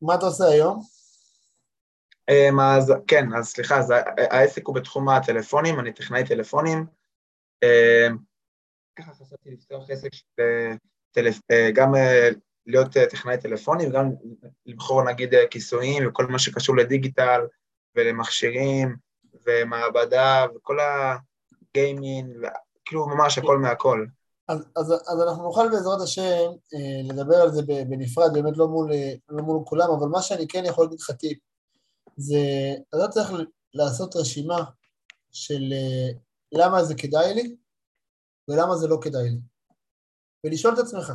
מה 0.01 0.15
אתה 0.15 0.25
עושה 0.25 0.45
היום? 0.45 0.81
אה, 2.29 2.77
אז, 2.77 2.93
כן, 3.07 3.25
אז 3.37 3.47
סליחה, 3.47 3.79
אז 3.79 3.93
העסק 4.17 4.67
הוא 4.67 4.75
בתחום 4.75 5.09
הטלפונים, 5.09 5.79
אני 5.79 5.93
טכנאי 5.93 6.27
טלפונים. 6.27 6.85
אה, 7.63 8.07
ככה 8.95 9.13
חשבתי 9.13 9.51
לפתוח 9.51 9.89
עסק 9.89 10.13
של 10.13 10.25
טלפ... 11.11 11.39
אה, 11.51 11.69
גם 11.73 11.95
אה, 11.95 12.29
להיות 12.65 12.97
אה, 12.97 13.09
טכנאי 13.09 13.37
טלפונים, 13.37 13.89
גם 13.91 14.09
לבחור 14.65 15.03
נגיד 15.03 15.33
כיסויים 15.51 16.07
וכל 16.07 16.25
מה 16.25 16.39
שקשור 16.39 16.77
לדיגיטל 16.77 17.41
ולמכשירים 17.95 18.95
ומעבדה 19.45 20.45
וכל 20.55 20.77
הגיימינג, 20.79 22.47
כאילו 22.85 23.07
ממש 23.07 23.37
הכל 23.37 23.57
מהכל. 23.57 24.05
אז, 24.47 24.65
אז, 24.75 24.91
אז 24.91 25.21
אנחנו 25.27 25.43
נוכל 25.43 25.69
בעזרת 25.71 26.01
השם 26.01 26.51
לדבר 27.03 27.35
על 27.35 27.51
זה 27.51 27.61
בנפרד, 27.61 28.33
באמת 28.33 28.57
לא 28.57 28.67
מול, 28.67 28.91
לא 29.29 29.43
מול 29.43 29.65
כולם, 29.65 29.89
אבל 29.99 30.07
מה 30.07 30.21
שאני 30.21 30.47
כן 30.47 30.63
יכול 30.65 30.85
להגיד 30.85 30.99
לך 30.99 31.11
טיפ, 31.11 31.37
זה, 32.17 32.39
אתה 32.95 33.07
צריך 33.07 33.31
לעשות 33.73 34.15
רשימה 34.15 34.63
של 35.31 35.73
למה 36.51 36.83
זה 36.83 36.95
כדאי 36.95 37.33
לי 37.33 37.55
ולמה 38.47 38.75
זה 38.75 38.87
לא 38.87 38.97
כדאי 39.01 39.29
לי. 39.29 39.39
ולשאול 40.43 40.73
את 40.73 40.79
עצמך, 40.79 41.13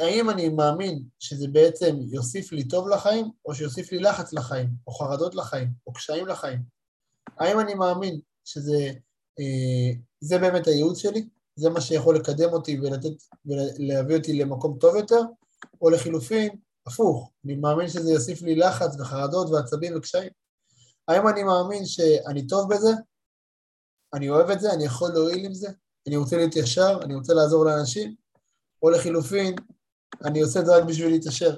האם 0.00 0.30
אני 0.30 0.48
מאמין 0.48 1.02
שזה 1.18 1.46
בעצם 1.52 1.96
יוסיף 2.12 2.52
לי 2.52 2.68
טוב 2.68 2.88
לחיים, 2.88 3.30
או 3.44 3.54
שיוסיף 3.54 3.92
לי 3.92 3.98
לחץ 3.98 4.32
לחיים, 4.32 4.68
או 4.86 4.92
חרדות 4.92 5.34
לחיים, 5.34 5.70
או 5.86 5.92
קשיים 5.92 6.26
לחיים? 6.26 6.75
האם 7.38 7.60
אני 7.60 7.74
מאמין 7.74 8.20
שזה 8.44 8.90
אה, 9.40 9.92
זה 10.20 10.38
באמת 10.38 10.66
הייעוד 10.66 10.96
שלי, 10.96 11.28
זה 11.56 11.70
מה 11.70 11.80
שיכול 11.80 12.16
לקדם 12.16 12.52
אותי 12.52 12.80
ולתת, 12.80 13.22
ולהביא 13.46 14.16
אותי 14.16 14.32
למקום 14.32 14.78
טוב 14.80 14.96
יותר, 14.96 15.20
או 15.80 15.90
לחילופין, 15.90 16.56
הפוך, 16.86 17.30
אני 17.44 17.54
מאמין 17.54 17.88
שזה 17.88 18.10
יוסיף 18.10 18.42
לי 18.42 18.56
לחץ 18.56 18.96
וחרדות 18.98 19.50
ועצבים 19.50 19.96
וקשיים? 19.96 20.30
האם 21.08 21.28
אני 21.28 21.42
מאמין 21.42 21.84
שאני 21.84 22.46
טוב 22.46 22.74
בזה, 22.74 22.90
אני 24.14 24.28
אוהב 24.28 24.50
את 24.50 24.60
זה, 24.60 24.72
אני 24.72 24.84
יכול 24.84 25.10
להועיל 25.12 25.44
עם 25.44 25.54
זה, 25.54 25.68
אני 26.06 26.16
רוצה 26.16 26.36
להתיישר, 26.36 26.98
אני 27.02 27.14
רוצה 27.14 27.34
לעזור 27.34 27.64
לאנשים, 27.64 28.14
או 28.82 28.90
לחילופין, 28.90 29.54
אני 30.24 30.40
עושה 30.40 30.60
את 30.60 30.66
זה 30.66 30.76
רק 30.76 30.84
בשביל 30.84 31.10
להתיישר. 31.10 31.56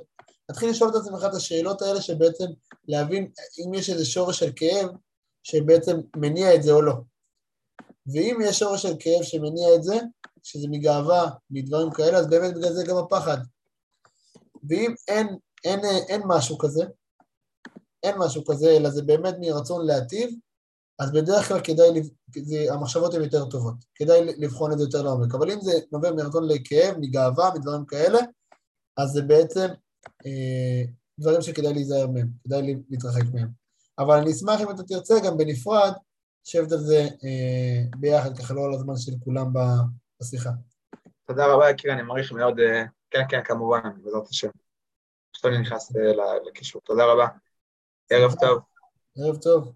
תתחיל 0.51 0.71
לשאול 0.71 0.91
את 0.91 0.95
עצמך 0.95 1.25
את 1.25 1.35
השאלות 1.35 1.83
האלה 1.83 2.03
שבעצם 2.03 2.45
להבין 2.89 3.33
אם 3.59 3.75
יש 3.75 3.91
איזה 3.91 4.05
שורש 4.05 4.39
של 4.39 4.53
כאב 4.57 4.89
שבעצם 5.43 5.97
מניע 6.17 6.55
את 6.55 6.63
זה 6.63 6.73
או 6.73 6.83
לא. 6.83 6.95
ואם 8.13 8.39
יש 8.43 8.59
שורש 8.59 8.83
של 8.83 8.95
כאב 9.01 9.23
שמניע 9.23 9.75
את 9.75 9.83
זה, 9.83 9.97
שזה 10.43 10.67
מגאווה, 10.71 11.31
מדברים 11.51 11.91
כאלה, 11.91 12.19
אז 12.19 12.27
באמת 12.27 12.55
בגלל 12.55 12.73
זה 12.73 12.85
גם 12.89 12.97
הפחד. 12.97 13.39
ואם 14.69 14.95
אין, 15.09 15.27
אין, 15.65 15.85
אין, 15.85 16.05
אין 16.09 16.23
משהו 16.27 16.59
כזה, 16.59 16.85
אין 18.03 18.15
משהו 18.19 18.45
כזה, 18.45 18.77
אלא 18.77 18.91
זה 18.91 19.03
באמת 19.03 19.35
מרצון 19.41 19.87
להטיב, 19.87 20.31
אז 20.99 21.13
בדרך 21.13 21.49
כלל 21.49 21.61
כדאי, 21.61 22.03
זה, 22.43 22.73
המחשבות 22.73 23.15
הן 23.15 23.23
יותר 23.23 23.45
טובות, 23.45 23.75
כדאי 23.95 24.21
לבחון 24.25 24.73
את 24.73 24.79
זה 24.79 24.85
יותר 24.85 25.03
לעומק, 25.03 25.35
אבל 25.35 25.51
אם 25.51 25.61
זה 25.61 25.73
נובע 25.93 26.13
מרצון 26.13 26.49
לכאב, 26.49 26.97
מגאווה, 27.01 27.51
מדברים 27.55 27.85
כאלה, 27.87 28.19
אז 28.97 29.09
זה 29.11 29.23
בעצם 29.23 29.67
אה, 30.27 30.83
דברים 31.21 31.43
שכדאי 31.43 31.73
להיזהר 31.73 32.07
מהם, 32.07 32.29
כדאי 32.45 32.77
להתרחק 32.91 33.23
מהם. 33.35 33.68
אבל 33.99 34.17
אני 34.17 34.31
אשמח 34.31 34.61
אם 34.61 34.71
אתה 34.71 34.83
תרצה 34.83 35.15
גם 35.25 35.37
בנפרד, 35.37 35.93
לשבת 36.47 36.73
על 36.73 36.79
זה 36.79 37.09
אה, 37.25 37.99
ביחד, 37.99 38.39
ככה 38.39 38.55
לא 38.55 38.65
על 38.65 38.75
הזמן 38.75 38.97
של 38.97 39.13
כולם 39.25 39.47
בשיחה. 40.21 40.51
תודה 41.25 41.47
רבה, 41.47 41.71
יקיר, 41.71 41.93
אני 41.93 42.03
מעריך 42.03 42.33
מאוד, 42.33 42.59
אה, 42.59 42.85
כן, 43.11 43.23
כן, 43.29 43.41
כמובן, 43.45 43.81
בעזרת 44.03 44.29
השם. 44.29 44.49
עכשיו 45.35 45.51
אני 45.51 45.61
נכנס 45.61 45.97
אה, 45.97 46.13
לקישור. 46.47 46.83
תודה 46.85 47.05
רבה. 47.05 47.27
ערב 48.11 48.35
טוב. 48.41 48.59
ערב 49.19 49.37
טוב. 49.37 49.73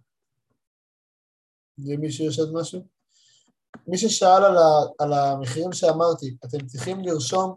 למישהו 1.78 2.26
יש 2.26 2.38
עוד 2.38 2.52
משהו? 2.52 2.86
מי 3.86 3.98
ששאל 3.98 4.44
על, 4.44 4.56
ה, 4.56 4.70
על 4.98 5.12
המחירים 5.12 5.72
שאמרתי, 5.72 6.36
אתם 6.44 6.66
צריכים 6.66 7.00
לרשום 7.00 7.54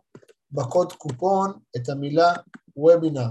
בקוד 0.51 0.93
קופון 0.93 1.59
את 1.77 1.89
המילה 1.89 2.33
וובינר. 2.75 3.29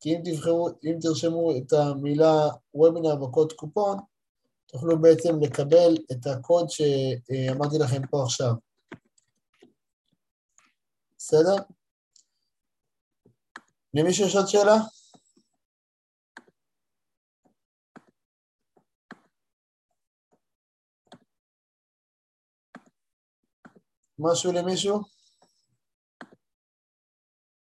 כי 0.00 0.16
אם, 0.16 0.20
תבחרו, 0.24 0.68
אם 0.84 0.96
תרשמו 1.00 1.52
את 1.56 1.72
המילה 1.72 2.48
וובינר 2.74 3.16
בקוד 3.16 3.52
קופון, 3.52 3.98
תוכלו 4.66 5.00
בעצם 5.00 5.40
לקבל 5.40 5.94
את 6.12 6.26
הקוד 6.26 6.70
שאמרתי 6.70 7.78
לכם 7.78 8.06
פה 8.10 8.22
עכשיו. 8.22 8.52
בסדר? 11.18 11.56
למישהו 13.94 14.26
יש 14.26 14.36
עוד 14.36 14.46
שאלה? 14.46 14.76
משהו 24.18 24.52
למישהו? 24.52 25.19